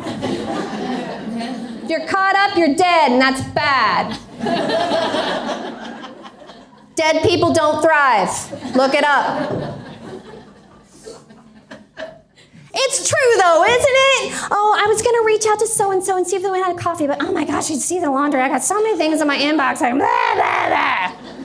If 1.82 1.90
you're 1.90 2.06
caught 2.06 2.34
up, 2.34 2.56
you're 2.56 2.74
dead, 2.74 3.12
and 3.12 3.20
that's 3.20 3.42
bad. 3.52 4.18
dead 6.94 7.22
people 7.22 7.52
don't 7.52 7.82
thrive. 7.82 8.74
Look 8.74 8.94
it 8.94 9.04
up. 9.04 9.76
It's 12.78 13.08
true 13.08 13.32
though, 13.38 13.64
isn't 13.64 13.84
it? 13.88 14.48
Oh, 14.50 14.76
I 14.78 14.86
was 14.86 15.00
gonna 15.00 15.24
reach 15.24 15.46
out 15.46 15.58
to 15.60 15.66
so 15.66 15.92
and 15.92 16.04
so 16.04 16.16
and 16.16 16.26
see 16.26 16.36
if 16.36 16.42
they 16.42 16.50
went 16.50 16.64
out 16.64 16.72
of 16.72 16.78
coffee, 16.78 17.06
but 17.06 17.22
oh 17.22 17.32
my 17.32 17.44
gosh, 17.44 17.70
you'd 17.70 17.80
see 17.80 18.00
the 18.00 18.10
laundry. 18.10 18.40
I 18.40 18.48
got 18.48 18.62
so 18.62 18.80
many 18.82 18.98
things 18.98 19.20
in 19.20 19.26
my 19.26 19.38
inbox. 19.38 19.80
I'm 19.80 19.96
blah, 19.96 20.34
blah, 20.34 20.68
blah. 20.68 21.36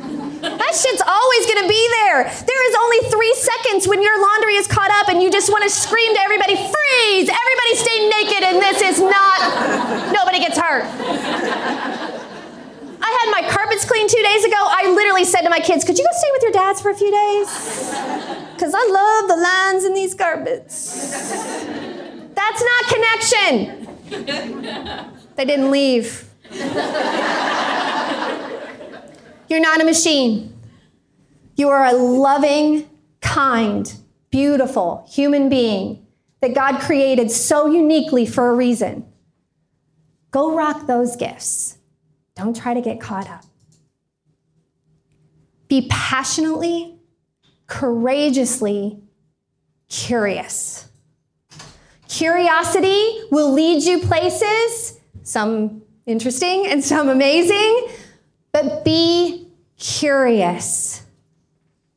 That 0.41 0.74
shit's 0.74 1.01
always 1.05 1.45
gonna 1.47 1.70
be 1.70 1.84
there. 2.01 2.24
There 2.26 2.62
is 2.70 2.76
only 2.76 2.99
three 3.14 3.34
seconds 3.72 3.88
when 3.88 4.01
your 4.01 4.19
laundry 4.22 4.55
is 4.55 4.67
caught 4.67 4.91
up 4.91 5.07
and 5.09 5.22
you 5.22 5.32
just 5.32 5.51
wanna 5.51 5.69
scream 5.69 6.13
to 6.13 6.22
everybody, 6.22 6.55
freeze! 6.55 7.30
Everybody 7.30 7.76
stay 7.76 8.09
naked, 8.09 8.43
and 8.43 8.61
this 8.61 8.82
is 8.82 8.99
not, 8.99 10.11
nobody 10.13 10.39
gets 10.39 10.57
hurt. 10.57 10.84
I 13.03 13.17
had 13.19 13.32
my 13.32 13.49
carpets 13.49 13.86
cleaned 13.86 14.09
two 14.09 14.22
days 14.22 14.45
ago. 14.45 14.55
I 14.57 14.91
literally 14.93 15.26
said 15.26 15.41
to 15.41 15.49
my 15.49 15.59
kids, 15.59 15.84
Could 15.84 15.97
you 15.97 16.03
go 16.03 16.11
stay 16.13 16.28
with 16.34 16.43
your 16.43 16.51
dads 16.51 16.82
for 16.82 16.91
a 16.91 16.95
few 16.95 17.11
days? 17.11 17.47
Because 18.53 18.74
I 18.76 18.86
love 18.89 19.28
the 19.28 19.38
lines 19.38 19.86
in 19.86 19.93
these 19.93 20.13
carpets. 20.13 21.11
That's 22.34 22.63
not 22.63 22.86
connection. 22.88 23.88
They 25.36 25.45
didn't 25.45 25.72
leave. 25.72 26.30
You're 29.49 29.59
not 29.59 29.82
a 29.82 29.86
machine. 29.86 30.53
You 31.55 31.69
are 31.69 31.86
a 31.86 31.93
loving, 31.93 32.88
kind, 33.32 33.95
beautiful 34.29 35.05
human 35.09 35.47
being 35.47 36.05
that 36.41 36.53
God 36.53 36.82
created 36.82 37.32
so 37.32 37.65
uniquely 37.65 38.25
for 38.25 38.49
a 38.49 38.53
reason. 38.53 39.05
Go 40.32 40.53
rock 40.55 40.86
those 40.86 41.15
gifts. 41.15 41.77
Don't 42.36 42.55
try 42.55 42.73
to 42.73 42.82
get 42.82 42.99
caught 42.99 43.29
up. 43.29 43.45
Be 45.69 45.88
passionately, 45.89 46.99
courageously 47.67 48.99
curious. 49.88 50.89
Curiosity 52.09 53.21
will 53.32 53.53
lead 53.53 53.84
you 53.84 53.99
places, 53.99 54.99
some 55.23 55.84
interesting 56.05 56.67
and 56.67 56.84
some 56.84 57.07
amazing, 57.07 57.88
but 58.51 58.84
be 58.84 59.47
curious. 59.77 61.03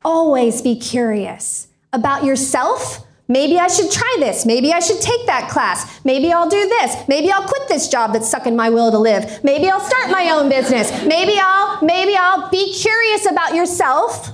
Always 0.05 0.61
be 0.61 0.77
curious 0.77 1.69
about 1.93 2.25
yourself. 2.25 3.07
Maybe 3.27 3.59
I 3.59 3.69
should 3.69 3.91
try 3.91 4.17
this. 4.19 4.45
Maybe 4.45 4.73
I 4.73 4.81
should 4.81 5.01
take 5.01 5.27
that 5.27 5.49
class. 5.49 6.05
Maybe 6.05 6.31
I'll 6.31 6.49
do 6.49 6.69
this. 6.69 7.09
Maybe 7.09 7.33
I'll 7.33 7.49
quit 7.49 7.69
this 7.69 7.89
job 7.89 8.13
that's 8.13 8.29
sucking 8.29 8.55
my 8.55 8.69
will 8.69 8.91
to 8.91 8.99
live. 8.99 9.43
Maybe 9.43 9.71
I'll 9.71 9.81
start 9.81 10.11
my 10.11 10.29
own 10.31 10.51
business. 10.51 10.91
Maybe 11.07 11.39
I'll 11.41 11.83
maybe 11.83 12.15
I'll 12.17 12.51
be 12.51 12.75
curious 12.75 13.25
about 13.25 13.55
yourself 13.55 14.31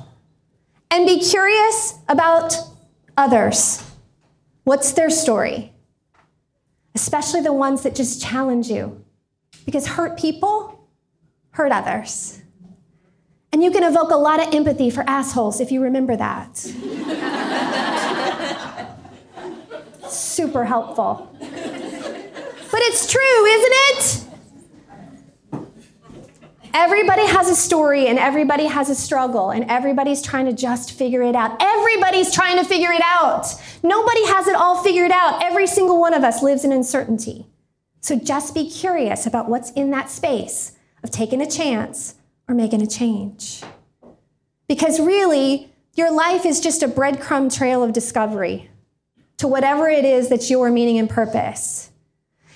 and 0.91 1.07
be 1.07 1.21
curious 1.21 1.95
about 2.09 2.57
others. 3.17 3.85
What's 4.65 4.93
their 4.93 5.11
story? 5.11 5.73
Especially 6.97 7.43
the 7.43 7.53
ones 7.53 7.85
that 7.85 7.95
just 7.95 8.21
challenge 8.21 8.69
you. 8.69 9.05
Because 9.65 9.87
hurt 9.87 10.19
people 10.19 10.89
hurt 11.53 11.71
others. 11.71 12.40
And 13.53 13.63
you 13.63 13.71
can 13.71 13.83
evoke 13.83 14.11
a 14.11 14.17
lot 14.17 14.47
of 14.47 14.55
empathy 14.55 14.91
for 14.91 15.03
assholes 15.09 15.61
if 15.61 15.73
you 15.73 15.83
remember 15.83 16.17
that. 16.17 16.57
Super 20.09 20.65
helpful. 20.65 21.37
But 21.39 22.81
it's 22.83 23.11
true, 23.11 23.47
isn't 23.47 23.73
it? 23.75 24.27
Everybody 26.73 27.27
has 27.27 27.49
a 27.49 27.57
story 27.57 28.07
and 28.07 28.17
everybody 28.19 28.67
has 28.67 28.89
a 28.91 28.95
struggle 28.95 29.51
and 29.51 29.69
everybody's 29.69 30.23
trying 30.23 30.47
to 30.47 30.53
just 30.53 30.93
figure 30.93 31.23
it 31.23 31.35
out. 31.35 31.61
Everybody's 31.61 32.33
trying 32.33 32.59
to 32.59 32.65
figure 32.65 32.93
it 32.93 33.03
out. 33.05 33.47
Nobody 33.83 34.25
has 34.27 34.47
it 34.47 34.55
all 34.55 34.81
figured 34.83 35.11
out. 35.11 35.43
Every 35.43 35.67
single 35.67 36.01
one 36.01 36.15
of 36.15 36.23
us 36.23 36.45
lives 36.45 36.65
in 36.65 36.71
uncertainty. 36.71 37.47
So 38.01 38.17
just 38.17 38.55
be 38.55 38.71
curious 38.71 39.27
about 39.27 39.49
what's 39.49 39.73
in 39.73 39.91
that 39.91 40.11
space 40.11 40.77
of 41.03 41.11
taking 41.11 41.43
a 41.43 41.51
chance 41.51 42.15
or 42.51 42.55
making 42.55 42.83
a 42.83 42.87
change. 42.87 43.63
Because 44.67 44.99
really, 44.99 45.71
your 45.95 46.11
life 46.11 46.45
is 46.45 46.61
just 46.61 46.83
a 46.83 46.89
breadcrumb 46.89 47.55
trail 47.57 47.85
of 47.85 47.93
discovery 47.93 48.69
to 49.37 49.47
whatever 49.47 49.89
it 49.89 50.05
is 50.05 50.29
that's 50.29 50.51
your 50.51 50.69
meaning 50.71 50.99
and 50.99 51.09
purpose. 51.09 51.91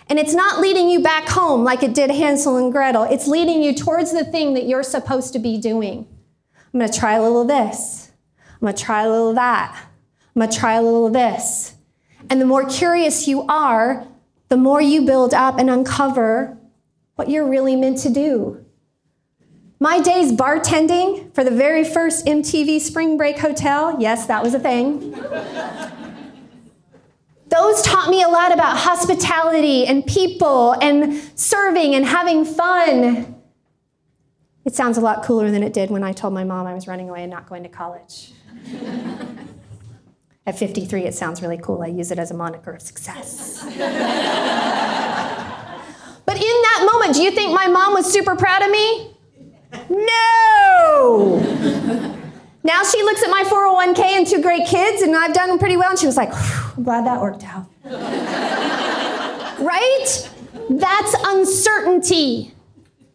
And 0.08 0.18
it's 0.18 0.34
not 0.34 0.60
leading 0.60 0.88
you 0.90 1.00
back 1.00 1.28
home 1.28 1.62
like 1.62 1.84
it 1.84 1.94
did 1.94 2.10
Hansel 2.10 2.56
and 2.56 2.72
Gretel. 2.72 3.04
It's 3.04 3.28
leading 3.28 3.62
you 3.62 3.72
towards 3.72 4.12
the 4.12 4.24
thing 4.24 4.54
that 4.54 4.66
you're 4.66 4.82
supposed 4.82 5.32
to 5.32 5.38
be 5.38 5.58
doing. 5.58 6.08
I'm 6.72 6.80
going 6.80 6.90
to 6.90 6.98
try 6.98 7.14
a 7.14 7.22
little 7.22 7.42
of 7.42 7.48
this. 7.48 8.10
I'm 8.54 8.60
going 8.62 8.74
to 8.74 8.82
try 8.82 9.04
a 9.04 9.08
little 9.08 9.30
of 9.30 9.36
that. 9.36 9.80
I'm 10.34 10.40
going 10.40 10.50
to 10.50 10.58
try 10.58 10.74
a 10.74 10.82
little 10.82 11.06
of 11.06 11.12
this. 11.12 11.74
And 12.28 12.40
the 12.40 12.46
more 12.46 12.66
curious 12.68 13.28
you 13.28 13.42
are, 13.42 14.08
the 14.48 14.56
more 14.56 14.82
you 14.82 15.02
build 15.06 15.32
up 15.32 15.56
and 15.58 15.70
uncover 15.70 16.58
what 17.14 17.30
you're 17.30 17.48
really 17.48 17.76
meant 17.76 17.98
to 17.98 18.10
do. 18.10 18.63
My 19.80 20.00
days 20.00 20.32
bartending 20.32 21.34
for 21.34 21.44
the 21.44 21.50
very 21.50 21.84
first 21.84 22.26
MTV 22.26 22.80
Spring 22.80 23.16
Break 23.16 23.38
Hotel, 23.38 23.96
yes, 23.98 24.26
that 24.26 24.42
was 24.42 24.54
a 24.54 24.60
thing. 24.60 25.10
Those 27.48 27.82
taught 27.82 28.08
me 28.08 28.22
a 28.22 28.28
lot 28.28 28.52
about 28.52 28.76
hospitality 28.78 29.86
and 29.86 30.06
people 30.06 30.72
and 30.80 31.20
serving 31.34 31.94
and 31.94 32.04
having 32.04 32.44
fun. 32.44 33.34
It 34.64 34.74
sounds 34.74 34.96
a 34.96 35.00
lot 35.00 35.22
cooler 35.22 35.50
than 35.50 35.62
it 35.62 35.72
did 35.72 35.90
when 35.90 36.02
I 36.02 36.12
told 36.12 36.34
my 36.34 36.44
mom 36.44 36.66
I 36.66 36.74
was 36.74 36.88
running 36.88 37.10
away 37.10 37.22
and 37.22 37.30
not 37.30 37.48
going 37.48 37.62
to 37.64 37.68
college. 37.68 38.32
At 40.46 40.58
53, 40.58 41.04
it 41.04 41.14
sounds 41.14 41.42
really 41.42 41.58
cool. 41.58 41.82
I 41.82 41.86
use 41.86 42.10
it 42.10 42.18
as 42.18 42.30
a 42.30 42.34
moniker 42.34 42.72
of 42.72 42.82
success. 42.82 43.64
But 46.26 46.36
in 46.36 46.42
that 46.42 46.88
moment, 46.92 47.14
do 47.14 47.22
you 47.22 47.30
think 47.30 47.52
my 47.52 47.66
mom 47.68 47.92
was 47.92 48.12
super 48.12 48.34
proud 48.34 48.62
of 48.62 48.70
me? 48.70 49.13
No! 49.88 51.40
Now 52.62 52.82
she 52.82 53.02
looks 53.02 53.22
at 53.22 53.28
my 53.30 53.42
401k 53.44 53.98
and 54.00 54.26
two 54.26 54.40
great 54.40 54.66
kids, 54.66 55.02
and 55.02 55.14
I've 55.14 55.34
done 55.34 55.58
pretty 55.58 55.76
well, 55.76 55.90
and 55.90 55.98
she 55.98 56.06
was 56.06 56.16
like, 56.16 56.32
I'm 56.76 56.82
glad 56.82 57.06
that 57.06 57.20
worked 57.20 57.44
out. 57.44 57.66
right? 59.60 60.30
That's 60.70 61.14
uncertainty. 61.24 62.54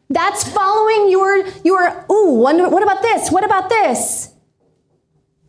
That's 0.10 0.48
following 0.48 1.10
your, 1.10 1.46
your 1.64 2.06
ooh, 2.12 2.34
what 2.34 2.84
about 2.84 3.02
this? 3.02 3.32
What 3.32 3.44
about 3.44 3.70
this? 3.70 4.34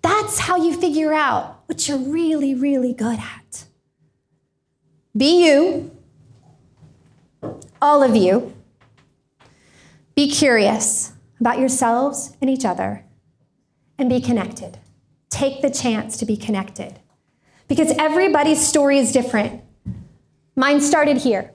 That's 0.02 0.38
how 0.38 0.56
you 0.56 0.74
figure 0.74 1.12
out 1.12 1.62
what 1.66 1.86
you're 1.86 1.98
really, 1.98 2.54
really 2.54 2.92
good 2.94 3.18
at. 3.18 3.64
Be 5.16 5.46
you 5.46 5.90
all 7.82 8.02
of 8.02 8.14
you, 8.14 8.54
be 10.14 10.30
curious 10.30 11.12
about 11.38 11.58
yourselves 11.58 12.36
and 12.40 12.50
each 12.50 12.64
other 12.64 13.04
and 13.98 14.08
be 14.08 14.20
connected. 14.20 14.78
Take 15.30 15.62
the 15.62 15.70
chance 15.70 16.16
to 16.18 16.26
be 16.26 16.36
connected. 16.36 16.98
Because 17.68 17.92
everybody's 17.98 18.66
story 18.66 18.98
is 18.98 19.12
different. 19.12 19.62
Mine 20.56 20.80
started 20.80 21.18
here. 21.18 21.52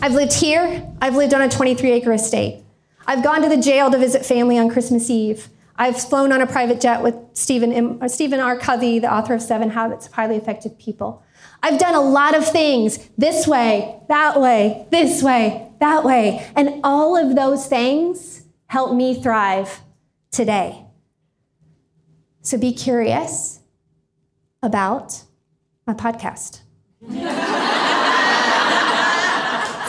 I've 0.00 0.12
lived 0.12 0.32
here. 0.32 0.86
I've 1.00 1.16
lived 1.16 1.34
on 1.34 1.42
a 1.42 1.48
23 1.48 1.90
acre 1.90 2.12
estate. 2.12 2.62
I've 3.06 3.24
gone 3.24 3.42
to 3.42 3.48
the 3.48 3.56
jail 3.56 3.90
to 3.90 3.98
visit 3.98 4.24
family 4.24 4.58
on 4.58 4.68
Christmas 4.68 5.10
Eve. 5.10 5.48
I've 5.76 6.00
flown 6.00 6.32
on 6.32 6.40
a 6.40 6.46
private 6.46 6.80
jet 6.80 7.02
with 7.02 7.16
Stephen, 7.32 8.00
uh, 8.00 8.08
Stephen 8.08 8.38
R. 8.38 8.56
Covey, 8.56 8.98
the 8.98 9.12
author 9.12 9.34
of 9.34 9.42
Seven 9.42 9.70
Habits 9.70 10.06
of 10.06 10.12
Highly 10.12 10.36
Effective 10.36 10.78
People. 10.78 11.24
I've 11.62 11.78
done 11.78 11.94
a 11.94 12.00
lot 12.00 12.36
of 12.36 12.46
things 12.46 12.98
this 13.18 13.46
way, 13.46 14.00
that 14.08 14.40
way, 14.40 14.86
this 14.90 15.22
way, 15.22 15.68
that 15.82 16.04
way. 16.04 16.48
And 16.56 16.80
all 16.84 17.16
of 17.16 17.34
those 17.36 17.66
things 17.66 18.44
help 18.66 18.94
me 18.94 19.20
thrive 19.20 19.80
today. 20.30 20.86
So 22.40 22.56
be 22.56 22.72
curious 22.72 23.60
about 24.62 25.22
my 25.86 25.94
podcast. 25.94 26.60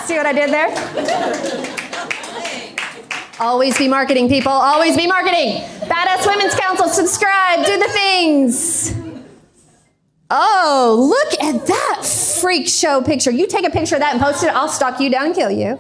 See 0.04 0.18
what 0.18 0.26
I 0.26 0.34
did 0.34 0.50
there? 0.50 0.70
Always 3.40 3.78
be 3.78 3.88
marketing, 3.88 4.30
people. 4.30 4.52
Always 4.52 4.98
be 4.98 5.08
marketing. 5.08 5.62
Badass 5.82 6.26
Women's 6.28 6.56
Council, 6.56 6.88
subscribe, 6.88 7.66
do 7.66 7.78
the 7.78 7.90
things. 7.90 9.03
Oh, 10.36 10.98
look 11.00 11.44
at 11.44 11.68
that 11.68 12.04
freak 12.42 12.68
show 12.68 13.04
picture. 13.04 13.30
You 13.30 13.46
take 13.46 13.68
a 13.68 13.70
picture 13.70 13.94
of 13.94 14.02
that 14.02 14.14
and 14.14 14.22
post 14.22 14.44
it, 14.44 14.50
I'll 14.50 14.68
stalk 14.68 15.00
you 15.00 15.12
down 15.12 15.28
and 15.28 15.36
kill 15.36 15.52
you. 15.52 15.78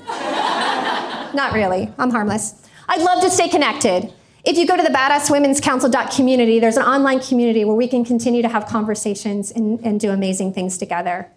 Not 1.34 1.54
really. 1.54 1.92
I'm 1.98 2.12
harmless. 2.12 2.54
I'd 2.88 3.02
love 3.02 3.24
to 3.24 3.32
stay 3.32 3.50
connected. 3.50 4.14
If 4.44 4.60
you 4.60 4.68
go 4.68 4.78
to 4.78 4.84
the 4.84 4.90
badasswomenscouncil.community, 4.90 6.60
there's 6.60 6.78
an 6.78 6.84
online 6.84 7.20
community 7.20 7.66
where 7.66 7.76
we 7.76 7.88
can 7.88 8.06
continue 8.06 8.44
to 8.44 8.50
have 8.50 8.68
conversations 8.68 9.50
and, 9.50 9.80
and 9.84 10.00
do 10.00 10.12
amazing 10.12 10.54
things 10.54 10.78
together. 10.78 11.32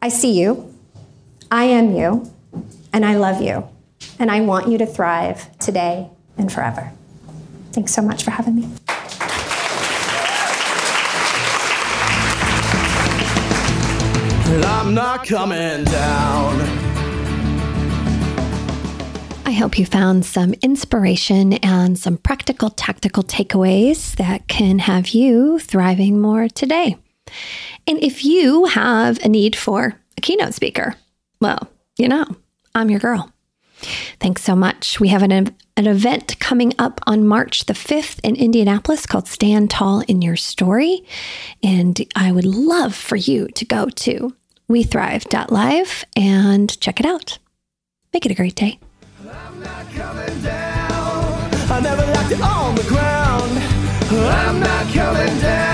I 0.00 0.08
see 0.08 0.40
you. 0.40 0.74
I 1.50 1.64
am 1.64 1.94
you. 1.94 2.32
And 2.94 3.04
I 3.04 3.16
love 3.16 3.42
you. 3.42 3.68
And 4.18 4.30
I 4.30 4.40
want 4.40 4.68
you 4.68 4.78
to 4.78 4.86
thrive 4.86 5.58
today 5.58 6.08
and 6.38 6.50
forever. 6.50 6.92
Thanks 7.72 7.92
so 7.92 8.00
much 8.00 8.24
for 8.24 8.30
having 8.30 8.54
me. 8.54 8.68
I'm 14.84 14.92
not 14.92 15.26
coming 15.26 15.82
down. 15.84 16.60
I 19.46 19.50
hope 19.50 19.78
you 19.78 19.86
found 19.86 20.26
some 20.26 20.52
inspiration 20.60 21.54
and 21.54 21.98
some 21.98 22.18
practical, 22.18 22.68
tactical 22.68 23.22
takeaways 23.22 24.14
that 24.16 24.46
can 24.46 24.80
have 24.80 25.08
you 25.08 25.58
thriving 25.58 26.20
more 26.20 26.48
today. 26.48 26.98
And 27.86 27.98
if 28.02 28.26
you 28.26 28.66
have 28.66 29.18
a 29.24 29.28
need 29.30 29.56
for 29.56 29.98
a 30.18 30.20
keynote 30.20 30.52
speaker, 30.52 30.96
well, 31.40 31.66
you 31.96 32.06
know, 32.06 32.26
I'm 32.74 32.90
your 32.90 33.00
girl. 33.00 33.32
Thanks 34.20 34.42
so 34.42 34.54
much. 34.54 35.00
We 35.00 35.08
have 35.08 35.22
an, 35.22 35.32
an 35.32 35.86
event 35.86 36.38
coming 36.40 36.74
up 36.78 37.00
on 37.06 37.26
March 37.26 37.64
the 37.64 37.72
5th 37.72 38.20
in 38.22 38.36
Indianapolis 38.36 39.06
called 39.06 39.28
Stand 39.28 39.70
Tall 39.70 40.00
in 40.00 40.20
Your 40.20 40.36
Story. 40.36 41.06
And 41.62 41.98
I 42.14 42.32
would 42.32 42.44
love 42.44 42.94
for 42.94 43.16
you 43.16 43.48
to 43.48 43.64
go 43.64 43.86
to 43.88 44.34
wethrive.live 44.68 46.04
and 46.16 46.80
check 46.80 47.00
it 47.00 47.06
out. 47.06 47.38
Make 48.12 48.26
it 48.26 48.32
a 48.32 48.34
great 48.34 48.54
day. 48.54 48.78
I'm 49.20 49.60
not 49.60 49.90
coming 49.92 50.40
down. 50.42 51.50
I 51.70 51.80
never 51.82 52.06
liked 52.12 52.32
it 52.32 52.40
on 52.40 52.74
the 52.74 52.84
ground. 52.84 53.58
I'm 54.10 54.60
not 54.60 54.92
coming 54.92 55.40
down. 55.40 55.73